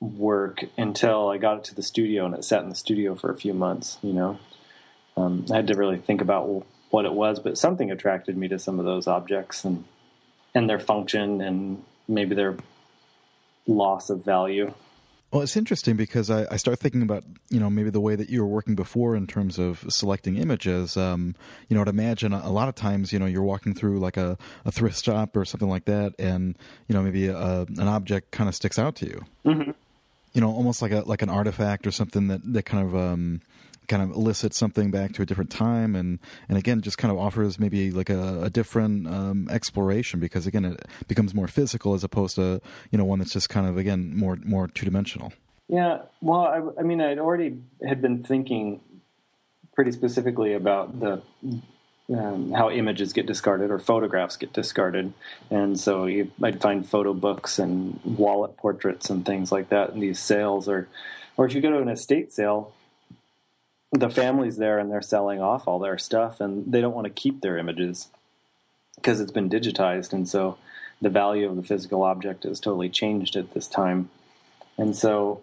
work 0.03 0.65
until 0.77 1.29
I 1.29 1.39
got 1.39 1.59
it 1.59 1.65
to 1.65 1.75
the 1.75 1.83
studio 1.83 2.27
and 2.27 2.35
it 2.35 2.45
sat 2.45 2.63
in 2.63 2.69
the 2.69 2.75
studio 2.75 3.15
for 3.15 3.31
a 3.31 3.37
few 3.37 3.55
months. 3.55 3.99
You 4.03 4.13
know, 4.13 4.39
um, 5.17 5.47
I 5.51 5.57
had 5.57 5.69
to 5.69 5.75
really 5.75 5.99
think 5.99 6.21
about 6.21 6.67
what 6.91 7.05
it 7.05 7.13
was, 7.13 7.39
but 7.39 7.57
something 7.57 7.91
attracted 7.91 8.37
me 8.37 8.49
to 8.49 8.59
some 8.59 8.79
of 8.79 8.85
those 8.85 9.07
objects 9.07 9.65
and 9.65 9.85
and 10.55 10.69
their 10.69 10.81
function 10.81 11.41
and 11.41 11.83
maybe 12.09 12.35
their 12.35 12.57
loss 13.67 14.11
of 14.11 14.25
value. 14.25 14.75
Well, 15.31 15.41
it's 15.41 15.57
interesting 15.57 15.97
because 15.97 16.29
I, 16.29 16.47
I, 16.51 16.57
start 16.57 16.79
thinking 16.79 17.01
about 17.01 17.25
you 17.49 17.59
know 17.59 17.71
maybe 17.71 17.89
the 17.89 18.03
way 18.03 18.17
that 18.17 18.29
you 18.29 18.43
were 18.43 18.49
working 18.49 18.75
before 18.75 19.17
in 19.17 19.27
terms 19.27 19.59
of 19.59 19.87
selecting 19.89 20.37
images. 20.37 20.95
Um, 20.97 21.37
you 21.69 21.77
know, 21.77 21.81
I'd 21.81 21.89
imagine 21.89 22.35
a, 22.35 22.43
a, 22.45 22.51
lot 22.51 22.69
of 22.69 22.75
times 22.75 23.15
you 23.15 23.19
know 23.19 23.25
you're 23.25 23.43
walking 23.43 23.73
through 23.73 23.99
like 23.99 24.19
a, 24.19 24.37
a, 24.67 24.73
thrift 24.73 25.03
shop 25.03 25.35
or 25.35 25.47
something 25.47 25.71
like 25.71 25.87
that, 25.87 26.15
and 26.19 26.59
you 26.87 26.95
know 26.95 27.03
maybe 27.03 27.29
a, 27.29 27.63
an 27.63 27.89
object 27.89 28.33
kind 28.33 28.49
of 28.49 28.55
sticks 28.55 28.79
out 28.79 28.97
to 28.97 29.07
you. 29.07 29.25
Mm-hmm 29.47 29.71
you 30.33 30.41
know, 30.41 30.51
almost 30.51 30.83
like 30.83 30.93
a 30.93 31.01
like 31.01 31.23
an 31.23 31.29
artifact 31.29 31.87
or 31.87 31.91
something 31.91 32.29
that 32.29 32.41
that 32.53 32.65
kind 32.65 32.87
of 32.87 32.97
um, 32.97 33.41
kind 33.89 34.03
of 34.03 34.11
elicits 34.11 34.57
something 34.57 34.91
back 34.91 35.13
to 35.13 35.23
a 35.23 35.27
different 35.27 35.51
time, 35.51 35.95
and 35.95 36.19
and 36.49 36.59
again, 36.59 36.81
just 36.81 36.99
kind 36.99 37.13
of 37.13 37.19
offers 37.19 37.59
maybe 37.59 37.91
like 37.91 38.11
a, 38.11 38.45
a 38.45 38.51
different 38.51 39.07
um, 39.07 39.49
exploration 39.51 40.21
because 40.21 40.47
again, 40.47 40.65
it 40.65 40.87
becomes 41.09 41.35
more 41.35 41.49
physical 41.49 41.95
as 41.95 42.05
opposed 42.05 42.37
to 42.37 42.61
you 42.91 42.99
know 42.99 43.05
one 43.05 43.19
that's 43.19 43.33
just 43.33 43.49
kind 43.49 43.67
of 43.67 43.77
again 43.77 44.17
more 44.17 44.39
more 44.45 44.69
two 44.69 44.85
dimensional. 44.85 45.33
Yeah, 45.69 46.03
well, 46.21 46.41
I, 46.41 46.81
I 46.81 46.83
mean, 46.83 47.01
I'd 47.01 47.19
already 47.19 47.59
had 47.87 48.03
been 48.03 48.23
thinking 48.23 48.81
pretty 49.75 49.93
specifically 49.93 50.53
about 50.53 51.01
the 51.01 51.23
um, 52.15 52.53
how 52.53 52.71
images 52.71 53.13
get 53.13 53.27
discarded 53.27 53.71
or 53.71 53.79
photographs 53.79 54.37
get 54.37 54.53
discarded. 54.53 55.13
And 55.51 55.79
so 55.79 56.07
you 56.07 56.31
might 56.39 56.61
find 56.61 56.89
photo 56.89 57.15
books 57.15 57.59
and 57.59 58.01
wallet 58.05 58.57
portraits 58.57 59.11
and 59.11 59.25
things 59.25 59.53
like 59.53 59.69
that 59.69 59.91
in 59.91 60.01
these 60.01 60.19
sales. 60.19 60.69
Or, 60.69 60.89
or 61.37 61.47
if 61.47 61.55
you 61.55 61.61
go 61.61 61.71
to 61.71 61.81
an 61.81 61.89
estate 61.89 62.33
sale, 62.33 62.73
the 63.93 64.09
family's 64.09 64.57
there 64.57 64.79
and 64.79 64.91
they're 64.91 65.03
selling 65.03 65.41
off 65.41 65.69
all 65.69 65.79
their 65.79 65.99
stuff 65.99 66.41
and 66.41 66.73
they 66.73 66.81
don't 66.81 66.95
want 66.95 67.07
to 67.07 67.13
keep 67.13 67.41
their 67.41 67.59
images 67.59 68.09
because 68.97 69.21
it's 69.21 69.33
been 69.33 69.51
digitized. 69.51 70.13
And 70.13 70.29
so 70.29 70.59
the 71.01 71.11
value 71.11 71.49
of 71.49 71.57
the 71.57 71.63
physical 71.63 72.03
object 72.03 72.45
has 72.45 72.61
totally 72.61 72.89
changed 72.89 73.37
at 73.37 73.53
this 73.53 73.67
time. 73.67 74.11
And 74.79 74.97
so 74.97 75.43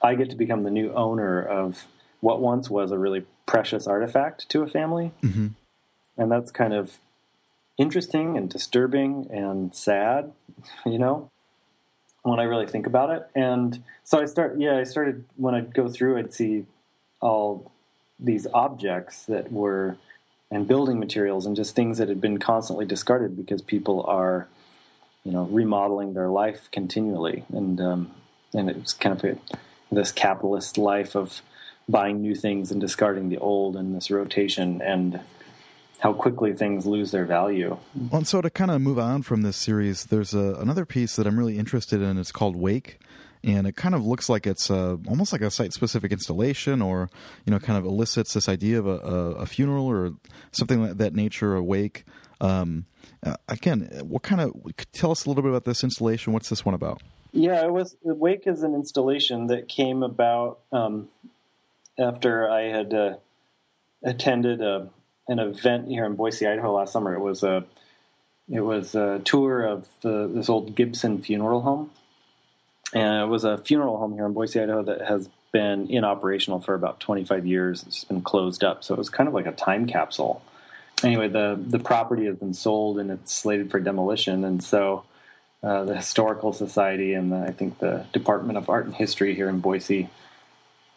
I 0.00 0.14
get 0.14 0.30
to 0.30 0.36
become 0.36 0.62
the 0.62 0.70
new 0.70 0.92
owner 0.92 1.42
of 1.42 1.86
what 2.20 2.40
once 2.40 2.70
was 2.70 2.92
a 2.92 2.98
really 2.98 3.24
precious 3.46 3.86
artifact 3.86 4.48
to 4.50 4.62
a 4.62 4.66
family. 4.68 5.12
Mm-hmm 5.22 5.48
and 6.18 6.30
that's 6.30 6.50
kind 6.50 6.74
of 6.74 6.98
interesting 7.78 8.36
and 8.36 8.50
disturbing 8.50 9.28
and 9.30 9.74
sad, 9.74 10.32
you 10.86 10.98
know, 10.98 11.30
when 12.22 12.40
I 12.40 12.42
really 12.42 12.66
think 12.66 12.86
about 12.86 13.10
it. 13.10 13.26
And 13.34 13.82
so 14.04 14.20
I 14.20 14.26
start, 14.26 14.58
yeah, 14.58 14.76
I 14.76 14.82
started 14.82 15.24
when 15.36 15.54
I'd 15.54 15.72
go 15.72 15.88
through, 15.88 16.18
I'd 16.18 16.34
see 16.34 16.66
all 17.20 17.72
these 18.20 18.46
objects 18.52 19.24
that 19.26 19.52
were 19.52 19.96
and 20.50 20.66
building 20.66 20.98
materials 20.98 21.46
and 21.46 21.54
just 21.54 21.74
things 21.74 21.98
that 21.98 22.08
had 22.08 22.20
been 22.20 22.38
constantly 22.38 22.86
discarded 22.86 23.36
because 23.36 23.60
people 23.62 24.02
are, 24.08 24.48
you 25.24 25.32
know, 25.32 25.44
remodeling 25.44 26.14
their 26.14 26.28
life 26.28 26.68
continually, 26.72 27.44
and 27.52 27.80
um, 27.80 28.10
and 28.54 28.70
it's 28.70 28.94
kind 28.94 29.16
of 29.16 29.24
a, 29.24 29.38
this 29.92 30.10
capitalist 30.10 30.78
life 30.78 31.14
of 31.14 31.42
buying 31.88 32.22
new 32.22 32.34
things 32.34 32.70
and 32.70 32.80
discarding 32.80 33.28
the 33.28 33.38
old, 33.38 33.76
and 33.76 33.94
this 33.94 34.10
rotation 34.10 34.80
and 34.80 35.20
how 36.00 36.12
quickly 36.12 36.52
things 36.52 36.86
lose 36.86 37.10
their 37.10 37.24
value. 37.24 37.76
Well, 37.94 38.18
and 38.18 38.26
so 38.26 38.40
to 38.40 38.50
kind 38.50 38.70
of 38.70 38.80
move 38.80 38.98
on 38.98 39.22
from 39.22 39.42
this 39.42 39.56
series, 39.56 40.06
there's 40.06 40.34
a, 40.34 40.54
another 40.60 40.86
piece 40.86 41.16
that 41.16 41.26
I'm 41.26 41.38
really 41.38 41.58
interested 41.58 42.00
in. 42.00 42.18
It's 42.18 42.32
called 42.32 42.54
Wake, 42.56 43.00
and 43.42 43.66
it 43.66 43.76
kind 43.76 43.94
of 43.94 44.06
looks 44.06 44.28
like 44.28 44.46
it's 44.46 44.70
a, 44.70 44.98
almost 45.08 45.32
like 45.32 45.42
a 45.42 45.50
site-specific 45.50 46.12
installation, 46.12 46.80
or 46.80 47.10
you 47.44 47.50
know, 47.50 47.58
kind 47.58 47.78
of 47.78 47.84
elicits 47.84 48.34
this 48.34 48.48
idea 48.48 48.78
of 48.78 48.86
a, 48.86 48.98
a, 48.98 49.30
a 49.42 49.46
funeral 49.46 49.86
or 49.86 50.12
something 50.52 50.82
like 50.82 50.98
that 50.98 51.14
nature, 51.14 51.56
a 51.56 51.62
wake. 51.62 52.04
Um, 52.40 52.86
uh, 53.24 53.34
again, 53.48 53.90
what 54.04 54.22
kind 54.22 54.40
of 54.40 54.54
tell 54.92 55.10
us 55.10 55.24
a 55.24 55.28
little 55.28 55.42
bit 55.42 55.50
about 55.50 55.64
this 55.64 55.82
installation? 55.82 56.32
What's 56.32 56.48
this 56.48 56.64
one 56.64 56.74
about? 56.74 57.02
Yeah, 57.32 57.64
it 57.64 57.72
was 57.72 57.96
Wake 58.02 58.46
is 58.46 58.62
an 58.62 58.74
installation 58.74 59.48
that 59.48 59.68
came 59.68 60.02
about 60.02 60.60
um, 60.72 61.08
after 61.98 62.48
I 62.48 62.62
had 62.62 62.94
uh, 62.94 63.16
attended 64.02 64.62
a 64.62 64.88
an 65.28 65.38
event 65.38 65.88
here 65.88 66.04
in 66.06 66.14
Boise, 66.14 66.46
Idaho 66.46 66.76
last 66.76 66.92
summer. 66.92 67.14
It 67.14 67.20
was 67.20 67.42
a 67.42 67.64
it 68.50 68.60
was 68.60 68.94
a 68.94 69.20
tour 69.24 69.62
of 69.62 69.86
the, 70.00 70.26
this 70.26 70.48
old 70.48 70.74
Gibson 70.74 71.20
funeral 71.20 71.60
home, 71.60 71.90
and 72.94 73.22
it 73.22 73.26
was 73.26 73.44
a 73.44 73.58
funeral 73.58 73.98
home 73.98 74.14
here 74.14 74.24
in 74.24 74.32
Boise, 74.32 74.60
Idaho 74.60 74.82
that 74.84 75.02
has 75.02 75.28
been 75.52 75.86
inoperational 75.88 76.64
for 76.64 76.74
about 76.74 77.00
25 77.00 77.46
years. 77.46 77.84
It's 77.86 78.04
been 78.04 78.22
closed 78.22 78.64
up, 78.64 78.82
so 78.82 78.94
it 78.94 78.98
was 78.98 79.10
kind 79.10 79.28
of 79.28 79.34
like 79.34 79.46
a 79.46 79.52
time 79.52 79.86
capsule. 79.86 80.42
Anyway, 81.04 81.28
the 81.28 81.60
the 81.60 81.78
property 81.78 82.24
has 82.24 82.36
been 82.36 82.54
sold 82.54 82.98
and 82.98 83.10
it's 83.10 83.34
slated 83.34 83.70
for 83.70 83.80
demolition, 83.80 84.44
and 84.44 84.62
so. 84.62 85.04
Uh, 85.60 85.82
the 85.82 85.96
historical 85.96 86.52
society 86.52 87.14
and 87.14 87.32
the, 87.32 87.36
I 87.36 87.50
think 87.50 87.80
the 87.80 88.06
Department 88.12 88.56
of 88.56 88.70
Art 88.70 88.86
and 88.86 88.94
History 88.94 89.34
here 89.34 89.48
in 89.48 89.58
Boise 89.58 90.08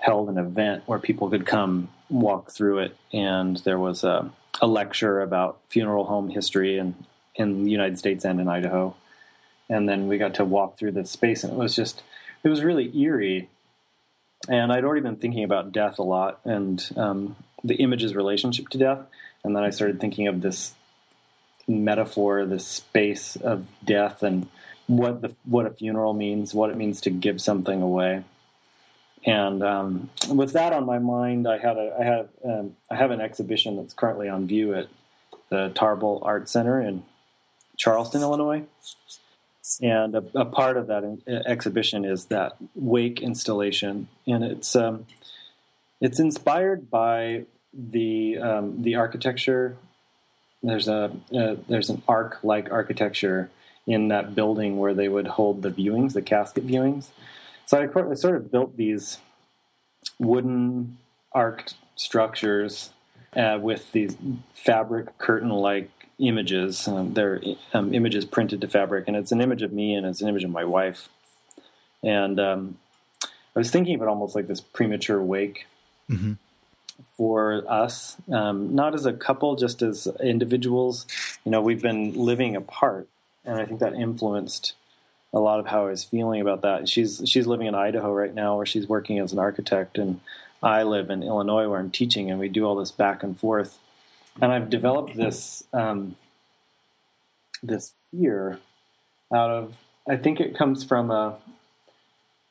held 0.01 0.29
an 0.29 0.37
event 0.37 0.83
where 0.87 0.99
people 0.99 1.29
could 1.29 1.45
come 1.45 1.87
walk 2.09 2.51
through 2.51 2.79
it, 2.79 2.97
and 3.13 3.57
there 3.57 3.79
was 3.79 4.03
a, 4.03 4.29
a 4.59 4.67
lecture 4.67 5.21
about 5.21 5.59
funeral 5.69 6.05
home 6.05 6.29
history 6.29 6.77
in 6.77 6.95
in 7.35 7.63
the 7.63 7.71
United 7.71 7.97
States 7.97 8.25
and 8.25 8.41
in 8.41 8.49
Idaho. 8.49 8.93
And 9.69 9.87
then 9.87 10.09
we 10.09 10.17
got 10.17 10.33
to 10.35 10.43
walk 10.43 10.77
through 10.77 10.91
this 10.91 11.09
space, 11.09 11.43
and 11.43 11.53
it 11.53 11.57
was 11.57 11.75
just 11.75 12.03
it 12.43 12.49
was 12.49 12.63
really 12.63 12.95
eerie. 12.99 13.47
And 14.49 14.73
I'd 14.73 14.83
already 14.83 15.01
been 15.01 15.17
thinking 15.17 15.43
about 15.43 15.71
death 15.71 15.99
a 15.99 16.03
lot 16.03 16.39
and 16.43 16.83
um, 16.97 17.35
the 17.63 17.75
image's 17.75 18.15
relationship 18.15 18.69
to 18.69 18.77
death, 18.79 19.05
and 19.43 19.55
then 19.55 19.63
I 19.63 19.69
started 19.69 20.01
thinking 20.01 20.27
of 20.27 20.41
this 20.41 20.73
metaphor, 21.67 22.43
this 22.45 22.65
space 22.65 23.35
of 23.35 23.67
death, 23.85 24.23
and 24.23 24.47
what 24.87 25.21
the 25.21 25.35
what 25.45 25.67
a 25.67 25.69
funeral 25.69 26.13
means, 26.13 26.55
what 26.55 26.71
it 26.71 26.75
means 26.75 27.01
to 27.01 27.11
give 27.11 27.39
something 27.39 27.83
away 27.83 28.23
And 29.26 29.61
um, 29.61 30.09
with 30.30 30.53
that 30.53 30.74
on 30.74 30.86
my 30.86 30.97
mind, 30.97 31.47
I 31.47 31.59
had 31.59 31.78
a 31.78 31.95
I 31.99 32.03
have 32.03 32.30
um, 32.43 32.76
I 32.89 32.95
have 32.95 33.11
an 33.11 33.22
exhibition 33.22 33.76
that's 33.76 33.93
currently 33.93 34.28
on 34.28 34.47
view 34.47 34.74
at 34.74 34.88
the 35.49 35.69
Tarble 35.76 36.26
Art 36.26 36.49
Center 36.49 36.82
in 36.82 37.03
Charleston, 37.78 38.22
Illinois. 38.22 38.63
And 39.82 40.15
a, 40.15 40.24
a 40.34 40.45
part 40.45 40.76
of 40.76 40.88
that 40.88 41.03
in, 41.03 41.22
uh, 41.28 41.43
exhibition 41.45 42.03
is 42.03 42.26
that 42.26 42.57
wake 42.76 43.22
installation, 43.22 44.07
and 44.26 44.43
it's 44.43 44.76
um, 44.76 45.05
it's 46.01 46.19
inspired 46.19 46.89
by 46.89 47.45
the 47.74 48.39
um, 48.39 48.82
the 48.82 48.95
architecture. 48.95 49.78
There's 50.63 50.88
a, 50.88 51.11
a 51.32 51.57
there's 51.67 51.89
an 51.89 52.01
arc 52.07 52.39
like 52.43 52.72
architecture 52.72 53.49
in 53.88 54.09
that 54.09 54.36
building 54.36 54.78
where 54.78 54.93
they 54.93 55.07
would 55.07 55.28
hold 55.28 55.61
the 55.61 55.72
viewings, 55.72 56.13
the 56.13 56.22
casket 56.22 56.65
viewings. 56.65 57.07
So 57.72 57.78
I, 57.78 57.84
I 57.84 58.13
sort 58.15 58.36
of 58.36 58.51
built 58.51 58.76
these 58.76 59.19
wooden 60.19 60.97
arced 61.32 61.76
structures 61.95 62.89
uh, 63.34 63.59
with 63.61 63.93
these 63.93 64.17
fabric 64.53 65.17
curtain 65.17 65.51
like 65.51 65.89
images. 66.19 66.86
Um, 66.86 67.13
they're 67.13 67.41
um, 67.74 67.93
images 67.93 68.26
printed 68.26 68.59
to 68.59 68.67
fabric, 68.67 69.05
and 69.07 69.15
it's 69.15 69.32
an 69.32 69.39
image 69.39 69.61
of 69.61 69.72
me 69.72 69.95
and 69.95 70.05
it's 70.05 70.19
an 70.19 70.28
image 70.28 70.43
of 70.43 70.49
my 70.49 70.65
wife. 70.65 71.07
And 72.03 72.41
um, 72.41 72.78
I 73.24 73.59
was 73.59 73.72
thinking 73.72 73.95
of 73.95 74.01
it 74.01 74.09
almost 74.09 74.36
like 74.36 74.47
this 74.47 74.59
premature 74.59 75.24
wake 75.24 75.65
mm-hmm. 76.09 76.34
for 77.15 77.63
us, 77.72 78.17
um, 78.30 78.76
not 78.76 78.95
as 78.95 79.05
a 79.05 79.13
couple, 79.13 79.55
just 79.55 79.82
as 79.82 80.09
individuals. 80.22 81.05
You 81.45 81.51
know, 81.51 81.61
we've 81.61 81.82
been 81.82 82.15
living 82.15 82.53
apart, 82.53 83.07
and 83.45 83.61
I 83.61 83.65
think 83.65 83.80
that 83.80 83.93
influenced 83.93 84.74
a 85.34 85.39
lot 85.39 85.59
of 85.59 85.67
how 85.67 85.86
I 85.86 85.89
was 85.89 86.03
feeling 86.03 86.41
about 86.41 86.61
that. 86.61 86.89
She's 86.89 87.21
she's 87.25 87.47
living 87.47 87.67
in 87.67 87.75
Idaho 87.75 88.13
right 88.13 88.34
now, 88.34 88.57
where 88.57 88.65
she's 88.65 88.88
working 88.88 89.19
as 89.19 89.32
an 89.32 89.39
architect, 89.39 89.97
and 89.97 90.19
I 90.61 90.84
live 90.84 91.09
in 91.09 91.23
Illinois, 91.23 91.67
where 91.67 91.79
I'm 91.79 91.91
teaching, 91.91 92.29
and 92.29 92.39
we 92.39 92.49
do 92.49 92.65
all 92.65 92.75
this 92.75 92.91
back 92.91 93.23
and 93.23 93.38
forth. 93.39 93.79
And 94.41 94.51
I've 94.51 94.69
developed 94.69 95.15
this 95.15 95.63
um, 95.73 96.15
this 97.63 97.93
fear 98.11 98.59
out 99.34 99.49
of 99.49 99.75
I 100.07 100.17
think 100.17 100.39
it 100.39 100.57
comes 100.57 100.84
from 100.84 101.11
a, 101.11 101.38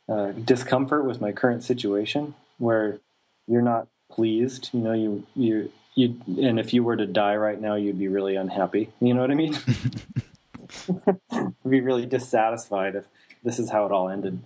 a 0.08 0.32
discomfort 0.32 1.04
with 1.04 1.20
my 1.20 1.32
current 1.32 1.62
situation, 1.62 2.34
where 2.58 3.00
you're 3.46 3.62
not 3.62 3.88
pleased. 4.10 4.70
You 4.72 4.80
know, 4.80 4.92
you 4.92 5.26
you 5.34 5.72
you, 5.94 6.20
and 6.40 6.58
if 6.58 6.72
you 6.72 6.82
were 6.82 6.96
to 6.96 7.06
die 7.06 7.36
right 7.36 7.60
now, 7.60 7.74
you'd 7.74 7.98
be 7.98 8.08
really 8.08 8.36
unhappy. 8.36 8.90
You 9.00 9.14
know 9.14 9.20
what 9.20 9.30
I 9.30 9.34
mean? 9.34 9.56
be 11.68 11.80
really 11.80 12.06
dissatisfied 12.06 12.94
if 12.94 13.06
this 13.42 13.58
is 13.58 13.70
how 13.70 13.86
it 13.86 13.92
all 13.92 14.08
ended. 14.08 14.40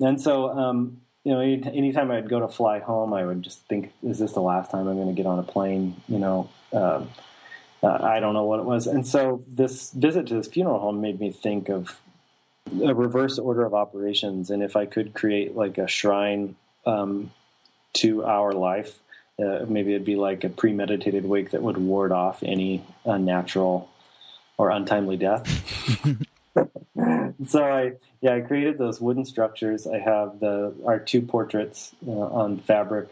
And 0.00 0.20
so, 0.20 0.50
um, 0.50 1.00
you 1.22 1.32
know, 1.32 1.40
any, 1.40 1.62
anytime 1.64 2.10
I'd 2.10 2.28
go 2.28 2.40
to 2.40 2.48
fly 2.48 2.80
home, 2.80 3.12
I 3.12 3.24
would 3.24 3.42
just 3.42 3.66
think, 3.68 3.92
"Is 4.02 4.18
this 4.18 4.32
the 4.32 4.40
last 4.40 4.70
time 4.70 4.88
I'm 4.88 4.96
going 4.96 5.08
to 5.08 5.14
get 5.14 5.26
on 5.26 5.38
a 5.38 5.42
plane?" 5.42 6.02
You 6.08 6.18
know, 6.18 6.50
um, 6.72 7.08
uh, 7.82 7.98
I 8.02 8.20
don't 8.20 8.34
know 8.34 8.44
what 8.44 8.60
it 8.60 8.66
was. 8.66 8.86
And 8.86 9.06
so, 9.06 9.42
this 9.48 9.90
visit 9.92 10.26
to 10.28 10.34
this 10.34 10.48
funeral 10.48 10.80
home 10.80 11.00
made 11.00 11.20
me 11.20 11.30
think 11.30 11.68
of 11.68 12.00
a 12.82 12.94
reverse 12.94 13.38
order 13.38 13.64
of 13.64 13.74
operations, 13.74 14.50
and 14.50 14.62
if 14.62 14.76
I 14.76 14.86
could 14.86 15.14
create 15.14 15.54
like 15.54 15.78
a 15.78 15.86
shrine 15.86 16.56
um, 16.86 17.30
to 17.94 18.24
our 18.24 18.52
life. 18.52 18.98
Uh, 19.36 19.64
maybe 19.66 19.92
it'd 19.92 20.04
be 20.04 20.14
like 20.14 20.44
a 20.44 20.48
premeditated 20.48 21.24
wake 21.24 21.50
that 21.50 21.60
would 21.60 21.76
ward 21.76 22.12
off 22.12 22.40
any 22.44 22.84
unnatural 23.04 23.88
or 24.56 24.70
untimely 24.70 25.16
death. 25.16 25.46
so 27.46 27.64
I 27.64 27.92
yeah 28.20 28.34
I 28.34 28.40
created 28.40 28.78
those 28.78 29.00
wooden 29.00 29.24
structures. 29.24 29.86
I 29.86 29.98
have 29.98 30.40
the 30.40 30.74
our 30.84 30.98
two 30.98 31.22
portraits 31.22 31.94
uh, 32.06 32.10
on 32.10 32.58
fabric 32.58 33.08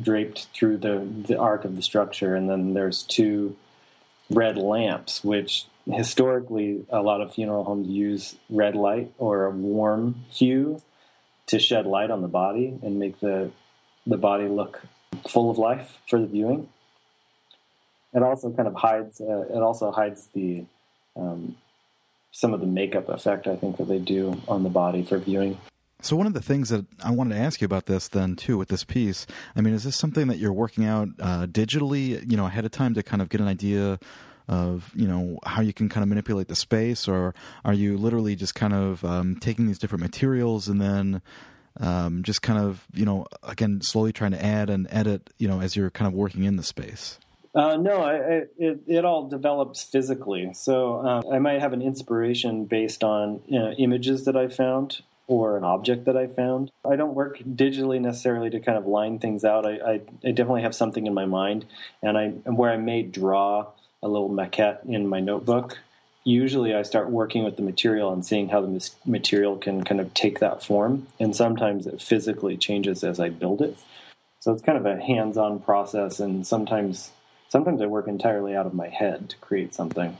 draped 0.00 0.48
through 0.54 0.78
the 0.78 1.06
the 1.26 1.38
arc 1.38 1.64
of 1.64 1.76
the 1.76 1.82
structure, 1.82 2.34
and 2.34 2.48
then 2.48 2.74
there's 2.74 3.02
two 3.02 3.56
red 4.30 4.56
lamps, 4.56 5.22
which 5.22 5.66
historically 5.90 6.84
a 6.90 7.02
lot 7.02 7.20
of 7.20 7.34
funeral 7.34 7.64
homes 7.64 7.88
use 7.88 8.36
red 8.48 8.76
light 8.76 9.12
or 9.18 9.46
a 9.46 9.50
warm 9.50 10.24
hue 10.30 10.80
to 11.46 11.58
shed 11.58 11.86
light 11.86 12.10
on 12.10 12.22
the 12.22 12.28
body 12.28 12.78
and 12.82 12.98
make 12.98 13.20
the 13.20 13.50
the 14.06 14.16
body 14.16 14.48
look 14.48 14.82
full 15.28 15.50
of 15.50 15.58
life 15.58 15.98
for 16.08 16.18
the 16.18 16.26
viewing. 16.26 16.68
It 18.14 18.22
also 18.22 18.50
kind 18.50 18.68
of 18.68 18.74
hides. 18.74 19.20
Uh, 19.20 19.46
it 19.48 19.62
also 19.62 19.90
hides 19.90 20.28
the 20.34 20.64
um, 21.16 21.56
some 22.30 22.54
of 22.54 22.60
the 22.60 22.66
makeup 22.66 23.08
effect 23.08 23.46
I 23.46 23.56
think 23.56 23.76
that 23.76 23.88
they 23.88 23.98
do 23.98 24.40
on 24.48 24.62
the 24.62 24.68
body 24.68 25.02
for 25.02 25.18
viewing. 25.18 25.58
So 26.00 26.16
one 26.16 26.26
of 26.26 26.34
the 26.34 26.42
things 26.42 26.68
that 26.70 26.84
I 27.04 27.12
wanted 27.12 27.36
to 27.36 27.40
ask 27.40 27.60
you 27.60 27.64
about 27.64 27.86
this 27.86 28.08
then 28.08 28.34
too 28.34 28.58
with 28.58 28.68
this 28.68 28.82
piece, 28.82 29.24
I 29.54 29.60
mean, 29.60 29.72
is 29.72 29.84
this 29.84 29.96
something 29.96 30.26
that 30.26 30.38
you're 30.38 30.52
working 30.52 30.84
out 30.84 31.08
uh, 31.20 31.46
digitally, 31.46 32.28
you 32.28 32.36
know, 32.36 32.46
ahead 32.46 32.64
of 32.64 32.72
time 32.72 32.94
to 32.94 33.04
kind 33.04 33.22
of 33.22 33.28
get 33.28 33.40
an 33.40 33.46
idea 33.46 34.00
of 34.48 34.90
you 34.94 35.06
know 35.06 35.38
how 35.44 35.62
you 35.62 35.72
can 35.72 35.88
kind 35.88 36.02
of 36.02 36.08
manipulate 36.08 36.48
the 36.48 36.56
space, 36.56 37.06
or 37.06 37.34
are 37.64 37.72
you 37.72 37.96
literally 37.96 38.34
just 38.34 38.54
kind 38.54 38.72
of 38.72 39.04
um, 39.04 39.36
taking 39.36 39.66
these 39.66 39.78
different 39.78 40.02
materials 40.02 40.68
and 40.68 40.80
then 40.80 41.22
um, 41.78 42.22
just 42.22 42.42
kind 42.42 42.58
of 42.58 42.86
you 42.92 43.04
know 43.04 43.26
again 43.42 43.80
slowly 43.80 44.12
trying 44.12 44.32
to 44.32 44.44
add 44.44 44.68
and 44.68 44.86
edit 44.90 45.30
you 45.38 45.48
know 45.48 45.60
as 45.60 45.76
you're 45.76 45.90
kind 45.90 46.08
of 46.08 46.14
working 46.14 46.44
in 46.44 46.56
the 46.56 46.62
space 46.62 47.18
uh, 47.54 47.76
no, 47.76 48.02
I, 48.02 48.14
I, 48.14 48.42
it, 48.58 48.80
it 48.86 49.04
all 49.04 49.28
develops 49.28 49.82
physically. 49.82 50.52
So 50.54 51.06
um, 51.06 51.24
I 51.32 51.38
might 51.38 51.60
have 51.60 51.72
an 51.72 51.82
inspiration 51.82 52.64
based 52.64 53.04
on 53.04 53.42
you 53.46 53.58
know, 53.58 53.72
images 53.72 54.24
that 54.24 54.36
I 54.36 54.48
found 54.48 55.02
or 55.26 55.56
an 55.56 55.64
object 55.64 56.04
that 56.06 56.16
I 56.16 56.26
found. 56.26 56.70
I 56.84 56.96
don't 56.96 57.14
work 57.14 57.38
digitally 57.38 58.00
necessarily 58.00 58.50
to 58.50 58.60
kind 58.60 58.76
of 58.76 58.86
line 58.86 59.18
things 59.18 59.44
out. 59.44 59.66
I, 59.66 59.76
I, 59.78 60.00
I 60.24 60.30
definitely 60.32 60.62
have 60.62 60.74
something 60.74 61.06
in 61.06 61.14
my 61.14 61.26
mind, 61.26 61.64
and 62.02 62.18
I 62.18 62.28
where 62.50 62.70
I 62.70 62.76
may 62.76 63.02
draw 63.02 63.68
a 64.02 64.08
little 64.08 64.28
maquette 64.28 64.84
in 64.86 65.06
my 65.06 65.20
notebook 65.20 65.78
usually 66.24 66.74
I 66.74 66.82
start 66.82 67.10
working 67.10 67.44
with 67.44 67.56
the 67.56 67.62
material 67.62 68.12
and 68.12 68.24
seeing 68.24 68.48
how 68.48 68.60
the 68.60 68.90
material 69.04 69.56
can 69.56 69.84
kind 69.84 70.00
of 70.00 70.14
take 70.14 70.38
that 70.38 70.62
form. 70.62 71.06
And 71.18 71.34
sometimes 71.34 71.86
it 71.86 72.00
physically 72.00 72.56
changes 72.56 73.02
as 73.02 73.18
I 73.18 73.28
build 73.28 73.60
it. 73.60 73.76
So 74.40 74.52
it's 74.52 74.62
kind 74.62 74.78
of 74.78 74.86
a 74.86 75.00
hands-on 75.00 75.60
process, 75.60 76.18
and 76.18 76.44
sometimes 76.44 77.12
sometimes 77.52 77.82
I 77.82 77.86
work 77.86 78.08
entirely 78.08 78.56
out 78.56 78.64
of 78.64 78.72
my 78.72 78.88
head 78.88 79.28
to 79.28 79.36
create 79.36 79.74
something. 79.74 80.16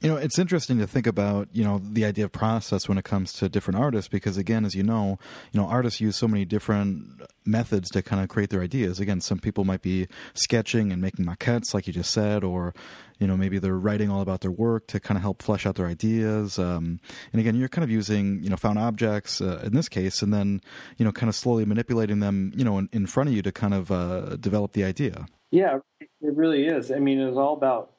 You 0.00 0.10
know, 0.10 0.16
it's 0.16 0.38
interesting 0.38 0.78
to 0.78 0.86
think 0.86 1.06
about, 1.06 1.48
you 1.52 1.64
know, 1.64 1.80
the 1.82 2.04
idea 2.04 2.26
of 2.26 2.32
process 2.32 2.86
when 2.86 2.96
it 2.96 3.04
comes 3.04 3.32
to 3.34 3.48
different 3.48 3.80
artists 3.80 4.08
because 4.08 4.36
again, 4.36 4.64
as 4.64 4.74
you 4.74 4.82
know, 4.82 5.18
you 5.52 5.60
know, 5.60 5.66
artists 5.66 6.00
use 6.00 6.16
so 6.16 6.28
many 6.28 6.44
different 6.44 7.22
methods 7.44 7.90
to 7.90 8.02
kind 8.02 8.22
of 8.22 8.28
create 8.28 8.50
their 8.50 8.62
ideas. 8.62 9.00
Again, 9.00 9.20
some 9.20 9.38
people 9.38 9.64
might 9.64 9.82
be 9.82 10.06
sketching 10.34 10.92
and 10.92 11.00
making 11.02 11.24
maquettes 11.24 11.74
like 11.74 11.86
you 11.86 11.92
just 11.92 12.12
said 12.12 12.44
or 12.44 12.72
you 13.18 13.26
know, 13.26 13.36
maybe 13.36 13.58
they're 13.58 13.78
writing 13.78 14.10
all 14.10 14.20
about 14.20 14.42
their 14.42 14.50
work 14.50 14.86
to 14.88 15.00
kind 15.00 15.16
of 15.16 15.22
help 15.22 15.42
flesh 15.42 15.64
out 15.64 15.76
their 15.76 15.86
ideas. 15.86 16.58
Um, 16.58 17.00
and 17.32 17.40
again, 17.40 17.56
you're 17.56 17.70
kind 17.70 17.82
of 17.82 17.90
using, 17.90 18.42
you 18.42 18.50
know, 18.50 18.56
found 18.56 18.78
objects 18.78 19.40
uh, 19.40 19.62
in 19.64 19.72
this 19.72 19.88
case 19.88 20.20
and 20.20 20.34
then, 20.34 20.60
you 20.98 21.04
know, 21.06 21.12
kind 21.12 21.30
of 21.30 21.34
slowly 21.34 21.64
manipulating 21.64 22.20
them, 22.20 22.52
you 22.54 22.62
know, 22.62 22.76
in, 22.76 22.90
in 22.92 23.06
front 23.06 23.30
of 23.30 23.34
you 23.34 23.40
to 23.40 23.50
kind 23.50 23.72
of 23.72 23.90
uh, 23.90 24.36
develop 24.36 24.74
the 24.74 24.84
idea. 24.84 25.26
Yeah, 25.50 25.78
it 26.00 26.08
really 26.20 26.66
is. 26.66 26.90
I 26.90 26.98
mean, 26.98 27.20
it's 27.20 27.36
all 27.36 27.54
about 27.54 27.92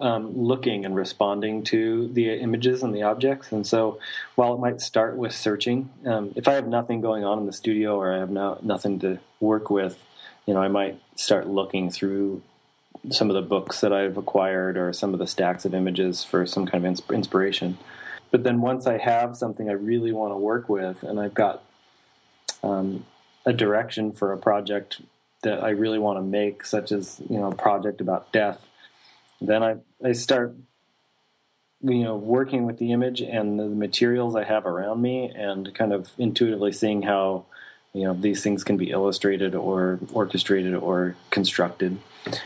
um, 0.00 0.36
looking 0.36 0.84
and 0.84 0.94
responding 0.94 1.64
to 1.64 2.08
the 2.08 2.30
images 2.34 2.82
and 2.82 2.94
the 2.94 3.02
objects. 3.02 3.50
And 3.50 3.66
so, 3.66 3.98
while 4.34 4.54
it 4.54 4.60
might 4.60 4.80
start 4.80 5.16
with 5.16 5.34
searching, 5.34 5.90
um, 6.06 6.32
if 6.36 6.46
I 6.46 6.52
have 6.54 6.66
nothing 6.66 7.00
going 7.00 7.24
on 7.24 7.38
in 7.38 7.46
the 7.46 7.52
studio 7.52 7.96
or 7.96 8.12
I 8.12 8.18
have 8.18 8.30
no, 8.30 8.58
nothing 8.62 8.98
to 9.00 9.18
work 9.40 9.70
with, 9.70 10.02
you 10.46 10.54
know, 10.54 10.60
I 10.60 10.68
might 10.68 11.00
start 11.16 11.46
looking 11.48 11.90
through 11.90 12.42
some 13.10 13.30
of 13.30 13.34
the 13.34 13.42
books 13.42 13.80
that 13.80 13.92
I've 13.92 14.16
acquired 14.16 14.76
or 14.76 14.92
some 14.92 15.12
of 15.12 15.18
the 15.18 15.26
stacks 15.26 15.64
of 15.64 15.74
images 15.74 16.22
for 16.22 16.46
some 16.46 16.66
kind 16.66 16.86
of 16.86 17.10
inspiration. 17.10 17.78
But 18.30 18.44
then 18.44 18.60
once 18.60 18.86
I 18.86 18.98
have 18.98 19.36
something 19.36 19.68
I 19.68 19.72
really 19.72 20.12
want 20.12 20.32
to 20.32 20.36
work 20.36 20.68
with, 20.68 21.02
and 21.02 21.18
I've 21.18 21.34
got 21.34 21.64
um, 22.62 23.04
a 23.44 23.52
direction 23.52 24.12
for 24.12 24.32
a 24.32 24.38
project 24.38 25.00
that 25.42 25.62
I 25.62 25.70
really 25.70 25.98
want 25.98 26.18
to 26.18 26.22
make, 26.22 26.64
such 26.64 26.92
as 26.92 27.20
you 27.28 27.38
know 27.38 27.50
a 27.50 27.54
project 27.54 28.00
about 28.00 28.32
death, 28.32 28.66
then 29.40 29.62
I, 29.62 29.76
I 30.04 30.12
start 30.12 30.54
you 31.82 32.04
know 32.04 32.16
working 32.16 32.64
with 32.64 32.78
the 32.78 32.92
image 32.92 33.20
and 33.20 33.58
the 33.58 33.66
materials 33.66 34.36
I 34.36 34.44
have 34.44 34.66
around 34.66 35.02
me 35.02 35.32
and 35.34 35.74
kind 35.74 35.92
of 35.92 36.10
intuitively 36.16 36.72
seeing 36.72 37.02
how 37.02 37.46
you 37.92 38.04
know 38.04 38.14
these 38.14 38.42
things 38.42 38.64
can 38.64 38.76
be 38.76 38.90
illustrated 38.90 39.54
or 39.54 39.98
orchestrated 40.12 40.74
or 40.74 41.16
constructed. 41.30 41.98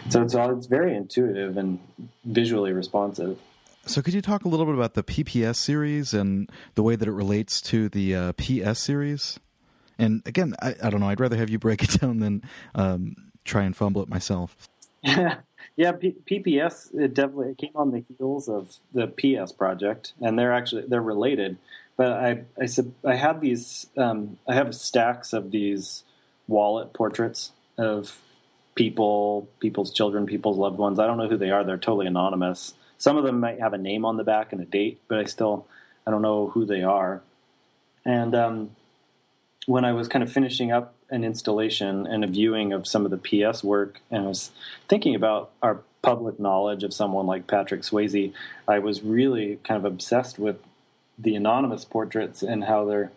So 0.09 0.22
it's 0.22 0.34
all 0.34 0.57
it's 0.57 0.66
very 0.66 0.97
intuitive 0.97 1.57
and 1.57 1.78
visually 2.24 2.72
responsive. 2.72 3.38
So 3.84 4.03
could 4.03 4.14
you 4.14 4.22
talk 4.22 4.44
a 4.44 4.49
little 4.49 4.66
bit 4.66 4.74
about 4.74 4.94
the 4.94 5.05
PPS 5.05 5.57
series 5.57 6.12
and 6.12 6.51
the 6.74 6.82
way 6.82 6.97
that 6.97 7.07
it 7.07 7.12
relates 7.12 7.61
to 7.62 7.88
the 7.88 8.16
uh, 8.16 8.32
PS 8.32 8.80
series? 8.80 9.38
And 9.99 10.22
again, 10.26 10.55
I, 10.61 10.74
I, 10.82 10.90
don't 10.90 11.01
know. 11.01 11.09
I'd 11.09 11.20
rather 11.20 11.36
have 11.36 11.51
you 11.51 11.59
break 11.59 11.82
it 11.82 11.90
down 12.01 12.18
than 12.20 12.42
um, 12.74 13.16
try 13.44 13.64
and 13.64 13.76
fumble 13.76 14.03
it 14.03 14.09
myself. 14.09 14.57
Yeah, 15.76 15.92
P- 15.92 16.16
PPS 16.28 16.94
it 16.99 17.12
definitely 17.12 17.51
it 17.51 17.59
came 17.59 17.72
on 17.74 17.90
the 17.90 18.03
heels 18.16 18.49
of 18.49 18.76
the 18.92 19.07
PS 19.07 19.53
project, 19.53 20.14
and 20.20 20.38
they're 20.38 20.53
actually 20.53 20.84
they're 20.88 21.03
related. 21.03 21.59
but 21.97 22.12
I 22.12 22.44
I, 22.61 22.66
I 23.05 23.14
had 23.14 23.42
these 23.42 23.86
um, 23.97 24.38
I 24.49 24.55
have 24.55 24.74
stacks 24.74 25.34
of 25.34 25.51
these 25.51 26.03
wallet 26.49 26.94
portraits 26.94 27.53
of 27.76 28.18
people, 28.74 29.49
people's 29.61 29.92
children, 29.92 30.24
people's 30.24 30.57
loved 30.57 30.78
ones. 30.78 30.99
I 30.99 31.07
don't 31.07 31.18
know 31.18 31.28
who 31.28 31.36
they 31.36 31.51
are. 31.51 31.62
They're 31.62 31.76
totally 31.76 32.07
anonymous. 32.07 32.74
Some 32.99 33.18
of 33.18 33.24
them 33.24 33.40
might 33.40 33.61
have 33.61 33.74
a 33.74 33.78
name 33.78 34.07
on 34.07 34.16
the 34.16 34.24
back 34.24 34.53
and 34.53 34.62
a 34.62 34.64
date, 34.64 35.01
but 35.09 35.18
I 35.18 35.24
still 35.24 35.66
I 36.07 36.11
don't 36.11 36.22
know 36.22 36.49
who 36.49 36.64
they 36.64 36.82
are. 36.82 37.22
And 38.07 38.34
um, 38.34 38.70
when 39.66 39.84
I 39.84 39.92
was 39.92 40.08
kind 40.08 40.22
of 40.22 40.32
finishing 40.32 40.72
up 40.72 40.94
an 41.10 41.24
installation 41.24 42.06
and 42.06 42.24
a 42.24 42.28
viewing 42.28 42.72
of 42.72 42.86
some 42.86 43.04
of 43.04 43.10
the 43.10 43.18
PS 43.50 43.62
work, 43.62 44.00
and 44.10 44.24
I 44.24 44.28
was 44.28 44.50
thinking 44.88 45.14
about 45.14 45.50
our 45.62 45.80
public 46.02 46.38
knowledge 46.38 46.84
of 46.84 46.94
someone 46.94 47.26
like 47.26 47.48
Patrick 47.48 47.82
Swayze, 47.82 48.32
I 48.68 48.78
was 48.78 49.02
really 49.02 49.58
kind 49.64 49.76
of 49.76 49.84
obsessed 49.84 50.38
with 50.38 50.56
the 51.18 51.34
anonymous 51.34 51.84
portraits 51.84 52.42
and 52.42 52.64
how 52.64 52.84
they're. 52.84 53.10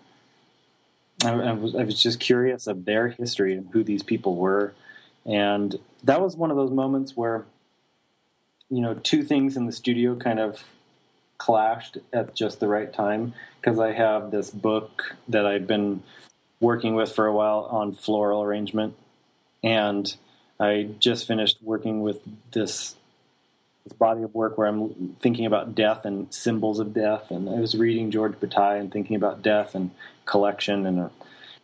I, 1.24 1.32
I, 1.32 1.52
was, 1.52 1.76
I 1.76 1.84
was 1.84 2.02
just 2.02 2.20
curious 2.22 2.66
of 2.66 2.86
their 2.86 3.10
history 3.10 3.54
and 3.54 3.68
who 3.74 3.84
these 3.84 4.04
people 4.04 4.36
were, 4.36 4.74
and 5.26 5.78
that 6.04 6.22
was 6.22 6.36
one 6.38 6.50
of 6.50 6.56
those 6.56 6.72
moments 6.72 7.16
where, 7.16 7.46
you 8.70 8.80
know, 8.80 8.94
two 8.94 9.22
things 9.22 9.58
in 9.58 9.66
the 9.66 9.74
studio 9.74 10.16
kind 10.16 10.40
of 10.40 10.64
clashed 11.38 11.98
at 12.14 12.36
just 12.36 12.60
the 12.60 12.68
right 12.68 12.94
time 12.94 13.34
because 13.60 13.80
I 13.80 13.92
have 13.92 14.32
this 14.32 14.50
book 14.50 15.16
that 15.28 15.46
I've 15.46 15.68
been 15.68 16.04
working 16.60 16.96
with 16.96 17.14
for 17.14 17.26
a 17.26 17.34
while 17.34 17.68
on 17.72 17.94
floral 17.94 18.42
arrangement, 18.42 18.96
and 19.64 20.16
I 20.60 20.90
just 21.00 21.28
finished 21.28 21.58
working 21.62 22.02
with 22.02 22.22
this, 22.52 22.96
this 23.84 23.94
body 23.94 24.24
of 24.24 24.36
work 24.36 24.58
where 24.58 24.68
I'm 24.68 25.16
thinking 25.22 25.46
about 25.46 25.74
death 25.74 26.04
and 26.06 26.34
symbols 26.34 26.80
of 26.80 26.94
death, 26.94 27.32
and 27.32 27.50
I 27.50 27.60
was 27.60 27.76
reading 27.76 28.12
George 28.12 28.40
Bataille 28.40 28.80
and 28.80 28.92
thinking 28.92 29.16
about 29.16 29.42
death 29.42 29.74
and 29.74 29.92
collection, 30.26 30.86
and 30.86 31.00
uh, 31.00 31.10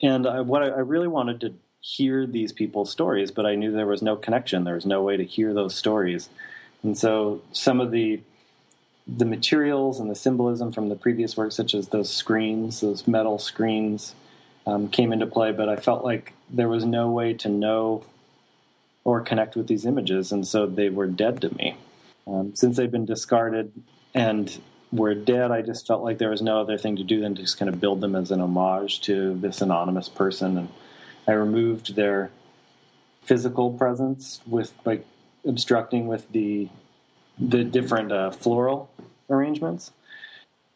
and 0.01 0.27
I, 0.27 0.41
what 0.41 0.63
I, 0.63 0.67
I 0.67 0.79
really 0.79 1.07
wanted 1.07 1.41
to 1.41 1.53
hear 1.81 2.25
these 2.25 2.51
people's 2.51 2.91
stories, 2.91 3.31
but 3.31 3.45
I 3.45 3.55
knew 3.55 3.71
there 3.71 3.85
was 3.85 4.01
no 4.01 4.15
connection. 4.15 4.63
There 4.63 4.75
was 4.75 4.85
no 4.85 5.03
way 5.03 5.17
to 5.17 5.23
hear 5.23 5.53
those 5.53 5.75
stories, 5.75 6.29
and 6.83 6.97
so 6.97 7.41
some 7.51 7.81
of 7.81 7.91
the 7.91 8.21
the 9.07 9.25
materials 9.25 9.99
and 9.99 10.09
the 10.09 10.15
symbolism 10.15 10.71
from 10.71 10.89
the 10.89 10.95
previous 10.95 11.37
work, 11.37 11.51
such 11.51 11.75
as 11.75 11.89
those 11.89 12.09
screens, 12.11 12.81
those 12.81 13.07
metal 13.07 13.37
screens, 13.37 14.15
um, 14.65 14.89
came 14.89 15.11
into 15.13 15.27
play. 15.27 15.51
But 15.51 15.69
I 15.69 15.75
felt 15.75 16.03
like 16.03 16.33
there 16.49 16.69
was 16.69 16.85
no 16.85 17.09
way 17.09 17.33
to 17.33 17.49
know 17.49 18.05
or 19.03 19.21
connect 19.21 19.55
with 19.55 19.67
these 19.67 19.85
images, 19.85 20.31
and 20.31 20.47
so 20.47 20.65
they 20.65 20.89
were 20.89 21.07
dead 21.07 21.41
to 21.41 21.53
me. 21.55 21.77
Um, 22.27 22.55
since 22.55 22.77
they've 22.77 22.91
been 22.91 23.05
discarded 23.05 23.71
and 24.13 24.59
were 24.91 25.13
dead, 25.13 25.51
I 25.51 25.61
just 25.61 25.85
felt 25.85 26.03
like 26.03 26.17
there 26.17 26.29
was 26.29 26.41
no 26.41 26.59
other 26.59 26.77
thing 26.77 26.95
to 26.95 27.03
do 27.03 27.19
than 27.19 27.35
to 27.35 27.41
just 27.41 27.59
kind 27.59 27.69
of 27.69 27.79
build 27.79 28.01
them 28.01 28.15
as 28.15 28.31
an 28.31 28.41
homage 28.41 29.01
to 29.01 29.35
this 29.35 29.61
anonymous 29.61 30.09
person. 30.09 30.57
And 30.57 30.69
I 31.27 31.33
removed 31.33 31.95
their 31.95 32.31
physical 33.21 33.71
presence 33.71 34.41
with 34.45 34.73
like 34.85 35.05
obstructing 35.45 36.07
with 36.07 36.31
the 36.31 36.69
the 37.37 37.63
different 37.63 38.11
uh, 38.11 38.31
floral 38.31 38.89
arrangements, 39.29 39.91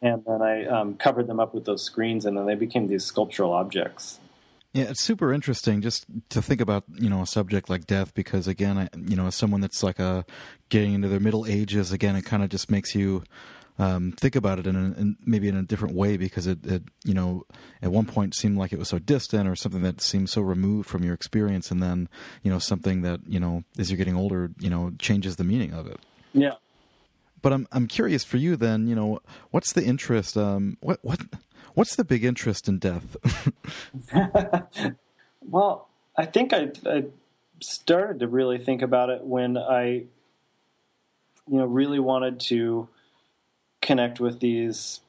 and 0.02 0.24
then 0.24 0.42
I 0.42 0.66
um, 0.66 0.96
covered 0.96 1.26
them 1.26 1.40
up 1.40 1.54
with 1.54 1.64
those 1.64 1.84
screens, 1.84 2.24
and 2.24 2.36
then 2.36 2.46
they 2.46 2.54
became 2.54 2.86
these 2.86 3.04
sculptural 3.04 3.52
objects. 3.52 4.20
Yeah, 4.72 4.84
it's 4.84 5.02
super 5.02 5.32
interesting 5.32 5.80
just 5.80 6.06
to 6.28 6.40
think 6.40 6.60
about 6.60 6.84
you 6.94 7.10
know 7.10 7.22
a 7.22 7.26
subject 7.26 7.68
like 7.68 7.86
death 7.86 8.14
because 8.14 8.46
again, 8.46 8.78
I, 8.78 8.88
you 8.96 9.16
know, 9.16 9.26
as 9.26 9.34
someone 9.34 9.60
that's 9.60 9.82
like 9.82 9.98
a 9.98 10.24
getting 10.68 10.94
into 10.94 11.08
their 11.08 11.20
middle 11.20 11.44
ages, 11.46 11.92
again, 11.92 12.14
it 12.14 12.22
kind 12.22 12.42
of 12.42 12.50
just 12.50 12.70
makes 12.70 12.94
you 12.94 13.24
um, 13.80 14.12
think 14.12 14.36
about 14.36 14.58
it 14.58 14.66
in, 14.66 14.76
a, 14.76 15.00
in, 15.00 15.16
maybe 15.24 15.48
in 15.48 15.56
a 15.56 15.62
different 15.62 15.94
way 15.94 16.18
because 16.18 16.46
it, 16.46 16.64
it, 16.66 16.82
you 17.02 17.14
know, 17.14 17.46
at 17.80 17.90
one 17.90 18.04
point 18.04 18.34
seemed 18.34 18.58
like 18.58 18.74
it 18.74 18.78
was 18.78 18.88
so 18.88 18.98
distant 18.98 19.48
or 19.48 19.56
something 19.56 19.80
that 19.82 20.02
seemed 20.02 20.28
so 20.28 20.42
removed 20.42 20.88
from 20.88 21.02
your 21.02 21.14
experience, 21.14 21.70
and 21.70 21.82
then 21.82 22.08
you 22.42 22.50
know 22.50 22.58
something 22.58 23.02
that 23.02 23.20
you 23.26 23.40
know 23.40 23.64
as 23.78 23.90
you're 23.90 23.98
getting 23.98 24.16
older, 24.16 24.50
you 24.60 24.70
know, 24.70 24.92
changes 24.98 25.36
the 25.36 25.44
meaning 25.44 25.72
of 25.72 25.86
it. 25.86 25.98
Yeah. 26.32 26.54
But 27.42 27.52
I'm 27.52 27.66
I'm 27.72 27.86
curious 27.86 28.24
for 28.24 28.36
you 28.36 28.56
then, 28.56 28.86
you 28.86 28.94
know, 28.94 29.20
what's 29.50 29.72
the 29.72 29.84
interest 29.84 30.36
um 30.36 30.76
what 30.80 30.98
what 31.02 31.20
what's 31.74 31.96
the 31.96 32.04
big 32.04 32.24
interest 32.24 32.68
in 32.68 32.78
death? 32.78 33.16
well, 35.40 35.88
I 36.16 36.26
think 36.26 36.52
I, 36.52 36.70
I 36.86 37.04
started 37.60 38.20
to 38.20 38.28
really 38.28 38.58
think 38.58 38.82
about 38.82 39.10
it 39.10 39.24
when 39.24 39.56
I 39.56 40.04
you 41.50 41.58
know 41.58 41.66
really 41.66 41.98
wanted 41.98 42.40
to 42.40 42.88
connect 43.82 44.20
with 44.20 44.40
these 44.40 45.00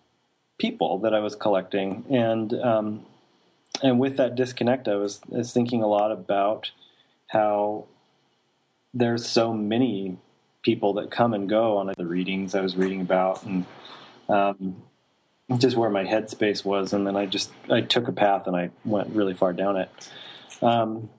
people 0.57 0.99
that 0.99 1.13
I 1.13 1.19
was 1.19 1.36
collecting 1.36 2.05
and 2.09 2.53
um, 2.53 3.05
and 3.82 3.99
with 3.99 4.17
that 4.17 4.36
disconnect 4.36 4.88
I 4.88 4.95
was, 4.95 5.21
I 5.34 5.39
was 5.39 5.53
thinking 5.53 5.82
a 5.82 5.88
lot 5.88 6.11
about 6.11 6.71
how 7.27 7.86
there's 8.93 9.25
so 9.25 9.53
many 9.53 10.17
people 10.62 10.93
that 10.93 11.12
come 11.12 11.34
and 11.34 11.49
go 11.49 11.78
on 11.78 11.91
the 11.97 12.05
readings 12.05 12.55
I 12.55 12.62
was 12.62 12.76
reading 12.76 13.01
about, 13.01 13.43
and 13.43 13.66
um, 14.30 14.82
just 15.57 15.76
where 15.76 15.89
my 15.89 16.03
headspace 16.03 16.64
was. 16.64 16.93
And 16.93 17.05
then 17.05 17.16
I 17.16 17.26
just 17.26 17.51
I 17.70 17.82
took 17.82 18.07
a 18.07 18.12
path 18.12 18.47
and 18.47 18.55
I 18.55 18.72
went 18.86 19.09
really 19.09 19.34
far 19.34 19.53
down 19.53 19.78
it. 19.78 19.89
Um, 20.62 21.09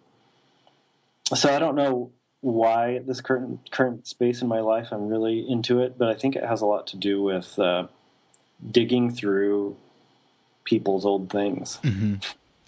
so 1.35 1.55
I 1.55 1.59
don't 1.59 1.75
know 1.75 2.13
why 2.41 2.99
this 3.07 3.21
current 3.21 3.71
current 3.71 4.07
space 4.07 4.43
in 4.43 4.49
my 4.49 4.61
life 4.61 4.89
I'm 4.93 5.09
really 5.09 5.49
into 5.49 5.81
it, 5.81 5.97
but 5.99 6.09
I 6.09 6.15
think 6.15 6.37
it 6.37 6.45
has 6.45 6.61
a 6.61 6.67
lot 6.67 6.87
to 6.89 6.97
do 6.97 7.23
with 7.23 7.59
uh, 7.59 7.87
digging 8.71 9.13
through 9.13 9.77
people's 10.65 11.05
old 11.05 11.31
things. 11.31 11.79
Mm-hmm. 11.83 12.17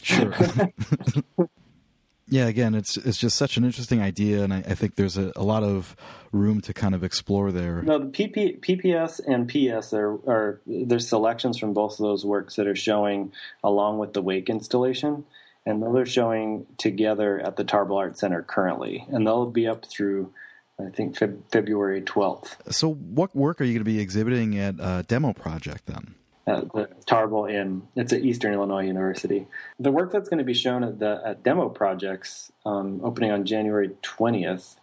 Sure. 0.03 1.49
Yeah, 2.35 2.47
again, 2.47 2.75
it's 2.75 2.97
it's 2.97 3.17
just 3.17 3.37
such 3.37 3.57
an 3.57 3.65
interesting 3.65 4.01
idea, 4.01 4.43
and 4.43 4.53
I, 4.53 4.57
I, 4.57 4.75
think 4.75 4.97
there's 4.97 5.17
a, 5.17 5.31
a 5.37 5.45
lot 5.45 5.63
of 5.63 5.95
room 6.33 6.61
to 6.63 6.75
kind 6.75 6.93
of 6.93 7.05
explore 7.05 7.53
there. 7.53 7.81
No, 7.81 8.01
the 8.01 8.07
PP, 8.07 8.59
PPS 8.59 9.21
and 9.25 9.47
PS 9.47 9.95
are, 9.95 10.15
are 10.29 10.61
there's 10.67 11.07
selections 11.07 11.59
from 11.59 11.75
both 11.75 11.93
of 11.93 11.99
those 11.99 12.25
works 12.25 12.57
that 12.57 12.67
are 12.67 12.75
showing 12.75 13.31
along 13.63 14.01
with 14.01 14.15
the 14.15 14.21
Wake 14.21 14.51
installation, 14.51 15.25
and 15.65 15.81
those 15.81 15.95
are 15.95 16.07
showing 16.07 16.67
together 16.77 17.39
at 17.39 17.55
the 17.55 17.65
Tarble 17.65 17.97
Art 17.97 18.19
Center 18.19 18.43
currently, 18.43 19.07
and 19.11 19.25
they'll 19.25 19.49
be 19.49 19.69
up 19.69 19.87
through 19.87 20.33
I 20.77 20.91
think 20.91 21.17
February 21.17 22.03
12th. 22.03 22.57
So, 22.73 22.95
what 22.95 23.37
work 23.37 23.61
are 23.61 23.65
you 23.65 23.75
going 23.75 23.85
to 23.85 23.85
be 23.85 24.01
exhibiting 24.01 24.59
at 24.59 24.81
uh, 24.81 25.03
Demo 25.03 25.35
Project 25.35 25.87
then? 25.87 26.17
At 26.47 26.73
the 26.73 26.89
Tarble 27.07 27.51
in 27.51 27.89
it's 27.97 28.13
at 28.13 28.21
Eastern 28.21 28.53
Illinois 28.53 28.85
University. 28.85 29.47
The 29.79 29.91
work 29.91 30.13
that's 30.13 30.29
going 30.29 30.39
to 30.39 30.45
be 30.45 30.53
shown 30.53 30.85
at 30.85 30.99
the 30.99 31.23
at 31.25 31.43
demo 31.43 31.71
projects 31.71 32.53
um, 32.67 33.01
opening 33.03 33.31
on 33.31 33.47
January 33.47 33.93
twentieth 34.03 34.79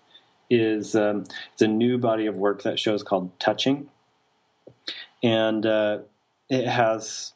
is 0.49 0.95
um, 0.95 1.26
it's 1.53 1.62
a 1.62 1.68
new 1.68 1.99
body 1.99 2.26
of 2.26 2.36
work 2.36 2.64
that 2.64 2.80
shows 2.80 3.03
called 3.03 3.39
Touching, 3.39 3.89
and 5.22 5.64
uh, 5.66 5.99
it 6.49 6.66
has 6.66 7.34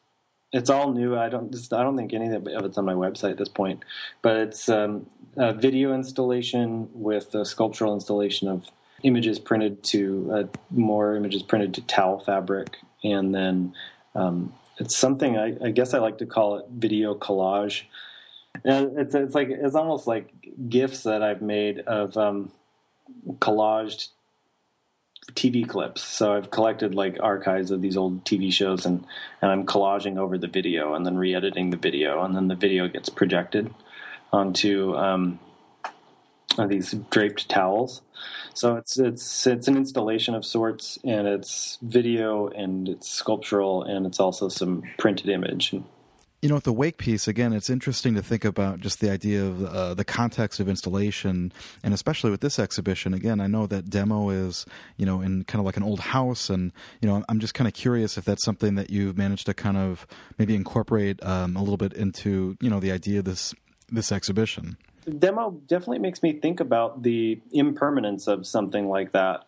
it's 0.52 0.70
all 0.70 0.92
new. 0.92 1.16
I 1.16 1.28
don't 1.28 1.54
I 1.72 1.82
don't 1.84 1.96
think 1.96 2.12
any 2.12 2.34
of 2.34 2.46
it's 2.48 2.78
on 2.78 2.84
my 2.84 2.94
website 2.94 3.30
at 3.30 3.38
this 3.38 3.48
point, 3.48 3.84
but 4.22 4.36
it's 4.36 4.68
um, 4.68 5.06
a 5.36 5.52
video 5.52 5.94
installation 5.94 6.88
with 6.92 7.32
a 7.34 7.44
sculptural 7.44 7.94
installation 7.94 8.48
of 8.48 8.70
images 9.02 9.38
printed 9.38 9.84
to 9.84 10.30
uh, 10.32 10.44
more 10.70 11.14
images 11.14 11.42
printed 11.42 11.74
to 11.74 11.82
towel 11.82 12.18
fabric, 12.18 12.78
and 13.04 13.34
then 13.34 13.72
um, 14.16 14.52
it's 14.78 14.96
something 14.96 15.36
I, 15.36 15.56
I, 15.62 15.70
guess 15.70 15.94
I 15.94 15.98
like 15.98 16.18
to 16.18 16.26
call 16.26 16.58
it 16.58 16.66
video 16.70 17.14
collage. 17.14 17.82
And 18.64 18.98
it's 18.98 19.14
it's 19.14 19.34
like 19.34 19.48
it's 19.50 19.74
almost 19.74 20.06
like 20.06 20.32
gifs 20.68 21.02
that 21.02 21.22
I've 21.22 21.42
made 21.42 21.80
of 21.80 22.16
um, 22.16 22.50
collaged 23.38 24.08
TV 25.32 25.68
clips. 25.68 26.02
So 26.02 26.34
I've 26.34 26.50
collected 26.50 26.94
like 26.94 27.18
archives 27.20 27.70
of 27.70 27.82
these 27.82 27.96
old 27.96 28.24
TV 28.24 28.50
shows, 28.50 28.86
and 28.86 29.04
and 29.42 29.50
I'm 29.50 29.66
collaging 29.66 30.16
over 30.16 30.38
the 30.38 30.46
video, 30.46 30.94
and 30.94 31.04
then 31.04 31.18
re-editing 31.18 31.70
the 31.70 31.76
video, 31.76 32.22
and 32.22 32.34
then 32.34 32.48
the 32.48 32.54
video 32.54 32.88
gets 32.88 33.10
projected 33.10 33.72
onto 34.32 34.96
um, 34.96 35.38
these 36.64 36.92
draped 37.10 37.48
towels. 37.48 38.02
So 38.54 38.76
it's 38.76 38.98
it's 38.98 39.46
it's 39.46 39.68
an 39.68 39.76
installation 39.76 40.34
of 40.34 40.44
sorts, 40.44 40.98
and 41.04 41.28
it's 41.28 41.78
video 41.82 42.48
and 42.48 42.88
it's 42.88 43.08
sculptural, 43.08 43.82
and 43.82 44.06
it's 44.06 44.18
also 44.18 44.48
some 44.48 44.82
printed 44.98 45.28
image. 45.28 45.74
You 46.42 46.50
know, 46.50 46.56
with 46.56 46.64
the 46.64 46.72
wake 46.72 46.98
piece 46.98 47.26
again, 47.26 47.52
it's 47.52 47.68
interesting 47.68 48.14
to 48.14 48.22
think 48.22 48.44
about 48.44 48.80
just 48.80 49.00
the 49.00 49.10
idea 49.10 49.44
of 49.44 49.64
uh, 49.64 49.94
the 49.94 50.04
context 50.04 50.60
of 50.60 50.68
installation, 50.68 51.52
and 51.82 51.92
especially 51.92 52.30
with 52.30 52.40
this 52.40 52.58
exhibition. 52.58 53.14
Again, 53.14 53.40
I 53.40 53.46
know 53.46 53.66
that 53.66 53.90
demo 53.90 54.30
is 54.30 54.64
you 54.96 55.04
know 55.04 55.20
in 55.20 55.44
kind 55.44 55.60
of 55.60 55.66
like 55.66 55.76
an 55.76 55.82
old 55.82 56.00
house, 56.00 56.48
and 56.48 56.72
you 57.00 57.08
know 57.08 57.24
I'm 57.28 57.40
just 57.40 57.54
kind 57.54 57.68
of 57.68 57.74
curious 57.74 58.16
if 58.16 58.24
that's 58.24 58.44
something 58.44 58.74
that 58.76 58.90
you've 58.90 59.18
managed 59.18 59.46
to 59.46 59.54
kind 59.54 59.76
of 59.76 60.06
maybe 60.38 60.54
incorporate 60.54 61.22
um, 61.22 61.56
a 61.56 61.60
little 61.60 61.76
bit 61.76 61.92
into 61.92 62.56
you 62.60 62.70
know 62.70 62.80
the 62.80 62.92
idea 62.92 63.18
of 63.18 63.26
this 63.26 63.54
this 63.90 64.10
exhibition 64.10 64.76
demo 65.06 65.60
definitely 65.66 66.00
makes 66.00 66.22
me 66.22 66.32
think 66.32 66.60
about 66.60 67.02
the 67.02 67.40
impermanence 67.52 68.26
of 68.26 68.46
something 68.46 68.88
like 68.88 69.12
that. 69.12 69.46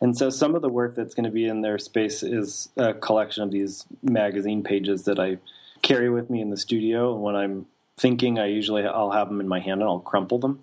And 0.00 0.16
so 0.16 0.30
some 0.30 0.54
of 0.54 0.62
the 0.62 0.68
work 0.68 0.94
that's 0.94 1.14
going 1.14 1.24
to 1.24 1.30
be 1.30 1.46
in 1.46 1.60
their 1.62 1.78
space 1.78 2.22
is 2.22 2.68
a 2.76 2.94
collection 2.94 3.42
of 3.42 3.50
these 3.50 3.84
magazine 4.02 4.62
pages 4.62 5.04
that 5.04 5.18
I 5.18 5.38
carry 5.82 6.08
with 6.08 6.30
me 6.30 6.40
in 6.40 6.50
the 6.50 6.56
studio. 6.56 7.14
When 7.14 7.36
I'm 7.36 7.66
thinking, 7.96 8.38
I 8.38 8.46
usually 8.46 8.86
I'll 8.86 9.10
have 9.10 9.28
them 9.28 9.40
in 9.40 9.48
my 9.48 9.60
hand 9.60 9.80
and 9.80 9.90
I'll 9.90 10.00
crumple 10.00 10.38
them. 10.38 10.60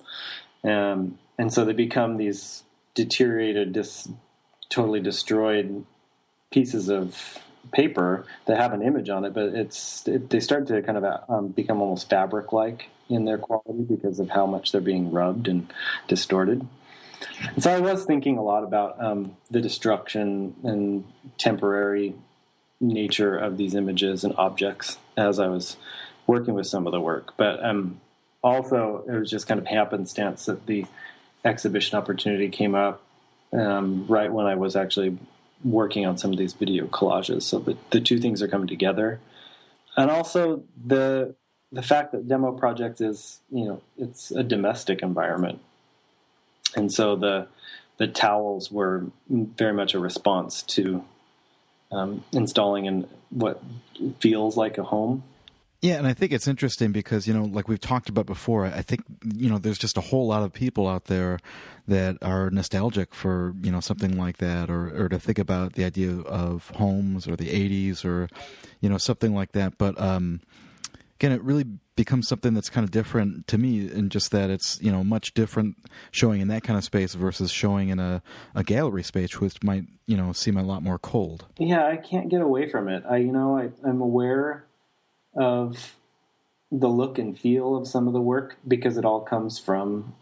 Um, 0.64 1.20
and 1.38 1.54
so 1.54 1.66
they 1.66 1.74
become 1.74 2.18
these 2.18 2.64
deteriorated, 2.96 3.74
dis, 3.74 4.08
totally 4.70 5.02
destroyed 5.02 5.86
pieces 6.50 6.90
of 6.90 7.40
paper 7.72 8.26
that 8.46 8.58
have 8.58 8.74
an 8.74 8.82
image 8.82 9.10
on 9.10 9.26
it, 9.26 9.34
but 9.34 9.50
it's 9.50 10.08
it, 10.08 10.30
they 10.30 10.40
start 10.40 10.68
to 10.68 10.82
kind 10.82 10.98
of 10.98 11.30
um, 11.30 11.48
become 11.50 11.82
almost 11.82 12.10
fabric-like 12.10 12.90
in 13.10 13.26
their 13.26 13.38
quality 13.38 13.84
because 13.84 14.20
of 14.20 14.30
how 14.30 14.46
much 14.46 14.72
they're 14.72 14.82
being 14.82 15.12
rubbed 15.12 15.48
and 15.48 15.72
distorted. 16.08 16.68
And 17.54 17.64
so 17.64 17.72
I 17.72 17.80
was 17.80 18.06
thinking 18.06 18.38
a 18.38 18.44
lot 18.44 18.64
about 18.64 19.04
um, 19.04 19.38
the 19.50 19.62
destruction 19.62 20.56
and 20.64 21.06
temporary 21.38 22.16
nature 22.80 23.38
of 23.38 23.58
these 23.58 23.76
images 23.76 24.24
and 24.24 24.34
objects 24.38 24.98
as 25.16 25.40
I 25.40 25.48
was 25.48 25.78
working 26.28 26.54
with 26.54 26.68
some 26.68 26.88
of 26.88 26.92
the 26.92 27.00
work. 27.00 27.34
But 27.38 27.64
um, 27.64 28.02
also, 28.44 29.04
it 29.08 29.18
was 29.18 29.30
just 29.30 29.48
kind 29.48 29.60
of 29.60 29.68
happenstance 29.68 30.46
that 30.46 30.66
the 30.66 30.86
exhibition 31.44 31.98
opportunity 31.98 32.50
came 32.50 32.76
up 32.76 33.02
um, 33.54 34.06
right 34.08 34.32
when 34.32 34.46
I 34.46 34.56
was 34.56 34.76
actually 34.76 35.18
working 35.64 36.06
on 36.06 36.18
some 36.18 36.32
of 36.32 36.38
these 36.38 36.54
video 36.54 36.86
collages. 36.88 37.44
So 37.44 37.60
the, 37.60 37.78
the 37.92 38.02
two 38.02 38.20
things 38.20 38.42
are 38.42 38.48
coming 38.48 38.68
together. 38.68 39.20
And 39.96 40.12
also 40.12 40.64
the 40.86 41.36
the 41.76 41.82
fact 41.82 42.14
that 42.14 42.28
demo 42.28 42.54
project 42.54 43.02
is, 43.02 43.42
you 43.52 43.66
know, 43.66 43.82
it's 43.98 44.32
a 44.32 44.44
domestic 44.44 45.02
environment. 45.02 45.60
And 46.76 46.92
so 46.92 47.16
the 47.16 47.48
the 47.98 48.08
towels 48.08 48.72
were 48.72 49.06
very 49.30 49.74
much 49.74 49.94
a 49.94 50.00
response 50.00 50.62
to 50.64 51.06
um, 51.92 52.24
installing 52.34 52.86
in 52.86 53.08
what 53.30 53.62
feels 54.20 54.58
like 54.58 54.78
a 54.78 54.84
home 54.84 55.24
yeah, 55.86 55.98
and 55.98 56.08
I 56.08 56.14
think 56.14 56.32
it's 56.32 56.48
interesting 56.48 56.92
because, 56.92 57.28
you 57.28 57.34
know, 57.36 57.44
like 57.44 57.68
we've 57.68 57.80
talked 57.80 58.10
about 58.10 58.26
before, 58.26 58.66
I 58.66 58.82
think, 58.82 59.04
you 59.24 59.52
know, 59.52 59.60
there's 59.60 59.78
just 59.78 59.98
a 59.98 60.02
whole 60.02 60.26
lot 60.26 60.42
of 60.42 60.52
people 60.52 60.88
out 60.88 61.06
there 61.06 61.38
that 61.88 62.18
are 62.24 62.50
nostalgic 62.50 63.14
for, 63.14 63.54
you 63.62 63.72
know, 63.72 63.82
something 63.82 64.18
like 64.18 64.38
that 64.38 64.72
or, 64.72 65.04
or 65.04 65.10
to 65.10 65.20
think 65.20 65.38
about 65.38 65.74
the 65.74 65.84
idea 65.84 66.22
of 66.22 66.72
homes 66.72 67.28
or 67.28 67.36
the 67.36 67.50
80s 67.50 68.04
or, 68.04 68.30
you 68.82 68.90
know, 68.90 68.98
something 68.98 69.36
like 69.36 69.52
that. 69.52 69.78
But 69.78 70.02
um, 70.02 70.42
again, 71.16 71.32
it 71.32 71.42
really 71.44 71.66
becomes 71.96 72.28
something 72.28 72.54
that's 72.54 72.70
kind 72.70 72.84
of 72.84 72.92
different 72.92 73.48
to 73.48 73.58
me 73.58 73.92
in 73.92 74.10
just 74.10 74.32
that 74.32 74.50
it's, 74.50 74.80
you 74.82 74.92
know, 74.92 75.04
much 75.04 75.34
different 75.34 75.78
showing 76.12 76.42
in 76.42 76.48
that 76.50 76.64
kind 76.64 76.78
of 76.78 76.84
space 76.84 77.14
versus 77.14 77.52
showing 77.52 77.90
in 77.90 78.00
a, 78.00 78.22
a 78.54 78.64
gallery 78.64 79.04
space, 79.04 79.40
which 79.40 79.64
might, 79.64 79.86
you 80.06 80.18
know, 80.18 80.34
seem 80.34 80.58
a 80.58 80.64
lot 80.64 80.84
more 80.84 81.00
cold. 81.00 81.46
Yeah, 81.58 81.86
I 81.86 81.98
can't 81.98 82.30
get 82.30 82.42
away 82.42 82.70
from 82.70 82.90
it. 82.90 83.04
I, 83.10 83.18
you 83.18 83.32
know, 83.32 83.58
I, 83.58 83.70
I'm 83.88 84.02
aware 84.02 84.66
of 85.36 85.96
the 86.72 86.88
look 86.88 87.18
and 87.18 87.38
feel 87.38 87.76
of 87.76 87.88
some 87.88 88.08
of 88.08 88.14
the 88.14 88.22
work 88.22 88.58
because 88.68 88.98
it 88.98 89.06
all 89.06 89.22
comes 89.22 89.60
from 89.60 90.14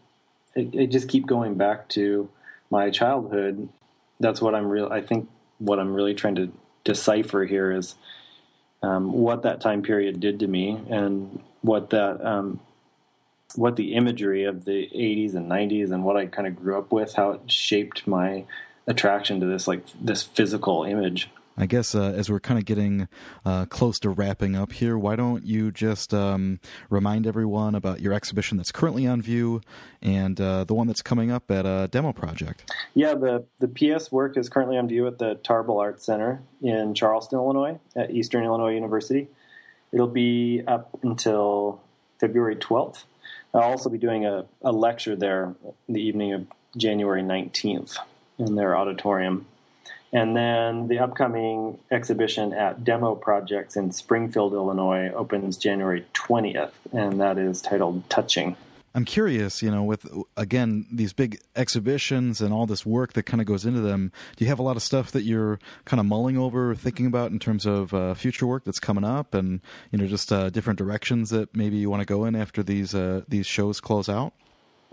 I, 0.56 0.88
just 0.90 1.08
keep 1.08 1.26
going 1.26 1.56
back 1.56 1.90
to 1.90 2.30
my 2.70 2.90
childhood 2.90 3.70
that's 4.20 4.42
what 4.42 4.54
i'm 4.54 4.68
real 4.68 4.90
i 4.92 5.02
think 5.02 5.30
what 5.58 5.80
i'm 5.80 5.94
really 5.94 6.14
trying 6.14 6.36
to 6.36 6.52
decipher 6.84 7.46
here 7.46 7.72
is 7.72 7.96
um, 8.84 9.12
what 9.14 9.42
that 9.44 9.62
time 9.62 9.82
period 9.82 10.20
did 10.20 10.40
to 10.40 10.48
me 10.48 10.80
and 10.90 11.42
what 11.62 11.90
that 11.90 12.24
um, 12.26 12.60
what 13.56 13.76
the 13.76 13.94
imagery 13.96 14.44
of 14.44 14.66
the 14.66 14.90
80s 14.94 15.36
and 15.36 15.50
90s 15.50 15.92
and 15.92 16.04
what 16.04 16.18
i 16.18 16.26
kind 16.26 16.48
of 16.48 16.56
grew 16.56 16.78
up 16.78 16.92
with 16.92 17.14
how 17.14 17.32
it 17.32 17.52
shaped 17.52 18.06
my 18.08 18.46
attraction 18.88 19.40
to 19.40 19.46
this 19.46 19.68
like 19.68 19.86
this 20.00 20.24
physical 20.24 20.84
image 20.84 21.30
I 21.58 21.66
guess 21.66 21.94
uh, 21.94 22.14
as 22.16 22.30
we're 22.30 22.40
kind 22.40 22.60
of 22.60 22.66
getting 22.66 23.08
uh, 23.46 23.66
close 23.66 24.00
to 24.00 24.10
wrapping 24.10 24.56
up 24.56 24.72
here, 24.72 24.98
why 24.98 25.16
don't 25.16 25.46
you 25.46 25.72
just 25.72 26.14
um, 26.14 26.60
remind 26.90 27.28
everyone 27.28 27.76
about 27.76 28.02
your 28.02 28.14
exhibition 28.14 28.58
that's 28.58 28.72
currently 28.72 29.06
on 29.06 29.22
view 29.22 29.62
and 30.02 30.40
uh, 30.42 30.64
the 30.64 30.74
one 30.74 30.88
that's 30.88 31.02
coming 31.02 31.32
up 31.32 31.52
at 31.52 31.66
a 31.66 31.88
demo 31.92 32.12
project? 32.12 32.72
Yeah, 32.94 33.14
the, 33.14 33.46
the 33.60 33.68
PS 33.68 34.12
work 34.12 34.38
is 34.38 34.50
currently 34.50 34.78
on 34.78 34.88
view 34.88 35.06
at 35.08 35.20
the 35.20 35.36
Tarble 35.36 35.80
Arts 35.80 36.06
Center 36.06 36.42
in 36.62 36.96
Charleston, 36.96 37.38
Illinois, 37.38 37.80
at 37.96 38.12
Eastern 38.12 38.44
Illinois 38.44 38.74
University. 38.74 39.28
It'll 39.92 40.08
be 40.08 40.64
up 40.68 40.98
until 41.04 41.82
February 42.20 42.56
12th. 42.56 43.04
I'll 43.54 43.62
also 43.62 43.90
be 43.90 44.00
doing 44.00 44.26
a, 44.26 44.46
a 44.64 44.72
lecture 44.72 45.16
there 45.16 45.54
the 45.88 46.02
evening 46.02 46.34
of 46.34 46.48
January 46.76 47.22
19th 47.22 47.98
in 48.40 48.56
their 48.56 48.76
auditorium. 48.76 49.46
And 50.14 50.38
then 50.38 50.88
the 50.88 51.00
upcoming 51.00 51.80
exhibition 51.90 52.54
at 52.54 52.84
Demo 52.84 53.16
Projects 53.16 53.76
in 53.76 53.92
Springfield, 53.92 54.54
Illinois 54.54 55.12
opens 55.12 55.58
January 55.58 56.06
20th, 56.14 56.72
and 56.92 57.20
that 57.20 57.40
is 57.40 57.64
titled 57.64 58.08
Touching. 58.12 58.56
I'm 58.96 59.06
curious, 59.06 59.64
you 59.64 59.72
know, 59.72 59.84
with 59.84 60.06
again 60.38 60.86
these 60.92 61.14
big 61.14 61.40
exhibitions 61.56 62.42
and 62.42 62.54
all 62.54 62.68
this 62.68 62.86
work 62.86 63.14
that 63.14 63.24
kind 63.24 63.42
of 63.42 63.48
goes 63.48 63.66
into 63.66 63.82
them. 63.82 64.12
Do 64.36 64.46
you 64.46 64.50
have 64.50 64.60
a 64.60 64.64
lot 64.64 64.76
of 64.76 64.84
stuff 64.84 65.10
that 65.14 65.24
you're 65.24 65.58
kind 65.86 66.00
of 66.00 66.06
mulling 66.06 66.38
over, 66.38 66.76
thinking 66.76 67.08
about 67.08 67.32
in 67.32 67.40
terms 67.40 67.66
of 67.66 67.92
uh, 67.96 68.14
future 68.14 68.46
work 68.46 68.66
that's 68.66 68.80
coming 68.80 69.04
up, 69.04 69.34
and 69.34 69.62
you 69.90 69.98
know, 69.98 70.06
just 70.06 70.32
uh, 70.32 70.52
different 70.52 70.78
directions 70.78 71.32
that 71.32 71.56
maybe 71.56 71.78
you 71.78 71.90
want 71.90 72.02
to 72.02 72.06
go 72.06 72.24
in 72.26 72.36
after 72.36 72.62
these 72.62 72.94
uh, 72.94 73.22
these 73.28 73.48
shows 73.48 73.82
close 73.82 74.08
out? 74.08 74.34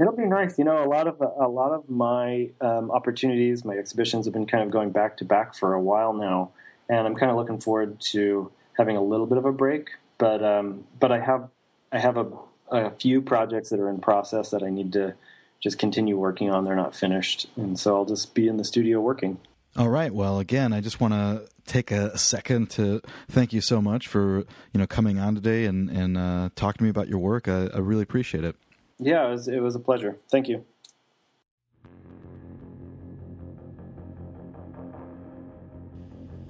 It'll 0.01 0.17
be 0.17 0.25
nice. 0.25 0.59
You 0.59 0.65
know, 0.65 0.83
a 0.83 0.89
lot 0.89 1.07
of 1.07 1.21
a 1.21 1.47
lot 1.47 1.73
of 1.73 1.91
my 1.91 2.51
um, 2.63 2.91
opportunities, 2.91 3.67
my 3.67 3.75
exhibitions 3.75 4.25
have 4.25 4.33
been 4.33 4.47
kind 4.47 4.65
of 4.65 4.71
going 4.71 4.91
back 4.91 5.19
to 5.19 5.27
back 5.27 5.55
for 5.55 5.75
a 5.75 5.81
while 5.81 6.15
now, 6.15 6.53
and 6.89 7.07
I'm 7.07 7.15
kind 7.15 7.31
of 7.31 7.37
looking 7.37 7.61
forward 7.61 8.01
to 8.13 8.51
having 8.79 8.97
a 8.97 9.03
little 9.03 9.27
bit 9.27 9.37
of 9.37 9.45
a 9.45 9.53
break. 9.53 9.91
But 10.17 10.43
um, 10.43 10.85
but 10.99 11.13
I 11.13 11.21
have 11.21 11.51
I 11.93 11.99
have 11.99 12.17
a, 12.17 12.27
a 12.71 12.91
few 12.93 13.21
projects 13.21 13.69
that 13.69 13.79
are 13.79 13.91
in 13.91 14.01
process 14.01 14.51
that 14.51 14.63
I 14.63 14.71
need 14.71 14.95
to 14.95 15.15
just 15.61 15.79
continue 15.79 16.17
working 16.17 16.51
on. 16.51 16.65
They're 16.65 16.75
not 16.75 16.97
finished, 16.97 17.49
and 17.57 17.79
so 17.79 17.97
I'll 17.97 18.07
just 18.07 18.35
be 18.35 18.49
in 18.49 18.57
the 18.57 18.65
studio 18.65 19.01
working. 19.03 19.39
All 19.77 19.91
right. 19.91 20.13
Well, 20.13 20.39
again, 20.39 20.73
I 20.73 20.81
just 20.81 21.01
want 21.01 21.13
to 21.13 21.47
take 21.67 21.91
a 21.91 22.17
second 22.19 22.71
to 22.71 23.03
thank 23.29 23.53
you 23.53 23.61
so 23.61 23.83
much 23.83 24.09
for 24.09 24.39
you 24.73 24.79
know 24.79 24.87
coming 24.87 25.19
on 25.19 25.35
today 25.35 25.67
and 25.67 25.91
and 25.91 26.17
uh, 26.17 26.49
talking 26.57 26.79
to 26.79 26.85
me 26.85 26.91
about 26.91 27.09
your 27.09 27.19
work. 27.19 27.49
I, 27.49 27.67
I 27.67 27.79
really 27.81 28.03
appreciate 28.03 28.45
it. 28.45 28.57
Yeah, 29.01 29.27
it 29.29 29.31
was, 29.31 29.49
it 29.49 29.61
was 29.61 29.75
a 29.75 29.81
pleasure. 29.81 30.19
Thank 30.31 30.49
you. 30.49 30.65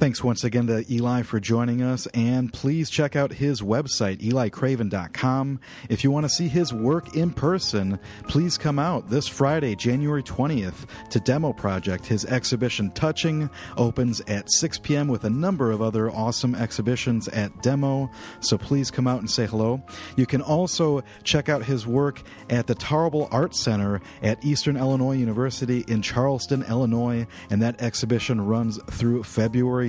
Thanks 0.00 0.24
once 0.24 0.44
again 0.44 0.66
to 0.68 0.82
Eli 0.90 1.20
for 1.20 1.38
joining 1.40 1.82
us, 1.82 2.06
and 2.14 2.50
please 2.50 2.88
check 2.88 3.16
out 3.16 3.34
his 3.34 3.60
website, 3.60 4.22
elicraven.com. 4.22 5.60
If 5.90 6.02
you 6.02 6.10
want 6.10 6.24
to 6.24 6.30
see 6.30 6.48
his 6.48 6.72
work 6.72 7.14
in 7.14 7.32
person, 7.32 7.98
please 8.26 8.56
come 8.56 8.78
out 8.78 9.10
this 9.10 9.28
Friday, 9.28 9.76
January 9.76 10.22
20th, 10.22 10.88
to 11.10 11.20
Demo 11.20 11.52
Project. 11.52 12.06
His 12.06 12.24
exhibition 12.24 12.90
Touching 12.92 13.50
opens 13.76 14.22
at 14.22 14.50
6 14.50 14.78
p.m. 14.78 15.06
with 15.06 15.24
a 15.24 15.30
number 15.30 15.70
of 15.70 15.82
other 15.82 16.10
awesome 16.10 16.54
exhibitions 16.54 17.28
at 17.28 17.62
Demo, 17.62 18.10
so 18.40 18.56
please 18.56 18.90
come 18.90 19.06
out 19.06 19.20
and 19.20 19.30
say 19.30 19.44
hello. 19.44 19.82
You 20.16 20.24
can 20.24 20.40
also 20.40 21.02
check 21.24 21.50
out 21.50 21.62
his 21.62 21.86
work 21.86 22.22
at 22.48 22.68
the 22.68 22.74
Tarble 22.74 23.28
Art 23.30 23.54
Center 23.54 24.00
at 24.22 24.42
Eastern 24.42 24.78
Illinois 24.78 25.16
University 25.16 25.84
in 25.88 26.00
Charleston, 26.00 26.62
Illinois, 26.70 27.26
and 27.50 27.60
that 27.60 27.82
exhibition 27.82 28.40
runs 28.40 28.82
through 28.84 29.24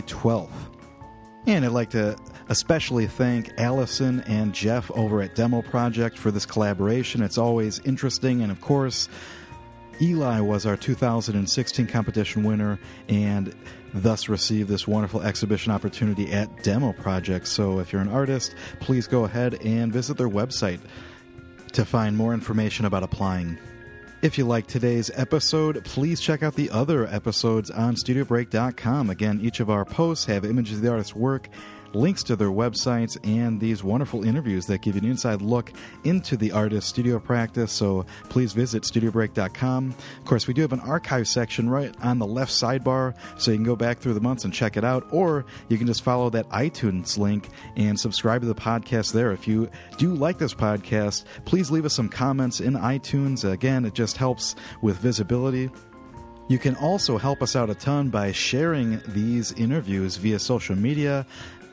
February 0.02 0.48
12th. 0.48 0.68
And 1.48 1.66
I'd 1.66 1.72
like 1.72 1.90
to 1.92 2.16
especially 2.50 3.08
thank 3.08 3.52
Allison 3.58 4.22
and 4.22 4.54
Jeff 4.54 4.92
over 4.92 5.22
at 5.22 5.36
Demo 5.36 5.62
Project 5.62 6.18
for 6.18 6.30
this 6.32 6.46
collaboration. 6.46 7.24
It's 7.24 7.38
always 7.38 7.80
interesting. 7.80 8.44
And 8.44 8.52
of 8.52 8.62
course, 8.62 9.10
Eli 10.00 10.40
was 10.40 10.66
our 10.66 10.78
2016 10.78 11.88
competition 11.88 12.44
winner 12.44 12.80
and 13.10 13.56
thus 13.94 14.30
received 14.30 14.70
this 14.70 14.88
wonderful 14.88 15.22
exhibition 15.22 15.72
opportunity 15.72 16.32
at 16.32 16.64
Demo 16.64 16.94
Project. 16.94 17.48
So 17.48 17.80
if 17.80 17.92
you're 17.92 18.02
an 18.02 18.10
artist, 18.10 18.56
please 18.80 19.08
go 19.08 19.26
ahead 19.26 19.56
and 19.66 19.92
visit 19.92 20.18
their 20.18 20.30
website 20.30 20.80
to 21.74 21.86
find 21.86 22.16
more 22.16 22.34
information 22.34 22.86
about 22.86 23.04
applying. 23.04 23.58
If 24.22 24.38
you 24.38 24.46
like 24.46 24.68
today's 24.68 25.10
episode, 25.16 25.84
please 25.84 26.22
check 26.22 26.44
out 26.44 26.54
the 26.54 26.70
other 26.70 27.08
episodes 27.08 27.72
on 27.72 27.96
StudioBreak.com. 27.96 29.10
Again, 29.10 29.40
each 29.42 29.60
of 29.60 29.72
our 29.72 29.84
posts 29.84 30.26
have 30.26 30.46
images 30.46 30.78
of 30.78 30.84
the 30.84 30.92
artist's 30.92 31.16
work 31.16 31.50
links 31.94 32.24
to 32.24 32.36
their 32.36 32.50
websites, 32.50 33.18
and 33.24 33.60
these 33.60 33.84
wonderful 33.84 34.24
interviews 34.24 34.66
that 34.68 34.82
give 34.82 34.96
you 34.96 35.02
an 35.02 35.08
inside 35.08 35.42
look 35.42 35.72
into 36.04 36.38
the 36.38 36.52
artist's 36.52 36.90
studio 36.90 37.20
practice. 37.20 37.72
So 37.72 38.06
please 38.30 38.54
visit 38.54 38.84
studiobreak.com. 38.84 39.96
Of 40.18 40.26
course, 40.26 40.48
we 40.48 40.54
do 40.54 40.62
have 40.62 40.74
an 40.74 40.80
archive 40.82 41.28
section 41.28 41.70
right 41.70 41.94
on 42.02 42.20
the 42.20 42.26
left 42.26 42.52
sidebar, 42.52 43.16
so 43.38 43.52
you 43.52 43.58
can 43.58 43.66
go 43.66 43.76
back 43.76 44.00
through 44.00 44.14
the 44.14 44.22
months 44.22 44.46
and 44.46 44.54
check 44.54 44.78
it 44.78 44.84
out, 44.84 45.08
or 45.12 45.46
you 45.70 45.78
can 45.78 45.88
just 45.88 46.04
follow 46.04 46.30
that 46.30 46.48
iTunes 46.50 47.18
link 47.18 47.50
and 47.76 48.00
subscribe 48.00 48.42
to 48.42 48.48
the 48.48 48.56
podcast 48.56 49.14
there. 49.14 49.32
If 49.32 49.48
you 49.48 49.70
do 49.98 50.14
like 50.14 50.38
this 50.38 50.54
podcast, 50.54 51.26
please 51.46 51.72
leave 51.72 51.86
us 51.86 51.94
some 51.94 52.10
comments 52.10 52.60
in 52.60 52.74
iTunes. 52.74 53.50
Again, 53.50 53.86
it 53.86 53.94
just 53.94 54.18
helps 54.18 54.56
with 54.82 54.98
visibility. 54.98 55.70
You 56.48 56.60
can 56.60 56.76
also 56.76 57.18
help 57.18 57.42
us 57.42 57.56
out 57.56 57.70
a 57.70 57.76
ton 57.76 58.10
by 58.10 58.34
sharing 58.34 59.02
these 59.08 59.54
interviews 59.54 60.18
via 60.18 60.38
social 60.38 60.76
media 60.76 61.26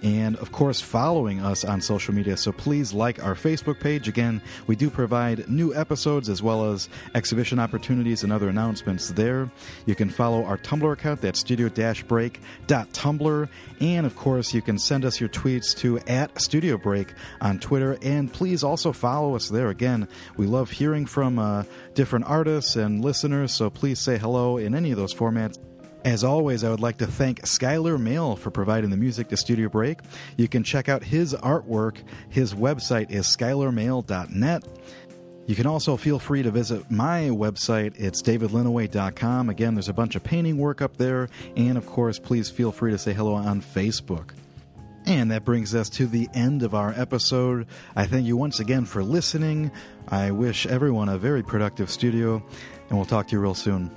and 0.02 0.36
of 0.36 0.52
course 0.52 0.80
following 0.80 1.40
us 1.40 1.64
on 1.64 1.80
social 1.80 2.14
media. 2.14 2.36
So 2.36 2.52
please 2.52 2.92
like 2.92 3.22
our 3.22 3.34
Facebook 3.34 3.80
page. 3.80 4.08
Again, 4.08 4.40
we 4.66 4.76
do 4.76 4.90
provide 4.90 5.48
new 5.48 5.74
episodes 5.74 6.28
as 6.28 6.42
well 6.42 6.70
as 6.70 6.88
exhibition 7.14 7.58
opportunities 7.58 8.22
and 8.22 8.32
other 8.32 8.48
announcements 8.48 9.10
there. 9.10 9.50
You 9.86 9.94
can 9.94 10.10
follow 10.10 10.44
our 10.44 10.58
Tumblr 10.58 10.92
account, 10.92 11.20
that's 11.20 11.40
studio-break.tumblr. 11.40 13.48
And 13.80 14.06
of 14.06 14.16
course, 14.16 14.54
you 14.54 14.62
can 14.62 14.78
send 14.78 15.04
us 15.04 15.20
your 15.20 15.28
tweets 15.28 15.76
to 15.78 15.98
at 16.00 16.40
Studio 16.40 16.76
Break 16.76 17.14
on 17.40 17.58
Twitter. 17.58 17.98
And 18.02 18.32
please 18.32 18.64
also 18.64 18.92
follow 18.92 19.36
us 19.36 19.48
there. 19.48 19.68
Again, 19.68 20.08
we 20.36 20.46
love 20.46 20.70
hearing 20.70 21.06
from 21.06 21.38
uh, 21.38 21.64
different 21.94 22.26
artists 22.26 22.76
and 22.76 23.04
listeners, 23.04 23.52
so 23.52 23.70
please 23.70 23.98
say 23.98 24.18
hello 24.18 24.56
in 24.56 24.74
any 24.74 24.90
of 24.90 24.96
those 24.96 25.14
formats. 25.14 25.58
As 26.04 26.22
always, 26.24 26.64
I 26.64 26.70
would 26.70 26.80
like 26.80 26.98
to 26.98 27.06
thank 27.06 27.42
Skylar 27.42 28.00
Mail 28.00 28.36
for 28.36 28.50
providing 28.50 28.90
the 28.90 28.96
music 28.96 29.28
to 29.28 29.36
Studio 29.36 29.68
Break. 29.68 29.98
You 30.36 30.48
can 30.48 30.62
check 30.62 30.88
out 30.88 31.02
his 31.02 31.34
artwork. 31.34 31.96
His 32.28 32.54
website 32.54 33.10
is 33.10 33.26
skylarmail.net. 33.26 34.64
You 35.46 35.54
can 35.54 35.66
also 35.66 35.96
feel 35.96 36.18
free 36.18 36.42
to 36.42 36.50
visit 36.50 36.90
my 36.90 37.30
website. 37.30 37.94
It's 37.96 38.22
davidlinneweh.com. 38.22 39.48
Again, 39.48 39.74
there's 39.74 39.88
a 39.88 39.94
bunch 39.94 40.14
of 40.14 40.22
painting 40.22 40.58
work 40.58 40.82
up 40.82 40.98
there. 40.98 41.28
And 41.56 41.78
of 41.78 41.86
course, 41.86 42.18
please 42.18 42.50
feel 42.50 42.70
free 42.70 42.92
to 42.92 42.98
say 42.98 43.14
hello 43.14 43.32
on 43.32 43.62
Facebook. 43.62 44.30
And 45.06 45.30
that 45.30 45.46
brings 45.46 45.74
us 45.74 45.88
to 45.90 46.06
the 46.06 46.28
end 46.34 46.62
of 46.62 46.74
our 46.74 46.92
episode. 46.94 47.66
I 47.96 48.06
thank 48.06 48.26
you 48.26 48.36
once 48.36 48.60
again 48.60 48.84
for 48.84 49.02
listening. 49.02 49.70
I 50.08 50.30
wish 50.32 50.66
everyone 50.66 51.08
a 51.08 51.16
very 51.16 51.42
productive 51.42 51.90
studio, 51.90 52.42
and 52.90 52.98
we'll 52.98 53.06
talk 53.06 53.28
to 53.28 53.36
you 53.36 53.40
real 53.40 53.54
soon. 53.54 53.90